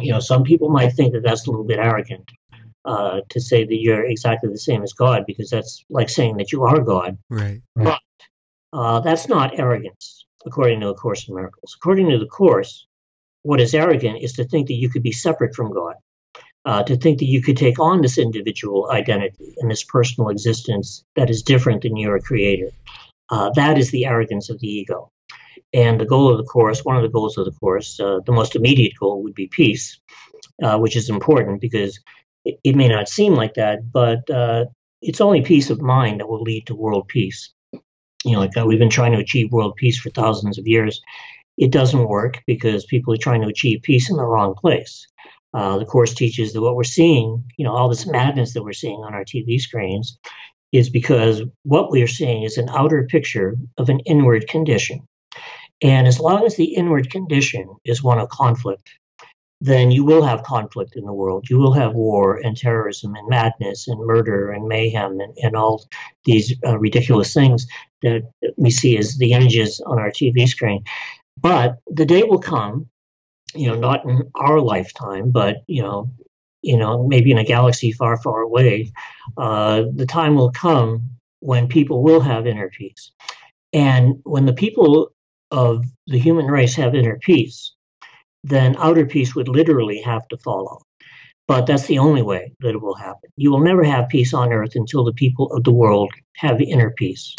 you 0.00 0.10
know, 0.10 0.20
some 0.20 0.44
people 0.44 0.70
might 0.70 0.94
think 0.94 1.12
that 1.12 1.22
that's 1.22 1.46
a 1.46 1.50
little 1.50 1.66
bit 1.66 1.78
arrogant 1.78 2.26
uh, 2.86 3.20
to 3.28 3.38
say 3.38 3.66
that 3.66 3.80
you're 3.84 4.06
exactly 4.06 4.50
the 4.50 4.58
same 4.58 4.82
as 4.82 4.94
God, 4.94 5.24
because 5.26 5.50
that's 5.50 5.84
like 5.90 6.08
saying 6.08 6.38
that 6.38 6.52
you 6.52 6.64
are 6.64 6.80
God. 6.80 7.18
Right. 7.28 7.60
But 7.76 8.00
uh, 8.72 9.00
that's 9.00 9.28
not 9.28 9.58
arrogance, 9.58 10.24
according 10.46 10.80
to 10.80 10.86
the 10.86 10.94
Course 10.94 11.28
in 11.28 11.34
Miracles. 11.34 11.76
According 11.78 12.08
to 12.08 12.18
the 12.18 12.32
Course, 12.40 12.86
what 13.42 13.60
is 13.60 13.74
arrogant 13.74 14.22
is 14.22 14.32
to 14.34 14.44
think 14.44 14.68
that 14.68 14.80
you 14.82 14.88
could 14.88 15.02
be 15.02 15.12
separate 15.12 15.54
from 15.54 15.70
God, 15.70 15.96
uh, 16.68 16.82
to 16.82 16.96
think 16.98 17.18
that 17.18 17.24
you 17.24 17.40
could 17.40 17.56
take 17.56 17.80
on 17.80 18.02
this 18.02 18.18
individual 18.18 18.90
identity 18.90 19.54
and 19.56 19.70
this 19.70 19.82
personal 19.82 20.28
existence 20.28 21.02
that 21.16 21.30
is 21.30 21.42
different 21.42 21.80
than 21.80 21.96
your 21.96 22.20
creator. 22.20 22.68
Uh, 23.30 23.48
that 23.54 23.78
is 23.78 23.90
the 23.90 24.04
arrogance 24.04 24.50
of 24.50 24.60
the 24.60 24.68
ego. 24.68 25.10
And 25.72 25.98
the 25.98 26.04
goal 26.04 26.30
of 26.30 26.36
the 26.36 26.44
course, 26.44 26.84
one 26.84 26.96
of 26.96 27.02
the 27.02 27.08
goals 27.08 27.38
of 27.38 27.46
the 27.46 27.52
course, 27.52 27.98
uh, 27.98 28.20
the 28.26 28.32
most 28.32 28.54
immediate 28.54 28.92
goal 29.00 29.22
would 29.22 29.34
be 29.34 29.46
peace, 29.46 29.98
uh, 30.62 30.76
which 30.76 30.94
is 30.94 31.08
important 31.08 31.62
because 31.62 31.98
it, 32.44 32.60
it, 32.62 32.76
may 32.76 32.88
not 32.88 33.08
seem 33.08 33.32
like 33.32 33.54
that, 33.54 33.90
but 33.90 34.28
uh, 34.28 34.66
it's 35.00 35.22
only 35.22 35.40
peace 35.40 35.70
of 35.70 35.80
mind 35.80 36.20
that 36.20 36.28
will 36.28 36.42
lead 36.42 36.66
to 36.66 36.74
world 36.74 37.08
peace. 37.08 37.50
You 38.24 38.32
know, 38.32 38.40
like 38.40 38.56
uh, 38.58 38.66
we've 38.66 38.78
been 38.78 38.90
trying 38.90 39.12
to 39.12 39.18
achieve 39.18 39.52
world 39.52 39.76
peace 39.76 39.98
for 39.98 40.10
thousands 40.10 40.58
of 40.58 40.66
years. 40.66 41.00
It 41.56 41.72
doesn't 41.72 42.08
work 42.08 42.42
because 42.46 42.84
people 42.84 43.14
are 43.14 43.18
trying 43.18 43.40
to 43.40 43.48
achieve 43.48 43.80
peace 43.82 44.10
in 44.10 44.18
the 44.18 44.26
wrong 44.26 44.54
place. 44.54 45.06
Uh, 45.58 45.76
the 45.76 45.84
course 45.84 46.14
teaches 46.14 46.52
that 46.52 46.60
what 46.60 46.76
we're 46.76 46.84
seeing, 46.84 47.42
you 47.56 47.64
know, 47.64 47.74
all 47.74 47.88
this 47.88 48.06
madness 48.06 48.54
that 48.54 48.62
we're 48.62 48.72
seeing 48.72 49.00
on 49.00 49.12
our 49.12 49.24
TV 49.24 49.60
screens, 49.60 50.16
is 50.70 50.88
because 50.88 51.42
what 51.64 51.90
we 51.90 52.00
are 52.00 52.06
seeing 52.06 52.44
is 52.44 52.56
an 52.56 52.68
outer 52.68 53.08
picture 53.10 53.56
of 53.76 53.88
an 53.88 53.98
inward 54.06 54.46
condition. 54.46 55.00
And 55.82 56.06
as 56.06 56.20
long 56.20 56.46
as 56.46 56.54
the 56.54 56.76
inward 56.76 57.10
condition 57.10 57.74
is 57.84 58.04
one 58.04 58.20
of 58.20 58.28
conflict, 58.28 58.88
then 59.60 59.90
you 59.90 60.04
will 60.04 60.22
have 60.22 60.44
conflict 60.44 60.94
in 60.94 61.04
the 61.04 61.12
world. 61.12 61.50
You 61.50 61.58
will 61.58 61.72
have 61.72 61.92
war 61.92 62.36
and 62.36 62.56
terrorism 62.56 63.16
and 63.16 63.28
madness 63.28 63.88
and 63.88 63.98
murder 64.06 64.52
and 64.52 64.68
mayhem 64.68 65.18
and, 65.18 65.36
and 65.42 65.56
all 65.56 65.84
these 66.24 66.54
uh, 66.64 66.78
ridiculous 66.78 67.34
things 67.34 67.66
that 68.02 68.22
we 68.56 68.70
see 68.70 68.96
as 68.96 69.16
the 69.16 69.32
images 69.32 69.80
on 69.86 69.98
our 69.98 70.12
TV 70.12 70.46
screen. 70.46 70.84
But 71.36 71.78
the 71.88 72.06
day 72.06 72.22
will 72.22 72.38
come, 72.38 72.88
you 73.54 73.68
know, 73.68 73.74
not 73.74 74.04
in 74.04 74.30
our 74.34 74.60
lifetime, 74.60 75.30
but, 75.30 75.56
you 75.66 75.82
know, 75.82 76.10
you 76.62 76.76
know, 76.76 77.06
maybe 77.06 77.30
in 77.30 77.38
a 77.38 77.44
galaxy 77.44 77.92
far, 77.92 78.16
far 78.16 78.40
away, 78.40 78.92
uh, 79.36 79.84
the 79.94 80.06
time 80.06 80.34
will 80.34 80.50
come 80.50 81.08
when 81.40 81.68
people 81.68 82.02
will 82.02 82.20
have 82.20 82.46
inner 82.46 82.68
peace. 82.68 83.12
And 83.72 84.20
when 84.24 84.44
the 84.44 84.52
people 84.52 85.12
of 85.50 85.84
the 86.06 86.18
human 86.18 86.46
race 86.46 86.74
have 86.74 86.94
inner 86.94 87.18
peace, 87.18 87.74
then 88.44 88.76
outer 88.78 89.06
peace 89.06 89.34
would 89.34 89.48
literally 89.48 90.00
have 90.02 90.26
to 90.28 90.38
follow. 90.38 90.82
But 91.48 91.66
that's 91.66 91.86
the 91.86 91.98
only 91.98 92.20
way 92.20 92.52
that 92.60 92.74
it 92.74 92.82
will 92.82 92.94
happen. 92.94 93.30
You 93.36 93.50
will 93.50 93.60
never 93.60 93.82
have 93.82 94.10
peace 94.10 94.34
on 94.34 94.52
earth 94.52 94.74
until 94.74 95.02
the 95.02 95.14
people 95.14 95.50
of 95.52 95.64
the 95.64 95.72
world 95.72 96.12
have 96.36 96.60
inner 96.60 96.90
peace. 96.90 97.34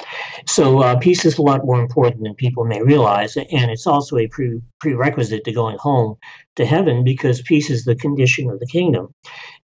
So, 0.47 0.81
uh, 0.81 0.97
peace 0.97 1.25
is 1.25 1.37
a 1.37 1.43
lot 1.43 1.63
more 1.63 1.79
important 1.79 2.23
than 2.23 2.33
people 2.33 2.65
may 2.65 2.81
realize. 2.81 3.37
And 3.37 3.69
it's 3.69 3.85
also 3.85 4.17
a 4.17 4.27
pre- 4.27 4.61
prerequisite 4.79 5.43
to 5.43 5.51
going 5.51 5.77
home 5.77 6.17
to 6.55 6.65
heaven 6.65 7.03
because 7.03 7.43
peace 7.43 7.69
is 7.69 7.85
the 7.85 7.95
condition 7.95 8.49
of 8.49 8.59
the 8.59 8.65
kingdom. 8.65 9.13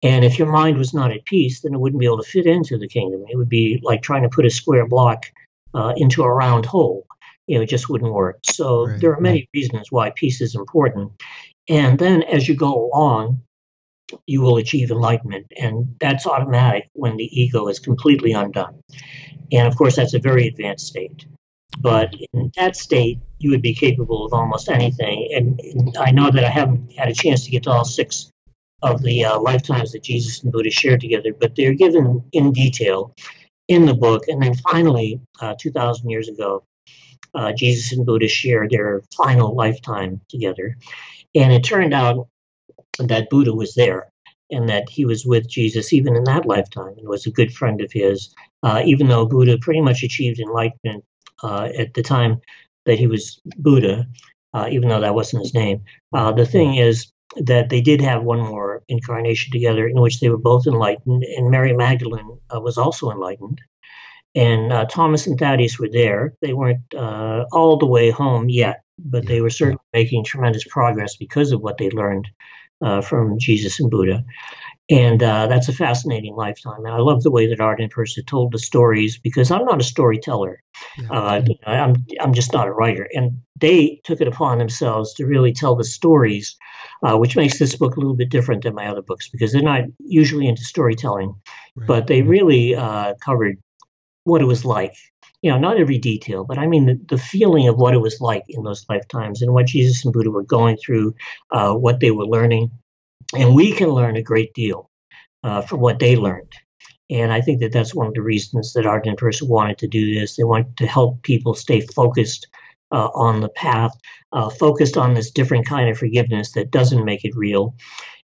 And 0.03 0.25
if 0.25 0.41
your 0.41 0.51
mind 0.51 0.77
was 0.77 0.93
not 0.93 1.13
at 1.13 1.25
peace, 1.25 1.61
then 1.61 1.73
it 1.73 1.79
wouldn't 1.79 2.01
be 2.01 2.07
able 2.07 2.23
to 2.23 2.29
fit 2.29 2.45
into 2.45 2.77
the 2.77 2.89
kingdom. 2.89 3.25
It 3.29 3.37
would 3.37 3.49
be 3.49 3.79
like 3.85 4.03
trying 4.03 4.25
to 4.25 4.29
put 4.29 4.45
a 4.45 4.51
square 4.51 4.89
block 4.89 5.27
uh, 5.73 5.95
into 5.97 6.25
a 6.25 6.35
round 6.35 6.67
hole. 6.67 7.07
You 7.47 7.59
know, 7.59 7.63
it 7.63 7.69
just 7.69 7.89
wouldn't 7.89 8.13
work. 8.13 8.41
So, 8.43 8.89
right. 8.89 9.01
there 9.01 9.15
are 9.15 9.21
many 9.21 9.49
reasons 9.55 9.93
why 9.93 10.11
peace 10.11 10.41
is 10.41 10.57
important. 10.57 11.13
And 11.69 11.97
then 11.97 12.25
as 12.25 12.49
you 12.49 12.57
go 12.57 12.91
along, 12.93 13.41
you 14.27 14.41
will 14.41 14.57
achieve 14.57 14.91
enlightenment. 14.91 15.47
And 15.59 15.95
that's 16.01 16.27
automatic 16.27 16.89
when 16.95 17.17
the 17.17 17.29
ego 17.41 17.69
is 17.69 17.79
completely 17.79 18.33
undone. 18.33 18.83
And 19.53 19.67
of 19.67 19.77
course, 19.77 19.97
that's 19.97 20.15
a 20.15 20.19
very 20.19 20.47
advanced 20.47 20.87
state. 20.87 21.27
But 21.81 22.15
in 22.33 22.53
that 22.57 22.77
state, 22.77 23.19
you 23.39 23.51
would 23.51 23.63
be 23.63 23.75
capable 23.75 24.25
of 24.25 24.33
almost 24.33 24.69
anything. 24.69 25.29
And, 25.35 25.61
and 25.61 25.97
I 25.99 26.11
know 26.11 26.31
that 26.31 26.45
I 26.45 26.51
haven't 26.51 26.93
had 26.93 27.09
a 27.09 27.15
chance 27.15 27.45
to 27.45 27.51
get 27.51 27.65
to 27.65 27.71
all 27.71 27.85
six 27.85 28.31
of 28.83 29.03
the 29.03 29.25
uh, 29.25 29.39
lifetimes 29.39 29.93
that 29.93 30.03
Jesus 30.03 30.43
and 30.43 30.53
Buddha 30.53 30.71
shared 30.71 31.01
together, 31.01 31.33
but 31.39 31.55
they're 31.57 31.75
given 31.75 32.23
in 32.33 32.53
detail 32.53 33.15
in 33.69 33.87
the 33.87 33.95
book. 33.95 34.29
And 34.29 34.43
then 34.43 34.55
finally, 34.55 35.21
uh, 35.41 35.55
2,000 35.59 36.11
years 36.11 36.29
ago, 36.29 36.65
uh, 37.35 37.53
Jesus 37.53 37.93
and 37.93 38.05
Buddha 38.05 38.29
shared 38.29 38.71
their 38.71 39.03
final 39.17 39.55
lifetime 39.55 40.21
together. 40.29 40.77
And 41.35 41.53
it 41.53 41.65
turned 41.65 41.95
out 41.95 42.29
that 42.99 43.31
Buddha 43.31 43.55
was 43.55 43.75
there 43.75 44.13
and 44.51 44.69
that 44.69 44.89
he 44.89 45.05
was 45.05 45.25
with 45.25 45.49
Jesus 45.49 45.93
even 45.93 46.15
in 46.15 46.25
that 46.25 46.47
lifetime 46.47 46.95
and 46.99 47.09
was 47.09 47.27
a 47.27 47.31
good 47.31 47.53
friend 47.53 47.81
of 47.81 47.91
his, 47.91 48.35
uh, 48.63 48.83
even 48.85 49.09
though 49.09 49.27
Buddha 49.27 49.59
pretty 49.59 49.81
much 49.81 50.03
achieved 50.03 50.39
enlightenment 50.39 51.05
uh, 51.43 51.71
at 51.77 51.95
the 51.95 52.03
time 52.03 52.41
that 52.85 52.99
he 52.99 53.07
was 53.07 53.41
Buddha, 53.57 54.07
uh, 54.55 54.69
even 54.71 54.89
though 54.89 55.01
that 55.01 55.15
wasn't 55.15 55.43
his 55.43 55.55
name. 55.55 55.83
Uh, 56.13 56.33
the 56.33 56.47
thing 56.47 56.77
is 56.77 57.11
that 57.37 57.71
they 57.71 57.81
did 57.81 58.03
have 58.03 58.23
one 58.23 58.41
more 58.41 58.83
incarnation 58.89 59.51
together 59.51 59.87
in 59.89 59.99
which 60.01 60.21
they 60.21 60.29
were 60.29 60.37
both 60.37 60.67
enlightened, 60.67 61.25
and 61.25 61.51
Mary 61.51 61.73
Magdalene 61.73 62.39
uh, 62.55 62.61
was 62.61 62.77
also 62.77 63.11
enlightened. 63.11 63.61
And 64.35 64.73
uh, 64.73 64.85
Thomas 64.87 65.27
and 65.27 65.39
Thaddeus 65.39 65.79
were 65.79 65.91
there. 65.91 66.35
They 66.41 66.53
weren't 66.53 66.95
all 66.95 67.77
the 67.79 67.87
way 67.87 68.11
home 68.11 68.49
yet, 68.49 68.83
but 68.99 69.27
they 69.27 69.41
were 69.41 69.51
certainly 69.51 69.81
making 69.93 70.25
tremendous 70.25 70.65
progress 70.65 71.17
because 71.17 71.53
of 71.53 71.61
what 71.61 71.79
they 71.79 71.91
learned 71.91 72.29
uh, 72.83 73.01
from 73.01 73.39
Jesus 73.39 73.81
and 73.81 73.91
Buddha. 73.91 74.25
And 74.91 75.23
uh, 75.23 75.47
that's 75.47 75.69
a 75.69 75.73
fascinating 75.73 76.35
lifetime. 76.35 76.85
And 76.85 76.93
I 76.93 76.99
love 76.99 77.23
the 77.23 77.31
way 77.31 77.47
that 77.47 77.61
Arten 77.61 77.89
Pursah 77.89 78.27
told 78.27 78.53
the 78.53 78.59
stories 78.59 79.19
because 79.19 79.51
I'm 79.51 79.65
not 79.65 79.81
a 79.81 79.85
storyteller. 79.85 80.63
Uh, 81.09 81.41
you 81.47 81.55
know, 81.65 81.73
I'm, 81.73 81.95
I'm 82.21 82.35
just 82.35 82.53
not 82.53 82.67
a 82.67 82.73
writer. 82.73 83.09
And 83.15 83.41
they 83.59 84.01
took 84.05 84.21
it 84.21 84.29
upon 84.29 84.59
themselves 84.59 85.15
to 85.15 85.25
really 85.25 85.53
tell 85.53 85.77
the 85.77 85.85
stories, 85.85 86.57
uh, 87.05 87.17
which 87.17 87.37
makes 87.37 87.59
this 87.59 87.77
book 87.77 87.97
a 87.97 88.01
little 88.01 88.17
bit 88.17 88.29
different 88.29 88.65
than 88.65 88.75
my 88.75 88.89
other 88.89 89.03
books 89.03 89.29
because 89.29 89.53
they're 89.53 89.63
not 89.63 89.85
usually 90.01 90.47
into 90.47 90.65
storytelling, 90.65 91.35
right. 91.77 91.87
but 91.87 92.07
they 92.09 92.23
really 92.23 92.75
uh, 92.75 93.15
covered 93.25 93.57
what 94.25 94.43
it 94.43 94.47
was 94.47 94.65
like 94.65 94.95
you 95.43 95.51
know, 95.51 95.59
not 95.59 95.79
every 95.79 95.99
detail, 95.99 96.45
but 96.45 96.59
I 96.59 96.67
mean 96.67 96.87
the, 96.87 97.01
the 97.09 97.19
feeling 97.19 97.69
of 97.69 97.77
what 97.77 97.95
it 97.95 97.99
was 98.01 98.21
like 98.21 98.45
in 98.49 98.63
those 98.63 98.87
lifetimes 98.89 99.43
and 99.43 99.53
what 99.53 99.67
Jesus 99.67 100.05
and 100.05 100.13
Buddha 100.13 100.31
were 100.31 100.45
going 100.45 100.77
through, 100.77 101.15
uh, 101.51 101.75
what 101.75 102.01
they 102.01 102.13
were 102.13 102.27
learning. 102.27 102.71
And 103.37 103.55
we 103.55 103.73
can 103.73 103.89
learn 103.89 104.17
a 104.17 104.23
great 104.23 104.55
deal 104.55 104.89
uh, 105.43 105.63
from 105.63 105.81
what 105.81 105.99
they 105.99 106.17
learned. 106.17 106.53
And 107.11 107.33
I 107.33 107.41
think 107.41 107.61
that 107.61 107.73
that's 107.73 107.95
one 107.95 108.07
of 108.07 108.15
the 108.15 108.23
reasons 108.23 108.73
that 108.73 108.87
Arten 108.87 109.17
Pursah 109.17 109.47
wanted 109.47 109.79
to 109.79 109.89
do 109.89 110.15
this. 110.15 110.37
They 110.37 110.45
want 110.45 110.77
to 110.79 110.87
help 110.87 111.23
people 111.23 111.55
stay 111.55 111.81
focused 111.81 112.47
uh, 112.93 113.09
on 113.15 113.41
the 113.41 113.49
path, 113.49 113.93
uh, 114.33 114.49
focused 114.49 114.97
on 114.97 115.15
this 115.15 115.31
different 115.31 115.67
kind 115.67 115.91
of 115.91 115.99
forgiveness 115.99 116.53
that 116.53 116.71
doesn't 116.71 117.05
make 117.05 117.25
it 117.25 117.35
real. 117.35 117.75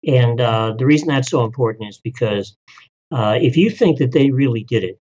And 0.06 0.40
uh, 0.40 0.74
the 0.76 0.86
reason 0.86 1.08
that's 1.08 1.30
so 1.30 1.44
important 1.44 1.88
is 1.88 1.98
because 1.98 2.56
uh, 3.12 3.38
if 3.40 3.56
you 3.56 3.70
think 3.70 3.98
that 3.98 4.12
they 4.12 4.30
really 4.30 4.64
did 4.64 4.84
it, 4.84 4.98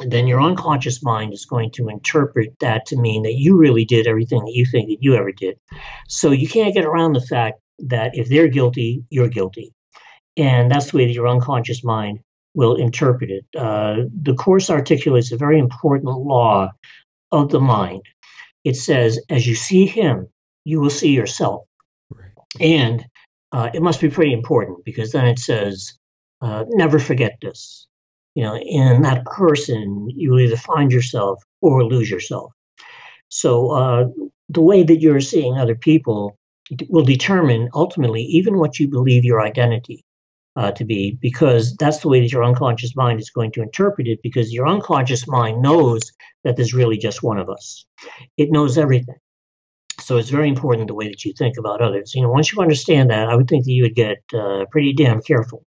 then 0.00 0.26
your 0.26 0.42
unconscious 0.42 1.02
mind 1.02 1.32
is 1.32 1.46
going 1.46 1.70
to 1.72 1.88
interpret 1.88 2.58
that 2.60 2.86
to 2.86 2.96
mean 2.96 3.22
that 3.22 3.34
you 3.34 3.56
really 3.56 3.84
did 3.84 4.06
everything 4.06 4.44
that 4.44 4.54
you 4.54 4.66
think 4.66 4.88
that 4.88 4.98
you 5.00 5.14
ever 5.14 5.32
did. 5.32 5.58
So 6.08 6.30
you 6.30 6.48
can't 6.48 6.74
get 6.74 6.84
around 6.84 7.14
the 7.14 7.20
fact 7.20 7.60
that 7.78 8.12
if 8.14 8.28
they're 8.28 8.48
guilty, 8.48 9.04
you're 9.10 9.28
guilty. 9.28 9.72
And 10.36 10.70
that's 10.70 10.90
the 10.90 10.98
way 10.98 11.06
that 11.06 11.12
your 11.12 11.28
unconscious 11.28 11.82
mind 11.82 12.20
will 12.54 12.76
interpret 12.76 13.30
it. 13.30 13.44
Uh, 13.56 14.04
the 14.22 14.34
Course 14.34 14.70
articulates 14.70 15.32
a 15.32 15.36
very 15.36 15.58
important 15.58 16.14
law 16.18 16.70
of 17.32 17.50
the 17.50 17.60
mind. 17.60 18.02
It 18.64 18.76
says, 18.76 19.20
as 19.30 19.46
you 19.46 19.54
see 19.54 19.86
him, 19.86 20.28
you 20.64 20.80
will 20.80 20.90
see 20.90 21.12
yourself. 21.12 21.64
Right. 22.10 22.32
And 22.60 23.06
uh, 23.52 23.70
it 23.72 23.82
must 23.82 24.00
be 24.00 24.10
pretty 24.10 24.32
important 24.32 24.84
because 24.84 25.12
then 25.12 25.26
it 25.26 25.38
says, 25.38 25.94
uh, 26.42 26.64
never 26.68 26.98
forget 26.98 27.38
this 27.40 27.85
you 28.36 28.42
know, 28.42 28.56
in 28.58 29.00
that 29.00 29.24
person, 29.24 30.08
you 30.14 30.38
either 30.38 30.58
find 30.58 30.92
yourself 30.92 31.42
or 31.62 31.82
lose 31.82 32.10
yourself. 32.10 32.52
So 33.28 33.70
uh, 33.70 34.04
the 34.50 34.60
way 34.60 34.82
that 34.82 35.00
you're 35.00 35.22
seeing 35.22 35.56
other 35.56 35.74
people 35.74 36.38
will 36.90 37.04
determine 37.04 37.70
ultimately 37.72 38.22
even 38.22 38.58
what 38.58 38.78
you 38.78 38.88
believe 38.88 39.24
your 39.24 39.40
identity 39.40 40.04
uh, 40.54 40.70
to 40.72 40.84
be, 40.84 41.18
because 41.20 41.74
that's 41.76 42.00
the 42.00 42.08
way 42.08 42.20
that 42.20 42.30
your 42.30 42.44
unconscious 42.44 42.94
mind 42.94 43.20
is 43.20 43.30
going 43.30 43.52
to 43.52 43.62
interpret 43.62 44.06
it, 44.06 44.20
because 44.22 44.52
your 44.52 44.68
unconscious 44.68 45.26
mind 45.26 45.62
knows 45.62 46.02
that 46.44 46.56
there's 46.56 46.74
really 46.74 46.98
just 46.98 47.22
one 47.22 47.38
of 47.38 47.48
us. 47.48 47.86
It 48.36 48.52
knows 48.52 48.76
everything. 48.76 49.16
So 49.98 50.18
it's 50.18 50.28
very 50.28 50.50
important 50.50 50.88
the 50.88 50.94
way 50.94 51.08
that 51.08 51.24
you 51.24 51.32
think 51.32 51.56
about 51.56 51.80
others. 51.80 52.14
You 52.14 52.20
know, 52.20 52.30
once 52.30 52.52
you 52.52 52.60
understand 52.60 53.08
that, 53.10 53.30
I 53.30 53.34
would 53.34 53.48
think 53.48 53.64
that 53.64 53.72
you 53.72 53.84
would 53.84 53.94
get 53.94 54.18
uh, 54.34 54.66
pretty 54.70 54.92
damn 54.92 55.22
careful 55.22 55.64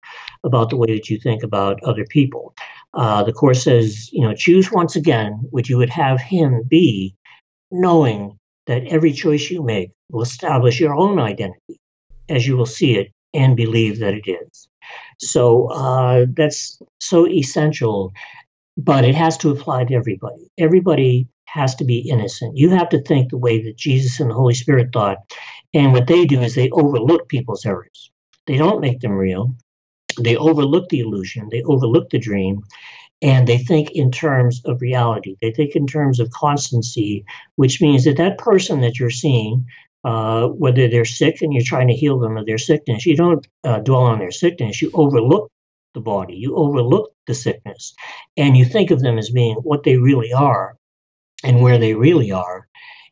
about 0.44 0.70
the 0.70 0.78
way 0.78 0.94
that 0.94 1.10
you 1.10 1.20
think 1.20 1.44
about 1.44 1.84
other 1.84 2.06
people. 2.06 2.54
Uh, 2.94 3.24
the 3.24 3.34
course 3.34 3.64
says, 3.64 4.12
you 4.12 4.22
know, 4.22 4.34
choose 4.36 4.72
once 4.72 4.96
again 4.96 5.48
what 5.50 5.70
you 5.70 5.78
would 5.78 5.90
have 5.90 6.20
him 6.22 6.64
be, 6.68 7.16
knowing 7.72 8.38
that 8.68 8.86
every 8.86 9.14
choice 9.14 9.50
you 9.50 9.64
make 9.64 9.92
will 10.10 10.22
establish 10.22 10.80
your 10.80 10.94
own 10.94 11.20
identity 11.20 11.80
as 12.30 12.46
you 12.46 12.56
will 12.56 12.66
see 12.66 12.96
it 12.98 13.12
and 13.34 13.58
believe 13.58 14.00
that 14.00 14.14
it 14.14 14.30
is. 14.30 14.68
So 15.20 15.68
uh, 15.68 16.26
that's 16.36 16.80
so 17.00 17.28
essential, 17.28 18.14
but 18.78 19.06
it 19.06 19.16
has 19.16 19.38
to 19.40 19.52
apply 19.52 19.86
to 19.86 19.94
everybody. 19.96 20.50
Everybody 20.58 21.28
has 21.48 21.76
to 21.76 21.86
be 21.86 22.10
innocent. 22.10 22.58
You 22.58 22.70
have 22.72 22.90
to 22.90 23.02
think 23.02 23.30
the 23.30 23.38
way 23.38 23.64
that 23.64 23.78
Jesus 23.78 24.20
and 24.20 24.30
the 24.30 24.36
Holy 24.36 24.54
Spirit 24.54 24.90
thought. 24.92 25.18
And 25.74 25.94
what 25.94 26.08
they 26.08 26.26
do 26.26 26.42
is 26.42 26.56
they 26.56 26.70
overlook 26.72 27.28
people's 27.28 27.66
errors. 27.66 28.12
They 28.48 28.58
don't 28.58 28.82
make 28.82 29.00
them 29.00 29.14
real. 29.14 29.56
They 30.20 30.36
overlook 30.36 30.90
the 30.90 31.00
illusion. 31.00 31.50
They 31.52 31.64
overlook 31.64 32.10
the 32.10 32.20
dream. 32.20 32.64
And 33.22 33.48
they 33.48 33.58
think 33.58 33.92
in 33.92 34.12
terms 34.12 34.62
of 34.66 34.82
reality. 34.82 35.38
They 35.42 35.52
think 35.52 35.76
in 35.76 35.88
terms 35.88 36.20
of 36.20 36.30
constancy, 36.32 37.26
which 37.56 37.82
means 37.82 38.04
that 38.04 38.18
that 38.18 38.38
person 38.38 38.82
that 38.82 39.00
you're 39.00 39.10
seeing, 39.10 39.66
uh, 40.04 40.48
whether 40.48 40.90
they're 40.90 41.06
sick 41.06 41.42
and 41.42 41.54
you're 41.54 41.64
trying 41.64 41.88
to 41.88 41.96
heal 41.96 42.20
them 42.20 42.36
of 42.36 42.46
their 42.46 42.58
sickness, 42.58 43.06
you 43.06 43.16
don't 43.16 43.48
uh, 43.64 43.80
dwell 43.80 44.04
on 44.04 44.20
their 44.20 44.32
sickness. 44.32 44.82
You 44.82 44.92
overlook 44.94 45.50
the 45.94 46.02
body. 46.02 46.36
You 46.36 46.56
overlook 46.58 47.14
the 47.28 47.34
sickness. 47.34 47.94
And 48.36 48.58
you 48.58 48.66
think 48.66 48.92
of 48.92 49.00
them 49.00 49.18
as 49.18 49.30
being 49.30 49.56
what 49.56 49.84
they 49.84 49.98
really 49.98 50.34
are 50.34 50.76
and 51.44 51.62
where 51.62 51.78
they 51.78 51.94
really 51.94 52.32
are. 52.32 52.68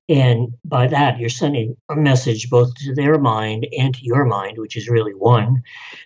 And 0.09 0.49
by 0.65 0.87
that, 0.87 1.19
you're 1.19 1.29
sending 1.29 1.77
a 1.89 1.95
message 1.95 2.49
both 2.49 2.73
to 2.75 2.93
their 2.93 3.17
mind 3.17 3.67
and 3.77 3.93
to 3.95 4.03
your 4.03 4.25
mind, 4.25 4.57
which 4.57 4.75
is 4.75 4.89
really 4.89 5.13
one, 5.13 5.61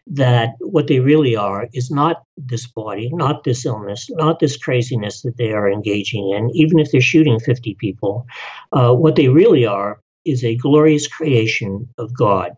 that 0.07 0.55
what 0.59 0.87
they 0.87 0.99
really 0.99 1.35
are 1.35 1.67
is 1.73 1.89
not 1.89 2.23
this 2.37 2.67
body, 2.67 3.09
not 3.13 3.43
this 3.43 3.65
illness, 3.65 4.07
not 4.11 4.39
this 4.39 4.57
craziness 4.57 5.21
that 5.23 5.37
they 5.37 5.51
are 5.51 5.71
engaging 5.71 6.29
in, 6.31 6.51
even 6.53 6.77
if 6.77 6.91
they're 6.91 7.01
shooting 7.01 7.39
50 7.39 7.75
people. 7.79 8.27
Uh, 8.71 8.93
what 8.93 9.15
they 9.15 9.29
really 9.29 9.65
are 9.65 10.01
is 10.25 10.43
a 10.43 10.57
glorious 10.57 11.07
creation 11.07 11.87
of 11.97 12.15
God. 12.15 12.51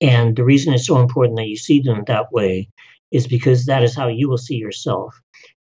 And 0.00 0.36
the 0.36 0.44
reason 0.44 0.72
it's 0.72 0.86
so 0.86 0.98
important 0.98 1.36
that 1.38 1.48
you 1.48 1.56
see 1.56 1.80
them 1.80 2.04
that 2.06 2.32
way 2.32 2.68
is 3.10 3.26
because 3.26 3.66
that 3.66 3.82
is 3.82 3.94
how 3.94 4.08
you 4.08 4.28
will 4.28 4.38
see 4.38 4.56
yourself. 4.56 5.14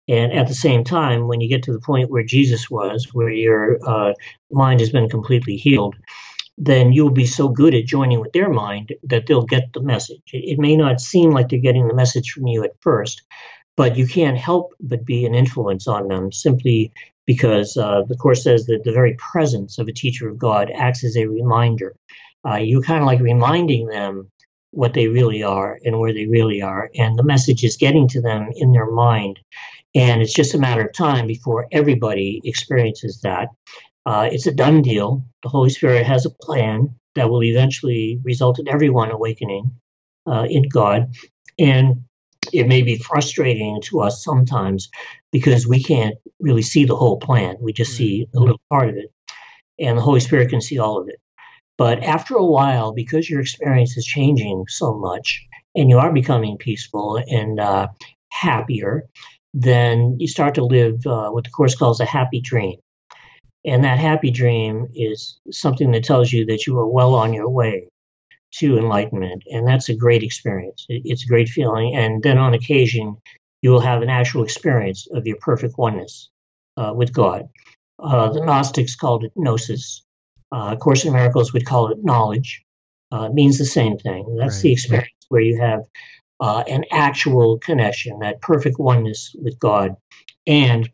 And 0.09 0.33
at 0.33 0.47
the 0.47 0.55
same 0.55 0.85
time, 0.85 1.27
when 1.27 1.41
you 1.41 1.49
get 1.49 1.65
to 1.65 1.73
the 1.73 1.81
point 1.81 2.11
where 2.11 2.23
Jesus 2.23 2.71
was, 2.71 3.09
where 3.13 3.31
your 3.31 3.79
uh, 3.87 4.15
mind 4.51 4.81
has 4.81 4.91
been 4.91 5.09
completely 5.09 5.57
healed, 5.57 5.97
then 6.59 6.93
you'll 6.93 7.11
be 7.11 7.27
so 7.27 7.49
good 7.49 7.75
at 7.75 7.87
joining 7.87 8.21
with 8.21 8.33
their 8.33 8.49
mind 8.49 8.95
that 9.03 9.27
they'll 9.27 9.43
get 9.43 9.73
the 9.73 9.83
message. 9.83 10.23
It, 10.33 10.59
may 10.59 10.77
not 10.77 11.01
seem 11.01 11.31
like 11.31 11.49
they're 11.49 11.59
getting 11.59 11.89
the 11.89 11.95
message 11.95 12.31
from 12.31 12.47
you 12.47 12.65
at 12.65 12.81
first, 12.81 13.23
but 13.77 13.97
you 13.97 14.07
can't 14.07 14.39
help 14.39 14.73
but 14.81 15.05
be 15.05 15.27
an 15.27 15.35
influence 15.35 15.87
on 15.87 16.09
them 16.09 16.33
simply 16.33 16.93
because 17.27 17.77
uh, 17.77 18.03
the 18.09 18.17
Course 18.17 18.45
says 18.45 18.67
that 18.67 18.85
the 18.85 18.93
very 18.93 19.15
presence 19.15 19.79
of 19.79 19.89
a 19.89 19.93
teacher 19.93 20.29
of 20.29 20.39
God 20.39 20.71
acts 20.75 21.05
as 21.05 21.17
a 21.17 21.27
reminder. 21.27 21.95
Uh, 22.49 22.57
you're 22.57 22.83
kind 22.83 23.01
of 23.01 23.07
like 23.07 23.21
reminding 23.21 23.89
them 23.89 24.31
what 24.71 24.95
they 24.95 25.09
really 25.09 25.43
are 25.43 25.79
and 25.85 25.99
where 25.99 26.13
they 26.13 26.27
really 26.27 26.63
are, 26.63 26.91
and 26.95 27.19
the 27.19 27.25
message 27.25 27.65
is 27.65 27.77
getting 27.77 28.09
to 28.09 28.21
them 28.21 28.51
in 28.55 28.73
their 28.73 28.91
mind. 28.91 29.41
And 29.97 30.21
it's 30.21 30.35
just 30.35 30.55
a 30.55 30.59
matter 30.59 30.83
of 30.83 30.93
time 30.93 31.27
before 31.27 31.67
everybody 31.73 32.43
experiences 32.45 33.21
that. 33.23 33.49
Uh, 34.05 34.29
it's 34.31 34.47
a 34.47 34.53
done 34.53 34.83
deal. 34.83 35.25
The 35.43 35.49
Holy 35.49 35.71
Spirit 35.71 36.05
has 36.05 36.27
a 36.27 36.31
plan 36.31 36.95
that 37.15 37.31
will 37.31 37.43
eventually 37.43 38.21
result 38.23 38.59
in 38.59 38.69
everyone 38.69 39.11
awakening 39.11 39.73
uh, 40.27 40.47
in 40.49 40.69
God. 40.69 41.15
And 41.59 42.05
it 42.53 42.69
may 42.69 42.83
be 42.83 42.99
frustrating 42.99 43.81
to 43.85 44.01
us 44.03 44.23
sometimes 44.23 44.91
because 45.33 45.67
we 45.67 45.83
can't 45.83 46.15
really 46.41 46.63
see 46.63 46.85
the 46.85 46.95
whole 46.95 47.19
plan. 47.19 47.57
We 47.61 47.73
just 47.73 47.97
see 47.97 48.29
a 48.35 48.39
little 48.39 48.61
part 48.71 48.91
of 48.91 48.97
it. 48.97 49.11
And 49.79 49.97
the 49.97 50.03
Holy 50.03 50.21
Spirit 50.21 50.51
can 50.51 50.61
see 50.61 50.79
all 50.79 51.01
of 51.01 51.09
it. 51.09 51.19
But 51.79 52.03
after 52.03 52.35
a 52.37 52.45
while, 52.45 52.93
because 52.93 53.29
your 53.29 53.41
experience 53.41 53.97
is 53.97 54.05
changing 54.05 54.67
so 54.69 54.95
much 54.95 55.43
and 55.75 55.89
you 55.89 55.99
are 55.99 56.13
becoming 56.13 56.59
peaceful 56.59 57.17
and 57.17 57.59
uh, 57.59 57.89
happier, 58.31 59.09
then 59.59 60.17
you 60.21 60.29
start 60.29 60.55
to 60.55 60.65
live 60.65 61.05
uh, 61.07 61.31
what 61.31 61.45
the 61.45 61.51
Course 61.51 61.75
calls 61.75 61.99
a 61.99 62.05
happy 62.05 62.43
dream. 62.43 62.77
And 63.65 63.83
that 63.83 63.99
happy 63.99 64.31
dream 64.31 64.87
is 64.95 65.41
something 65.51 65.91
that 65.93 66.05
tells 66.05 66.31
you 66.31 66.45
that 66.47 66.67
you 66.67 66.79
are 66.79 66.87
well 66.87 67.15
on 67.15 67.33
your 67.33 67.49
way 67.49 67.89
to 68.57 68.77
enlightenment. 68.77 69.43
And 69.51 69.67
that's 69.67 69.89
a 69.89 69.95
great 69.95 70.23
experience. 70.23 70.85
It's 70.91 71.25
a 71.25 71.29
great 71.29 71.49
feeling. 71.49 71.97
And 71.97 72.23
then 72.23 72.37
on 72.37 72.53
occasion, 72.53 73.17
you 73.63 73.71
will 73.71 73.81
have 73.81 74.03
an 74.03 74.11
actual 74.11 74.45
experience 74.45 75.09
of 75.13 75.27
your 75.27 75.39
perfect 75.39 75.79
oneness 75.79 76.29
uh, 76.77 76.93
with 76.95 77.15
God. 77.15 77.49
Uh, 77.99 78.29
the 78.29 78.45
Gnostics 78.45 78.95
called 78.95 79.25
it 79.25 79.33
gnosis. 79.37 80.03
Uh, 80.53 80.77
Course 80.77 81.07
in 81.07 81.15
Miracles 81.15 81.55
would 81.55 81.65
call 81.65 81.91
it 81.91 82.05
knowledge. 82.05 82.63
Uh, 83.11 83.29
it 83.31 83.33
means 83.33 83.57
the 83.57 83.65
same 83.65 83.97
thing. 83.97 84.37
That's 84.39 84.57
right. 84.57 84.63
the 84.63 84.73
experience 84.73 85.27
where 85.31 85.41
you 85.41 85.59
have 85.59 85.81
uh, 86.41 86.65
an 86.69 86.85
actual 86.93 87.59
connection, 87.59 88.19
that 88.21 88.41
perfect 88.41 88.79
oneness 88.79 89.35
with 89.43 89.59
God. 89.59 89.97
And 90.47 90.91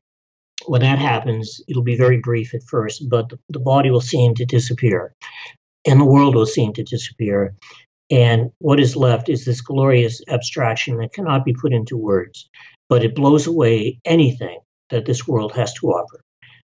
when 0.66 0.82
that 0.82 0.99
happens, 0.99 1.61
it'll 1.68 1.82
be 1.82 1.97
very 1.97 2.18
brief 2.18 2.55
at 2.55 2.62
first, 2.62 3.09
but 3.09 3.28
the, 3.28 3.38
the 3.49 3.59
body 3.59 3.90
will 3.90 4.01
seem 4.01 4.34
to 4.36 4.45
disappear 4.45 5.14
and 5.84 6.01
the 6.01 6.05
world 6.05 6.34
will 6.34 6.47
seem 6.47 6.72
to 6.74 6.82
disappear. 6.84 7.55
And 8.11 8.51
what 8.59 8.78
is 8.78 8.95
left 8.95 9.28
is 9.28 9.45
this 9.45 9.61
glorious 9.61 10.20
abstraction 10.28 10.99
that 10.99 11.12
cannot 11.12 11.45
be 11.45 11.55
put 11.55 11.72
into 11.72 11.97
words, 11.97 12.49
but 12.88 13.05
it 13.05 13.14
blows 13.14 13.47
away 13.47 13.99
anything 14.05 14.61
that 14.90 15.07
this 15.07 15.26
world 15.26 15.53
has 15.55 15.72
to 15.74 15.88
offer. 15.88 16.20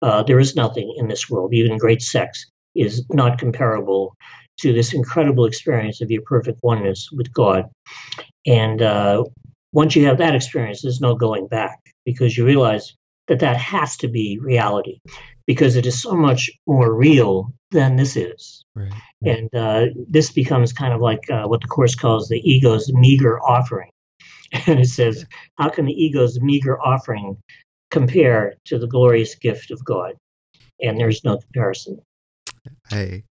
Uh, 0.02 0.24
there 0.24 0.40
is 0.40 0.56
nothing 0.56 0.94
in 0.98 1.08
this 1.08 1.30
world, 1.30 1.54
even 1.54 1.78
great 1.78 2.02
sex, 2.02 2.46
is 2.76 3.06
not 3.10 3.40
comparable 3.40 4.16
to 4.62 4.74
this 4.74 4.94
incredible 4.94 5.46
experience 5.46 6.02
of 6.02 6.12
your 6.12 6.22
perfect 6.22 6.60
oneness 6.64 7.10
with 7.12 7.34
God. 7.34 7.70
And 8.46 8.82
uh, 8.82 9.24
once 9.74 9.96
you 9.96 10.06
have 10.06 10.18
that 10.18 10.36
experience, 10.36 10.82
there's 10.82 11.02
no 11.02 11.16
going 11.16 11.48
back 11.48 11.80
because 12.06 12.38
you 12.38 12.46
realize 12.46 12.94
that 13.28 13.40
that 13.40 13.58
has 13.58 13.98
to 13.98 14.08
be 14.08 14.40
reality 14.40 15.00
because 15.48 15.76
it 15.76 15.86
is 15.86 16.02
so 16.02 16.14
much 16.14 16.50
more 16.68 16.94
real 16.94 17.54
than 17.72 17.96
this 17.96 18.16
is. 18.16 18.64
Right. 18.76 18.92
And 19.24 19.54
uh, 19.56 19.88
this 20.10 20.32
becomes 20.32 20.74
kind 20.74 20.94
of 20.94 21.02
like 21.02 21.30
uh, 21.30 21.48
what 21.48 21.62
the 21.62 21.68
Course 21.68 21.96
calls 21.96 22.28
the 22.28 22.42
ego's 22.50 22.92
meager 22.94 23.40
offering. 23.42 23.90
And 24.68 24.82
it 24.82 24.90
says, 24.90 25.26
how 25.58 25.70
can 25.70 25.86
the 25.86 25.94
ego's 25.94 26.42
meager 26.42 26.78
offering 26.82 27.38
compare 27.90 28.56
to 28.66 28.78
the 28.78 28.88
glorious 28.88 29.34
gift 29.34 29.72
of 29.72 29.82
God? 29.86 30.16
And 30.82 31.00
there's 31.00 31.24
no 31.24 31.38
comparison. 31.38 32.02
I 32.92 33.24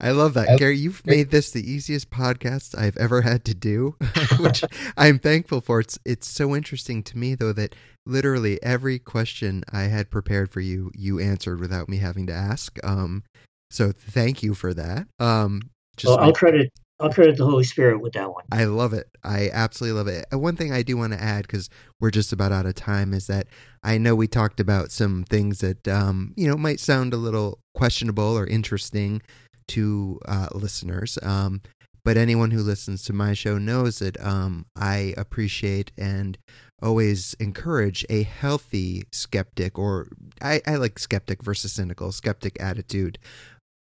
I 0.00 0.10
love 0.12 0.34
that, 0.34 0.58
Gary. 0.58 0.78
You've 0.78 1.04
made 1.06 1.30
this 1.30 1.50
the 1.50 1.68
easiest 1.68 2.10
podcast 2.10 2.78
I've 2.78 2.96
ever 2.96 3.22
had 3.22 3.44
to 3.46 3.54
do, 3.54 3.96
which 4.38 4.64
I'm 4.96 5.18
thankful 5.18 5.60
for. 5.60 5.80
It's 5.80 5.98
it's 6.04 6.26
so 6.26 6.54
interesting 6.54 7.02
to 7.04 7.18
me 7.18 7.34
though 7.34 7.52
that 7.52 7.74
literally 8.06 8.62
every 8.62 8.98
question 8.98 9.64
I 9.72 9.82
had 9.82 10.10
prepared 10.10 10.50
for 10.50 10.60
you, 10.60 10.90
you 10.94 11.18
answered 11.18 11.60
without 11.60 11.88
me 11.88 11.98
having 11.98 12.26
to 12.28 12.32
ask. 12.32 12.78
Um, 12.84 13.24
so 13.70 13.92
thank 13.92 14.42
you 14.42 14.54
for 14.54 14.72
that. 14.74 15.06
Um, 15.18 15.62
just 15.96 16.10
well, 16.10 16.20
I'll 16.20 16.32
credit 16.32 16.72
I'll 17.00 17.12
credit 17.12 17.36
the 17.36 17.46
Holy 17.46 17.64
Spirit 17.64 18.00
with 18.00 18.12
that 18.12 18.32
one. 18.32 18.44
I 18.52 18.64
love 18.64 18.92
it. 18.92 19.08
I 19.24 19.48
absolutely 19.52 19.98
love 19.98 20.08
it. 20.08 20.26
One 20.32 20.56
thing 20.56 20.72
I 20.72 20.82
do 20.82 20.96
want 20.96 21.12
to 21.14 21.22
add, 21.22 21.42
because 21.42 21.70
we're 21.98 22.10
just 22.10 22.32
about 22.32 22.52
out 22.52 22.66
of 22.66 22.74
time, 22.74 23.14
is 23.14 23.26
that 23.26 23.46
I 23.82 23.96
know 23.96 24.14
we 24.14 24.28
talked 24.28 24.60
about 24.60 24.92
some 24.92 25.24
things 25.24 25.60
that 25.60 25.88
um, 25.88 26.34
you 26.36 26.46
know 26.46 26.56
might 26.56 26.80
sound 26.80 27.14
a 27.14 27.18
little 27.18 27.58
questionable 27.74 28.36
or 28.36 28.46
interesting 28.46 29.22
to 29.68 30.20
uh, 30.26 30.48
listeners. 30.52 31.18
Um, 31.22 31.62
but 32.04 32.16
anyone 32.16 32.50
who 32.50 32.62
listens 32.62 33.02
to 33.04 33.12
my 33.12 33.34
show 33.34 33.58
knows 33.58 33.98
that 33.98 34.20
um, 34.24 34.66
I 34.76 35.14
appreciate 35.16 35.92
and 35.98 36.38
always 36.82 37.34
encourage 37.34 38.06
a 38.08 38.22
healthy 38.22 39.04
skeptic, 39.12 39.78
or 39.78 40.08
I, 40.42 40.62
I 40.66 40.76
like 40.76 40.98
skeptic 40.98 41.42
versus 41.42 41.72
cynical, 41.72 42.12
skeptic 42.12 42.60
attitude. 42.60 43.18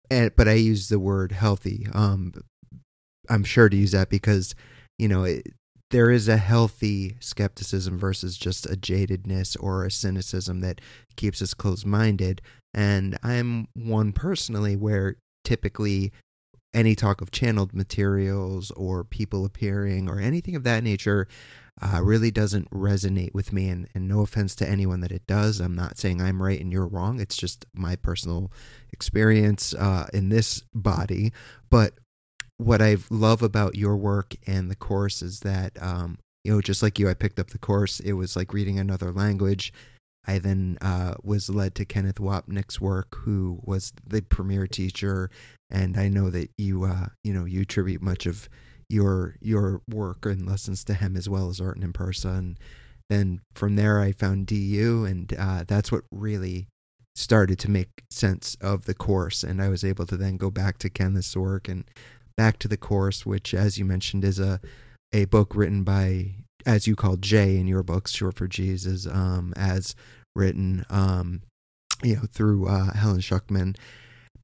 And, 0.09 0.31
but 0.37 0.47
I 0.47 0.53
use 0.53 0.89
the 0.89 1.01
word 1.01 1.33
healthy 1.33 1.89
um, 1.93 2.33
I'm 3.29 3.45
sure 3.45 3.68
to 3.68 3.77
use 3.77 3.93
that 3.93 4.11
because 4.11 4.55
you 4.99 5.09
know 5.09 5.24
it, 5.24 5.47
there 5.91 6.11
is 6.11 6.29
a 6.29 6.37
healthy 6.37 7.16
skepticism 7.20 7.99
versus 7.99 8.37
just 8.37 8.66
a 8.66 8.77
jadedness 8.77 9.57
or 9.61 9.85
a 9.85 9.91
cynicism 9.91 10.61
that 10.61 10.81
keeps 11.16 11.41
us 11.41 11.55
closed-minded. 11.55 12.43
And 12.74 13.16
I'm 13.22 13.68
one 13.74 14.12
personally 14.12 14.77
where 14.77 15.16
typically 15.45 16.12
any 16.74 16.95
talk 16.95 17.20
of 17.20 17.31
channeled 17.31 17.72
materials 17.72 18.70
or 18.72 19.05
people 19.05 19.45
appearing 19.45 20.11
or 20.11 20.18
anything 20.18 20.57
of 20.57 20.64
that 20.64 20.83
nature 20.83 21.29
uh, 21.81 22.03
really 22.03 22.31
doesn't 22.31 22.70
resonate 22.70 23.33
with 23.33 23.53
me. 23.53 23.68
And, 23.68 23.89
and 23.95 24.09
no 24.09 24.22
offense 24.22 24.55
to 24.57 24.68
anyone 24.68 25.01
that 25.01 25.12
it 25.12 25.27
does. 25.27 25.61
I'm 25.61 25.74
not 25.74 25.99
saying 25.99 26.20
I'm 26.20 26.43
right 26.43 26.61
and 26.61 26.72
you're 26.72 26.87
wrong. 26.87 27.20
It's 27.20 27.37
just 27.37 27.64
my 27.74 27.97
personal 27.97 28.51
experience 28.93 29.72
uh, 29.72 30.09
in 30.12 30.29
this 30.31 30.64
body. 30.74 31.33
But 31.70 31.95
what 32.59 32.81
I 32.81 32.97
love 33.11 33.43
about 33.43 33.75
your 33.75 33.97
work 33.97 34.35
and 34.47 34.71
the 34.71 34.77
course 34.77 35.23
is 35.23 35.41
that, 35.41 35.81
um, 35.81 36.19
you 36.45 36.53
know, 36.53 36.61
just 36.61 36.83
like 36.83 36.99
you, 36.99 37.09
I 37.09 37.15
picked 37.15 37.39
up 37.39 37.51
the 37.51 37.59
course. 37.59 38.01
It 38.01 38.13
was 38.13 38.37
like 38.37 38.53
reading 38.53 38.79
another 38.79 39.13
language. 39.13 39.73
I 40.27 40.39
then 40.39 40.79
uh, 40.81 41.15
was 41.23 41.49
led 41.49 41.75
to 41.77 41.85
Kenneth 41.85 42.17
Wapnick's 42.17 42.81
work, 42.81 43.17
who 43.19 43.61
was 43.63 43.93
the 44.05 44.23
premier 44.23 44.67
teacher, 44.67 45.31
and 45.71 45.97
I 45.97 46.09
know 46.09 46.31
that 46.31 46.51
you, 46.59 46.85
uh, 46.85 47.07
you 47.23 47.33
know, 47.33 47.45
you 47.45 47.63
attribute 47.63 48.03
much 48.03 48.27
of 48.27 48.49
your 48.89 49.37
your 49.41 49.83
work 49.89 50.27
and 50.27 50.47
lessons 50.47 50.85
to 50.85 50.95
him 50.95 51.17
as 51.17 51.29
well 51.29 51.49
as 51.49 51.61
Arten 51.61 51.83
and 51.83 51.95
Pursah. 51.95 52.39
And 52.39 52.59
then 53.09 53.41
from 53.55 53.77
there, 53.77 54.01
I 54.01 54.13
found 54.13 54.47
DU, 54.47 55.05
and 55.05 55.33
uh, 55.39 55.65
that's 55.67 55.93
what 55.93 56.05
really 56.11 56.67
started 57.15 57.59
to 57.61 57.71
make 57.71 58.05
sense 58.11 58.57
of 58.61 58.85
the 58.85 58.95
course. 58.95 59.43
And 59.43 59.63
I 59.63 59.69
was 59.69 59.85
able 59.85 60.07
to 60.07 60.17
then 60.17 60.37
go 60.37 60.51
back 60.51 60.79
to 60.79 60.91
Kenneth's 60.91 61.37
work 61.37 61.69
and 61.69 61.85
Back 62.37 62.59
to 62.61 62.68
the 62.68 62.76
Course, 62.76 63.24
which, 63.24 63.55
as 63.55 63.78
you 63.78 63.84
mentioned, 63.84 64.24
is 64.24 64.39
a 64.39 64.61
a 65.12 65.24
book 65.26 65.55
written 65.55 65.82
by, 65.84 66.34
as 66.66 66.87
you 66.87 66.97
call 66.97 67.16
Jay 67.16 67.57
in 67.57 67.66
your 67.66 67.82
books, 67.82 68.12
short 68.12 68.37
for 68.37 68.47
Jesus, 68.47 69.07
um, 69.07 69.55
as 69.57 69.95
written, 70.34 70.84
um, 70.91 71.43
you 72.03 72.16
know, 72.16 72.24
through 72.30 72.68
uh, 72.68 72.93
Helen 72.93 73.20
Schucman. 73.20 73.76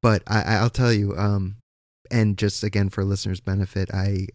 But 0.01 0.23
I, 0.27 0.61
will 0.61 0.69
tell 0.69 0.91
you, 0.91 1.15
um, 1.15 1.55
and 2.11 2.37
just 2.37 2.63
again 2.63 2.89
for 2.89 3.05
listeners' 3.05 3.39
benefit, 3.39 3.89
I 3.93 4.27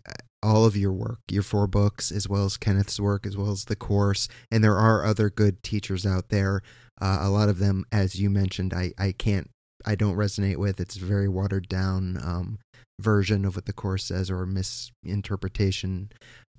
all 0.43 0.65
of 0.65 0.77
your 0.77 0.93
work, 0.93 1.19
your 1.31 1.43
four 1.43 1.67
books, 1.67 2.11
as 2.13 2.29
well 2.29 2.45
as 2.45 2.57
Kenneth's 2.57 3.01
work, 3.01 3.27
as 3.27 3.37
well 3.37 3.51
as 3.51 3.65
the 3.65 3.77
course, 3.77 4.29
and 4.51 4.63
there 4.63 4.77
are 4.77 5.05
other 5.05 5.29
good 5.29 5.63
teachers 5.63 6.07
out 6.07 6.29
there. 6.31 6.63
Uh, 7.01 7.19
a 7.21 7.31
lot 7.31 7.49
of 7.49 7.59
them, 7.59 7.85
as 7.93 8.21
you 8.21 8.31
mentioned, 8.31 8.73
I 8.73 8.93
I 8.99 9.13
can't, 9.13 9.51
I 9.89 9.97
don't 9.97 10.17
resonate 10.17 10.59
with. 10.59 10.81
It's 10.81 10.97
a 10.97 11.05
very 11.05 11.29
watered 11.29 11.69
down. 11.69 12.19
Um, 12.23 12.59
version 13.01 13.45
of 13.45 13.57
what 13.57 13.67
the 13.67 13.73
course 13.73 14.05
says 14.05 14.31
or 14.31 14.45
misinterpretation. 14.47 16.11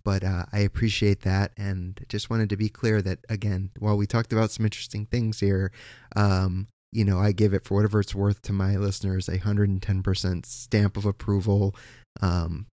But 0.03 0.23
uh, 0.23 0.45
I 0.51 0.59
appreciate 0.59 1.21
that 1.21 1.51
and 1.57 1.99
just 2.07 2.29
wanted 2.29 2.49
to 2.49 2.57
be 2.57 2.69
clear 2.69 3.01
that, 3.01 3.19
again, 3.27 3.71
while 3.79 3.97
we 3.97 4.07
talked 4.07 4.31
about 4.31 4.51
some 4.51 4.65
interesting 4.65 5.05
things 5.05 5.39
here, 5.39 5.71
um, 6.15 6.67
you 6.91 7.03
know, 7.03 7.19
I 7.19 7.33
give 7.33 7.53
it 7.53 7.65
for 7.65 7.75
whatever 7.75 7.99
it's 7.99 8.15
worth 8.15 8.41
to 8.43 8.53
my 8.53 8.77
listeners 8.77 9.27
a 9.27 9.39
110% 9.39 10.45
stamp 10.45 10.97
of 10.97 11.05
approval. 11.05 11.75
Um, 12.21 12.67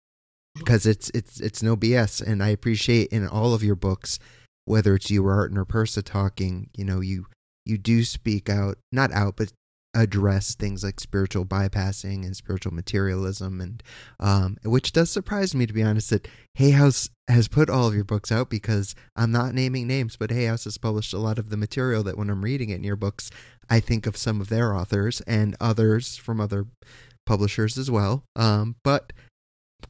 because 0.56 0.86
it's 0.86 1.10
it's 1.10 1.38
it's 1.38 1.62
no 1.62 1.76
BS, 1.76 2.26
and 2.26 2.42
I 2.42 2.48
appreciate 2.48 3.08
in 3.08 3.28
all 3.28 3.52
of 3.52 3.62
your 3.62 3.74
books, 3.74 4.18
whether 4.64 4.94
it's 4.94 5.10
you 5.10 5.22
or 5.26 5.34
Arten 5.34 5.58
and 5.58 5.68
Pursah 5.68 6.02
talking, 6.02 6.70
you 6.74 6.82
know, 6.82 7.02
you 7.02 7.26
you 7.66 7.76
do 7.76 8.04
speak 8.04 8.48
out, 8.48 8.78
not 8.90 9.12
out, 9.12 9.36
but 9.36 9.52
address 9.96 10.54
things 10.54 10.84
like 10.84 11.00
spiritual 11.00 11.46
bypassing 11.46 12.24
and 12.24 12.36
spiritual 12.36 12.72
materialism, 12.72 13.60
and 13.60 13.82
um, 14.20 14.58
which 14.64 14.92
does 14.92 15.10
surprise 15.10 15.54
me 15.54 15.66
to 15.66 15.72
be 15.72 15.82
honest. 15.82 16.10
That 16.10 16.28
Hay 16.54 16.70
House 16.70 17.08
has 17.28 17.48
put 17.48 17.70
all 17.70 17.88
of 17.88 17.94
your 17.94 18.04
books 18.04 18.30
out 18.30 18.50
because 18.50 18.94
I'm 19.16 19.32
not 19.32 19.54
naming 19.54 19.86
names, 19.86 20.16
but 20.16 20.30
Hay 20.30 20.44
House 20.44 20.64
has 20.64 20.78
published 20.78 21.14
a 21.14 21.18
lot 21.18 21.38
of 21.38 21.48
the 21.48 21.56
material 21.56 22.02
that 22.04 22.18
when 22.18 22.30
I'm 22.30 22.44
reading 22.44 22.70
it 22.70 22.76
in 22.76 22.84
your 22.84 22.96
books, 22.96 23.30
I 23.70 23.80
think 23.80 24.06
of 24.06 24.16
some 24.16 24.40
of 24.40 24.48
their 24.48 24.74
authors 24.74 25.22
and 25.22 25.56
others 25.60 26.16
from 26.16 26.40
other 26.40 26.66
publishers 27.24 27.78
as 27.78 27.90
well. 27.90 28.24
Um, 28.36 28.76
but 28.84 29.12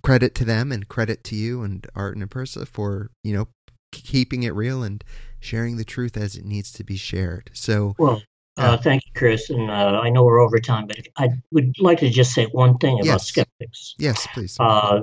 credit 0.02 0.34
to 0.36 0.44
them 0.44 0.72
and 0.72 0.88
credit 0.88 1.24
to 1.24 1.34
you 1.34 1.62
and 1.62 1.86
Arten 1.94 2.22
and 2.22 2.30
Pursah 2.30 2.66
for 2.66 3.10
you 3.22 3.34
know 3.34 3.48
keeping 3.92 4.42
it 4.42 4.54
real 4.54 4.82
and 4.82 5.02
sharing 5.40 5.76
the 5.76 5.84
truth 5.84 6.16
as 6.16 6.36
it 6.36 6.44
needs 6.44 6.72
to 6.72 6.84
be 6.84 6.96
shared. 6.96 7.50
So, 7.52 7.94
well, 7.98 8.22
uh, 8.56 8.76
thank 8.76 9.04
you, 9.06 9.12
Chris. 9.14 9.50
And 9.50 9.70
uh, 9.70 10.00
I 10.02 10.08
know 10.08 10.24
we're 10.24 10.40
over 10.40 10.58
time, 10.58 10.86
but 10.86 10.98
I 11.18 11.28
would 11.52 11.74
like 11.78 11.98
to 12.00 12.10
just 12.10 12.32
say 12.32 12.46
one 12.46 12.78
thing 12.78 12.94
about 12.94 13.06
yes. 13.06 13.26
skeptics. 13.26 13.94
Yes, 13.98 14.26
please. 14.32 14.56
Uh, 14.58 15.02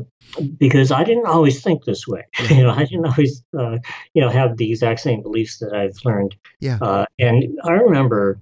because 0.57 0.91
I 0.91 1.03
didn't 1.03 1.27
always 1.27 1.61
think 1.61 1.85
this 1.85 2.07
way. 2.07 2.23
Yeah. 2.49 2.57
you 2.57 2.63
know, 2.63 2.71
I 2.71 2.85
didn't 2.85 3.05
always, 3.05 3.43
uh, 3.57 3.77
you 4.13 4.21
know, 4.21 4.29
have 4.29 4.57
the 4.57 4.69
exact 4.69 5.01
same 5.01 5.21
beliefs 5.21 5.59
that 5.59 5.73
I've 5.73 5.95
learned. 6.03 6.35
Yeah. 6.59 6.77
Uh, 6.81 7.05
and 7.19 7.59
I 7.63 7.71
remember 7.71 8.39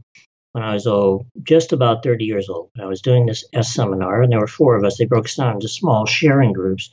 when 0.54 0.64
I 0.64 0.74
was 0.74 0.88
oh, 0.88 1.26
just 1.44 1.72
about 1.72 2.04
30 2.04 2.26
years 2.26 2.50
old, 2.50 2.70
I 2.80 2.86
was 2.86 3.02
doing 3.02 3.26
this 3.26 3.44
EST 3.54 3.74
seminar, 3.74 4.22
and 4.22 4.32
there 4.32 4.40
were 4.40 4.48
four 4.48 4.76
of 4.76 4.84
us. 4.84 4.98
They 4.98 5.06
broke 5.06 5.26
us 5.26 5.36
down 5.36 5.56
into 5.56 5.68
small 5.68 6.06
sharing 6.06 6.54
groups. 6.54 6.92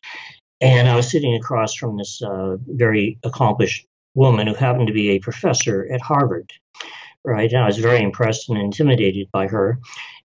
And 0.61 0.89
I 0.89 0.97
was 0.97 1.11
sitting 1.11 1.35
across 1.35 1.75
from 1.75 1.97
this 1.97 2.21
uh, 2.21 2.57
very 2.67 3.19
accomplished 3.25 3.87
woman 4.15 4.47
who 4.47 4.55
happened 4.55 4.89
to 4.89 4.93
be 4.93 5.11
a 5.11 5.21
professor 5.21 5.87
at 5.93 6.01
Harvard 6.01 6.53
right? 7.29 7.51
And 7.53 7.63
I 7.63 7.67
was 7.67 7.79
very 7.79 8.03
impressed 8.03 8.49
and 8.49 8.59
intimidated 8.59 9.29
by 9.33 9.47
her. 9.47 9.79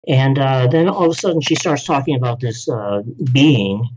And 0.08 0.40
uh, 0.40 0.68
then 0.68 0.90
all 0.90 1.06
of 1.06 1.12
a 1.12 1.16
sudden, 1.16 1.42
she 1.42 1.56
starts 1.56 1.84
talking 1.84 2.16
about 2.16 2.40
this 2.40 2.68
uh, 2.68 3.02
being 3.32 3.88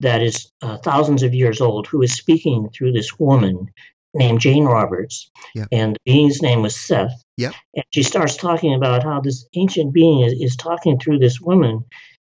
that 0.00 0.22
is 0.22 0.50
uh, 0.62 0.78
thousands 0.78 1.22
of 1.22 1.34
years 1.34 1.60
old 1.60 1.86
who 1.86 2.02
is 2.02 2.14
speaking 2.14 2.68
through 2.70 2.92
this 2.92 3.18
woman 3.18 3.68
named 4.14 4.40
Jane 4.40 4.64
Roberts. 4.64 5.30
Yep. 5.54 5.68
And 5.72 5.94
the 5.94 6.12
being's 6.12 6.42
name 6.42 6.62
was 6.62 6.76
Seth. 6.76 7.22
Yep. 7.36 7.54
And 7.74 7.84
she 7.92 8.02
starts 8.02 8.36
talking 8.36 8.74
about 8.74 9.02
how 9.02 9.20
this 9.20 9.46
ancient 9.54 9.92
being 9.92 10.22
is, 10.22 10.32
is 10.32 10.56
talking 10.56 10.98
through 10.98 11.18
this 11.18 11.40
woman. 11.40 11.84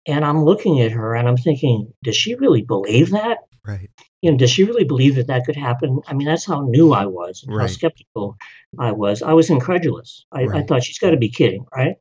And 0.07 0.25
I'm 0.25 0.45
looking 0.45 0.81
at 0.81 0.93
her 0.93 1.15
and 1.15 1.29
I'm 1.29 1.37
thinking, 1.37 1.93
does 2.03 2.17
she 2.17 2.35
really 2.35 2.63
believe 2.63 3.11
that? 3.11 3.39
Right 3.65 3.91
you 4.23 4.31
know, 4.31 4.37
does 4.37 4.51
she 4.51 4.65
really 4.65 4.85
believe 4.85 5.17
that 5.17 5.27
that 5.27 5.45
could 5.45 5.57
happen? 5.57 6.01
I 6.07 6.15
mean, 6.15 6.27
that's 6.27 6.47
how 6.47 6.63
new 6.63 6.93
I 6.93 7.07
was 7.07 7.43
and 7.43 7.55
right. 7.55 7.63
how 7.63 7.67
skeptical 7.67 8.37
I 8.79 8.93
was. 8.93 9.21
I 9.21 9.33
was 9.33 9.51
incredulous. 9.51 10.25
I, 10.33 10.45
right. 10.45 10.63
I 10.63 10.67
thought 10.67 10.85
she's 10.85 10.99
got 10.99 11.11
to 11.11 11.17
be 11.17 11.29
kidding, 11.29 11.67
right? 11.77 11.97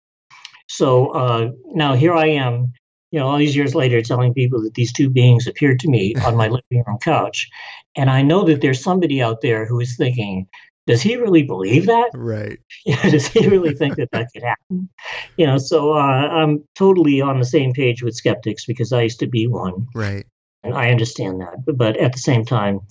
So 0.68 1.08
uh, 1.10 1.52
now 1.74 1.96
here 1.96 2.14
I 2.14 2.28
am, 2.28 2.74
you 3.10 3.20
know, 3.20 3.28
all 3.28 3.38
these 3.38 3.56
years 3.56 3.74
later, 3.76 4.02
telling 4.02 4.36
people 4.36 4.62
that 4.62 4.76
these 4.76 4.94
two 4.94 5.10
beings 5.10 5.48
appeared 5.48 5.80
to 5.82 5.90
me 5.90 6.14
on 6.26 6.38
my 6.38 6.48
living 6.48 6.84
room 6.86 7.00
couch, 7.02 7.50
and 7.98 8.10
I 8.10 8.22
know 8.22 8.46
that 8.46 8.62
there's 8.62 8.82
somebody 8.82 9.22
out 9.22 9.42
there 9.42 9.66
who 9.66 9.80
is 9.80 9.98
thinking, 9.98 10.48
does 10.88 11.02
he 11.02 11.16
really 11.16 11.44
believe 11.44 11.88
that? 11.88 12.10
Right. 12.14 12.60
Does 12.86 13.28
he 13.28 13.48
really 13.48 13.76
think 13.76 13.98
that 13.98 14.10
that 14.14 14.30
could 14.34 14.42
happen? 14.42 14.90
You 15.38 15.46
know, 15.46 15.60
so 15.60 15.94
uh, 15.94 15.98
I'm 15.98 16.64
totally 16.74 17.22
on 17.22 17.38
the 17.38 17.46
same 17.46 17.72
page 17.72 18.02
with 18.02 18.16
skeptics 18.16 18.66
because 18.66 18.92
I 18.92 19.04
used 19.04 19.20
to 19.20 19.28
be 19.28 19.46
one. 19.46 19.88
Right. 19.94 20.26
And 20.64 20.74
I 20.74 20.92
understand 20.92 21.42
that, 21.42 21.66
but, 21.66 21.78
but 21.78 21.98
at 21.98 22.14
the 22.14 22.20
same 22.20 22.46
time, 22.46 22.82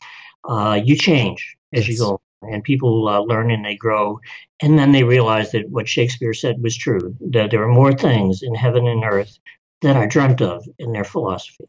uh, 0.49 0.81
you 0.83 0.97
change 0.97 1.57
as 1.73 1.87
yes. 1.87 1.89
you 1.89 2.05
go, 2.05 2.21
and 2.43 2.65
people 2.65 3.09
uh, 3.09 3.21
learn 3.21 3.51
and 3.51 3.65
they 3.65 3.77
grow, 3.77 4.19
and 4.61 4.79
then 4.79 4.93
they 4.93 5.05
realize 5.05 5.53
that 5.53 5.71
what 5.71 5.89
Shakespeare 5.89 6.35
said 6.35 6.63
was 6.63 6.77
true: 6.77 7.15
that 7.31 7.51
there 7.51 7.63
are 7.63 7.73
more 7.73 7.93
things 7.93 8.43
in 8.43 8.55
heaven 8.55 8.87
and 8.87 9.05
earth 9.05 9.39
than 9.83 9.97
are 9.97 10.09
dreamt 10.09 10.43
of 10.43 10.67
in 10.79 10.93
their 10.93 11.05
philosophy. 11.05 11.65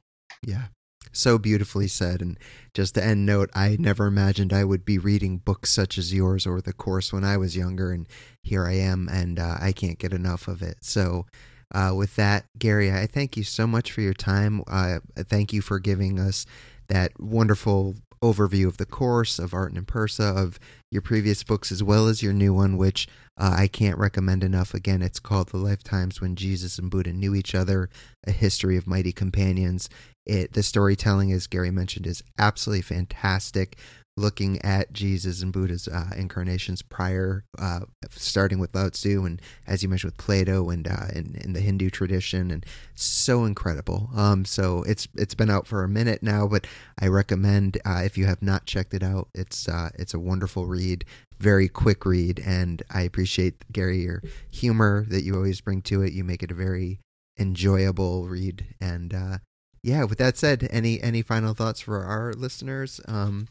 Yeah, 0.45 0.67
so 1.11 1.37
beautifully 1.37 1.87
said. 1.87 2.21
And 2.21 2.39
just 2.73 2.95
to 2.95 3.03
end 3.03 3.25
note, 3.25 3.49
I 3.53 3.77
never 3.79 4.07
imagined 4.07 4.53
I 4.53 4.63
would 4.63 4.85
be 4.85 4.97
reading 4.97 5.37
books 5.37 5.69
such 5.69 5.97
as 5.97 6.13
yours 6.13 6.47
or 6.47 6.61
the 6.61 6.73
course 6.73 7.13
when 7.13 7.23
I 7.23 7.37
was 7.37 7.55
younger, 7.55 7.91
and 7.91 8.07
here 8.41 8.65
I 8.65 8.73
am, 8.73 9.07
and 9.07 9.37
uh, 9.37 9.57
I 9.61 9.71
can't 9.71 9.99
get 9.99 10.13
enough 10.13 10.47
of 10.47 10.61
it. 10.61 10.77
So 10.81 11.25
uh, 11.71 11.93
with 11.95 12.15
that, 12.15 12.45
Gary, 12.57 12.91
I 12.91 13.07
thank 13.07 13.37
you 13.37 13.43
so 13.43 13.65
much 13.67 13.91
for 13.91 14.01
your 14.01 14.13
time. 14.13 14.63
Uh, 14.67 14.99
thank 15.17 15.53
you 15.53 15.61
for 15.61 15.79
giving 15.79 16.19
us 16.19 16.45
that 16.87 17.19
wonderful 17.19 17.95
overview 18.21 18.67
of 18.67 18.77
the 18.77 18.85
course 18.85 19.39
of 19.39 19.53
Arten 19.53 19.77
and 19.77 19.87
Pursah, 19.87 20.35
of 20.37 20.59
your 20.91 21.01
previous 21.01 21.43
books, 21.43 21.71
as 21.71 21.81
well 21.81 22.07
as 22.07 22.21
your 22.21 22.33
new 22.33 22.53
one, 22.53 22.77
which 22.77 23.07
uh, 23.37 23.55
I 23.57 23.67
can't 23.67 23.97
recommend 23.97 24.43
enough. 24.43 24.73
Again, 24.73 25.01
it's 25.01 25.19
called 25.19 25.49
The 25.49 25.57
Lifetimes 25.57 26.21
When 26.21 26.35
Jesus 26.35 26.77
and 26.77 26.91
Buddha 26.91 27.13
Knew 27.13 27.33
Each 27.33 27.55
Other 27.55 27.89
A 28.27 28.31
History 28.31 28.77
of 28.77 28.85
Mighty 28.85 29.11
Companions. 29.11 29.89
It, 30.25 30.53
the 30.53 30.61
storytelling, 30.61 31.31
as 31.31 31.47
Gary 31.47 31.71
mentioned, 31.71 32.05
is 32.05 32.21
absolutely 32.37 32.83
fantastic 32.83 33.77
looking 34.17 34.61
at 34.61 34.91
Jesus 34.91 35.41
and 35.41 35.53
Buddha's 35.53 35.87
uh, 35.87 36.11
incarnations 36.15 36.81
prior, 36.81 37.45
uh, 37.57 37.81
starting 38.11 38.59
with 38.59 38.75
Lao 38.75 38.89
Tzu 38.89 39.25
and, 39.25 39.41
as 39.65 39.81
you 39.81 39.89
mentioned, 39.89 40.13
with 40.13 40.23
Plato 40.23 40.69
and 40.69 40.87
uh, 40.87 41.07
the 41.45 41.61
Hindu 41.61 41.89
tradition, 41.89 42.51
and 42.51 42.65
so 42.93 43.45
incredible. 43.45 44.09
Um, 44.15 44.45
so 44.45 44.83
it's 44.83 45.07
it's 45.15 45.35
been 45.35 45.49
out 45.49 45.67
for 45.67 45.83
a 45.83 45.89
minute 45.89 46.21
now, 46.21 46.47
but 46.47 46.67
I 46.99 47.07
recommend 47.07 47.77
uh, 47.85 48.01
if 48.03 48.17
you 48.17 48.25
have 48.25 48.41
not 48.41 48.65
checked 48.65 48.93
it 48.93 49.03
out, 49.03 49.29
it's 49.33 49.67
uh, 49.67 49.89
it's 49.95 50.13
a 50.13 50.19
wonderful 50.19 50.65
read, 50.65 51.05
very 51.39 51.67
quick 51.67 52.05
read, 52.05 52.39
and 52.45 52.83
I 52.89 53.01
appreciate 53.01 53.71
Gary 53.71 54.01
your 54.01 54.21
humor 54.49 55.05
that 55.09 55.23
you 55.23 55.35
always 55.35 55.61
bring 55.61 55.81
to 55.83 56.01
it. 56.01 56.13
You 56.13 56.23
make 56.23 56.43
it 56.43 56.51
a 56.51 56.55
very 56.55 56.99
enjoyable 57.39 58.27
read, 58.27 58.67
and 58.79 59.13
uh, 59.13 59.37
yeah. 59.81 60.03
With 60.03 60.17
that 60.19 60.37
said, 60.37 60.67
any 60.69 61.01
any 61.01 61.21
final 61.21 61.53
thoughts 61.53 61.79
for 61.79 62.03
our 62.03 62.33
listeners? 62.33 62.99
Um, 63.07 63.47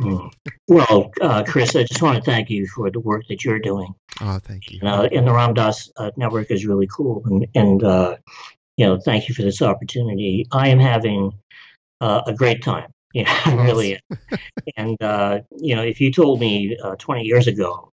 Mm. 0.00 0.32
Well, 0.66 1.12
uh, 1.20 1.44
Chris, 1.44 1.76
I 1.76 1.84
just 1.84 2.02
want 2.02 2.16
to 2.16 2.30
thank 2.30 2.50
you 2.50 2.66
for 2.66 2.90
the 2.90 3.00
work 3.00 3.24
that 3.28 3.44
you're 3.44 3.60
doing. 3.60 3.94
Oh, 4.20 4.38
thank 4.42 4.70
you. 4.70 4.80
Uh, 4.82 5.08
and 5.12 5.26
the 5.26 5.32
Ram 5.32 5.54
Dass 5.54 5.90
uh, 5.96 6.10
network 6.16 6.50
is 6.50 6.66
really 6.66 6.88
cool, 6.94 7.22
and 7.26 7.46
and 7.54 7.84
uh, 7.84 8.16
you 8.76 8.86
know, 8.86 8.98
thank 8.98 9.28
you 9.28 9.34
for 9.34 9.42
this 9.42 9.62
opportunity. 9.62 10.46
I 10.50 10.68
am 10.68 10.80
having 10.80 11.32
uh, 12.00 12.22
a 12.26 12.34
great 12.34 12.62
time. 12.62 12.90
Yeah, 13.14 13.32
I 13.44 13.54
really. 13.54 14.00
and 14.76 15.00
uh, 15.00 15.42
you 15.56 15.76
know, 15.76 15.84
if 15.84 16.00
you 16.00 16.10
told 16.10 16.40
me 16.40 16.76
20 16.98 17.22
years 17.22 17.46
ago 17.46 17.92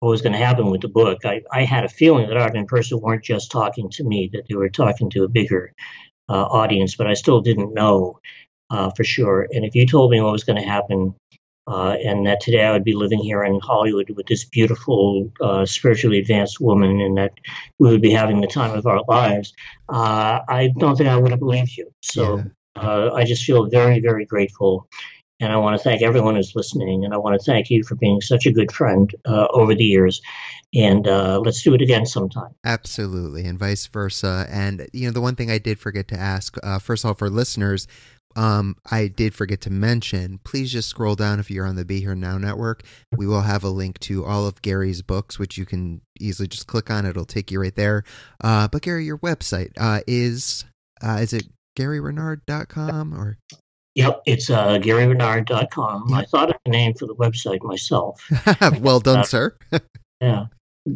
what 0.00 0.08
was 0.08 0.20
going 0.20 0.32
to 0.32 0.38
happen 0.44 0.68
with 0.68 0.80
the 0.80 0.88
book, 0.88 1.24
I, 1.24 1.42
I 1.52 1.62
had 1.62 1.84
a 1.84 1.88
feeling 1.88 2.26
that 2.26 2.36
Arten 2.36 2.56
and 2.56 2.68
Pursah 2.68 3.00
weren't 3.00 3.22
just 3.22 3.52
talking 3.52 3.88
to 3.90 4.02
me; 4.02 4.28
that 4.32 4.48
they 4.48 4.56
were 4.56 4.68
talking 4.68 5.10
to 5.10 5.22
a 5.22 5.28
bigger 5.28 5.72
audience. 6.28 6.96
But 6.96 7.06
I 7.06 7.14
still 7.14 7.40
didn't 7.40 7.72
know 7.72 8.18
for 8.68 9.04
sure. 9.04 9.46
And 9.52 9.64
if 9.64 9.76
you 9.76 9.86
told 9.86 10.10
me 10.10 10.20
what 10.20 10.32
was 10.32 10.42
going 10.42 10.60
to 10.60 10.68
happen 10.68 11.14
uh, 11.68 11.96
and 12.02 12.26
that 12.26 12.40
today 12.40 12.64
I 12.64 12.72
would 12.72 12.84
be 12.84 12.94
living 12.94 13.20
here 13.20 13.44
in 13.44 13.60
Hollywood 13.60 14.08
with 14.10 14.26
this 14.26 14.44
beautiful, 14.44 15.30
uh, 15.40 15.66
spiritually 15.66 16.18
advanced 16.18 16.60
woman, 16.60 17.00
and 17.00 17.16
that 17.18 17.34
we 17.78 17.90
would 17.90 18.00
be 18.00 18.10
having 18.10 18.40
the 18.40 18.46
time 18.46 18.76
of 18.76 18.86
our 18.86 19.02
lives, 19.06 19.52
uh, 19.90 20.40
I 20.48 20.70
don't 20.78 20.96
think 20.96 21.08
I 21.10 21.16
would 21.16 21.30
have 21.30 21.40
believed 21.40 21.76
you. 21.76 21.92
So 22.02 22.38
yeah. 22.38 22.44
Uh, 22.76 23.10
I 23.12 23.24
just 23.24 23.44
feel 23.44 23.68
very, 23.68 23.98
very 23.98 24.24
grateful. 24.24 24.88
And 25.40 25.52
I 25.52 25.56
want 25.56 25.76
to 25.76 25.82
thank 25.82 26.00
everyone 26.00 26.36
who's 26.36 26.54
listening, 26.54 27.04
and 27.04 27.12
I 27.12 27.16
want 27.16 27.40
to 27.40 27.44
thank 27.44 27.70
you 27.70 27.82
for 27.82 27.96
being 27.96 28.20
such 28.20 28.46
a 28.46 28.52
good 28.52 28.70
friend 28.70 29.12
uh, 29.24 29.46
over 29.50 29.74
the 29.74 29.84
years. 29.84 30.20
And 30.74 31.08
uh, 31.08 31.40
let's 31.40 31.62
do 31.62 31.74
it 31.74 31.82
again 31.82 32.06
sometime. 32.06 32.54
Absolutely, 32.64 33.46
and 33.46 33.58
vice 33.58 33.86
versa. 33.86 34.46
And 34.48 34.88
you 34.92 35.06
know, 35.06 35.12
the 35.12 35.20
one 35.20 35.34
thing 35.34 35.50
I 35.50 35.58
did 35.58 35.80
forget 35.80 36.06
to 36.08 36.18
ask, 36.18 36.56
first 36.80 37.04
of 37.04 37.08
all, 37.08 37.14
for 37.14 37.30
listeners, 37.30 37.88
um, 38.36 38.76
I 38.90 39.08
did 39.08 39.34
forget 39.34 39.60
to 39.62 39.70
mention, 39.70 40.40
please 40.44 40.72
just 40.72 40.88
scroll 40.88 41.14
down 41.14 41.40
if 41.40 41.50
you're 41.50 41.66
on 41.66 41.76
the 41.76 41.84
Be 41.84 42.00
Here 42.00 42.14
Now 42.14 42.38
network. 42.38 42.82
We 43.16 43.26
will 43.26 43.42
have 43.42 43.64
a 43.64 43.68
link 43.68 43.98
to 44.00 44.24
all 44.24 44.46
of 44.46 44.62
Gary's 44.62 45.02
books, 45.02 45.38
which 45.38 45.58
you 45.58 45.66
can 45.66 46.00
easily 46.20 46.48
just 46.48 46.66
click 46.66 46.90
on. 46.90 47.06
It'll 47.06 47.24
take 47.24 47.50
you 47.50 47.60
right 47.60 47.74
there. 47.74 48.04
Uh, 48.42 48.68
but 48.68 48.82
Gary, 48.82 49.04
your 49.04 49.18
website 49.18 49.72
uh, 49.76 50.00
is 50.06 50.64
uh, 51.02 51.18
is 51.20 51.32
it 51.32 51.48
GaryRenard.com 51.76 53.14
or? 53.14 53.38
Yep, 53.94 54.22
it's 54.26 54.48
uh, 54.48 54.78
GaryRenard.com. 54.78 56.08
Yep. 56.08 56.18
I 56.18 56.24
thought 56.26 56.50
of 56.50 56.56
the 56.64 56.70
name 56.70 56.94
for 56.94 57.06
the 57.06 57.16
website 57.16 57.62
myself. 57.62 58.22
well 58.80 59.00
done, 59.00 59.18
uh, 59.18 59.24
sir. 59.24 59.56
yeah 60.20 60.46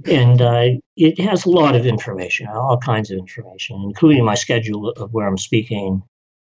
and 0.06 0.40
uh, 0.40 0.68
it 0.96 1.20
has 1.20 1.44
a 1.44 1.50
lot 1.50 1.74
of 1.74 1.86
information, 1.86 2.46
all 2.48 2.78
kinds 2.78 3.10
of 3.10 3.18
information, 3.18 3.82
including 3.84 4.24
my 4.24 4.34
schedule 4.34 4.90
of 4.90 5.12
where 5.12 5.26
I'm 5.26 5.38
speaking, 5.38 6.02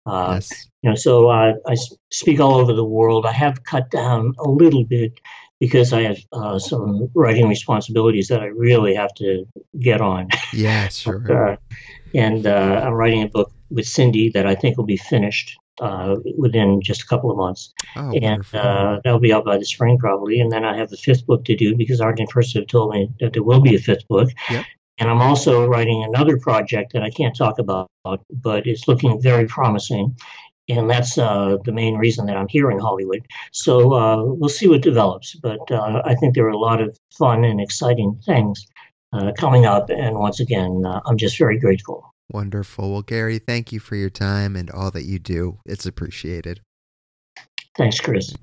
uh, 0.09 0.33
yes. 0.35 0.67
You 0.81 0.89
know, 0.89 0.95
so 0.95 1.29
uh, 1.29 1.53
I 1.67 1.75
speak 2.11 2.39
all 2.39 2.55
over 2.55 2.73
the 2.73 2.85
world. 2.85 3.25
I 3.25 3.33
have 3.33 3.63
cut 3.63 3.91
down 3.91 4.33
a 4.39 4.49
little 4.49 4.85
bit 4.85 5.19
because 5.59 5.91
I 5.91 6.03
have 6.03 6.17
uh, 6.31 6.57
some 6.57 7.09
writing 7.13 7.49
responsibilities 7.49 8.29
that 8.29 8.41
I 8.41 8.45
really 8.45 8.95
have 8.95 9.13
to 9.15 9.45
get 9.79 9.99
on. 9.99 10.29
Yeah, 10.53 10.87
sure. 10.89 11.19
but, 11.19 11.35
uh, 11.35 11.55
and 12.15 12.47
uh, 12.47 12.81
I'm 12.85 12.93
writing 12.93 13.23
a 13.23 13.27
book 13.27 13.51
with 13.69 13.85
Cindy 13.85 14.29
that 14.29 14.47
I 14.47 14.55
think 14.55 14.77
will 14.77 14.85
be 14.85 14.97
finished 14.97 15.57
uh, 15.81 16.15
within 16.37 16.81
just 16.81 17.01
a 17.01 17.05
couple 17.07 17.29
of 17.29 17.37
months. 17.37 17.73
Oh, 17.95 18.11
and 18.21 18.43
that'll 18.51 19.19
be 19.19 19.33
out 19.33 19.45
by 19.45 19.57
the 19.57 19.65
spring 19.65 19.97
probably. 19.97 20.39
And 20.39 20.51
then 20.51 20.63
I 20.63 20.77
have 20.77 20.89
the 20.89 20.97
fifth 20.97 21.25
book 21.25 21.43
to 21.45 21.55
do 21.55 21.75
because 21.75 21.99
and 21.99 22.29
Pursah 22.31 22.59
have 22.59 22.67
told 22.67 22.93
me 22.93 23.09
that 23.19 23.33
there 23.33 23.43
will 23.43 23.61
be 23.61 23.75
a 23.75 23.79
fifth 23.79 24.07
book. 24.07 24.29
Yep. 24.49 24.65
And 24.99 25.09
I'm 25.09 25.21
also 25.21 25.65
writing 25.65 26.03
another 26.03 26.37
project 26.37 26.93
that 26.93 27.03
I 27.03 27.09
can't 27.09 27.35
talk 27.35 27.57
about, 27.57 27.89
but 28.03 28.67
it's 28.67 28.87
looking 28.87 29.21
very 29.21 29.47
promising. 29.47 30.15
And 30.67 30.89
that's 30.89 31.17
uh, 31.17 31.57
the 31.65 31.71
main 31.71 31.95
reason 31.95 32.27
that 32.27 32.37
I'm 32.37 32.47
here 32.47 32.69
in 32.69 32.77
Hollywood. 32.77 33.25
So 33.51 33.93
uh, 33.93 34.23
we'll 34.23 34.49
see 34.49 34.67
what 34.67 34.81
develops. 34.81 35.35
But 35.35 35.71
uh, 35.71 36.03
I 36.05 36.13
think 36.15 36.35
there 36.35 36.45
are 36.45 36.49
a 36.49 36.57
lot 36.57 36.79
of 36.79 36.95
fun 37.17 37.43
and 37.43 37.59
exciting 37.59 38.21
things 38.23 38.67
uh, 39.11 39.31
coming 39.35 39.65
up. 39.65 39.89
And 39.89 40.19
once 40.19 40.39
again, 40.39 40.83
uh, 40.85 40.99
I'm 41.05 41.17
just 41.17 41.39
very 41.39 41.57
grateful. 41.57 42.13
Wonderful. 42.31 42.91
Well, 42.91 43.01
Gary, 43.01 43.39
thank 43.39 43.71
you 43.71 43.79
for 43.79 43.95
your 43.95 44.11
time 44.11 44.55
and 44.55 44.69
all 44.69 44.91
that 44.91 45.05
you 45.05 45.17
do. 45.17 45.59
It's 45.65 45.87
appreciated. 45.87 46.61
Thanks, 47.75 47.99
Chris. 47.99 48.35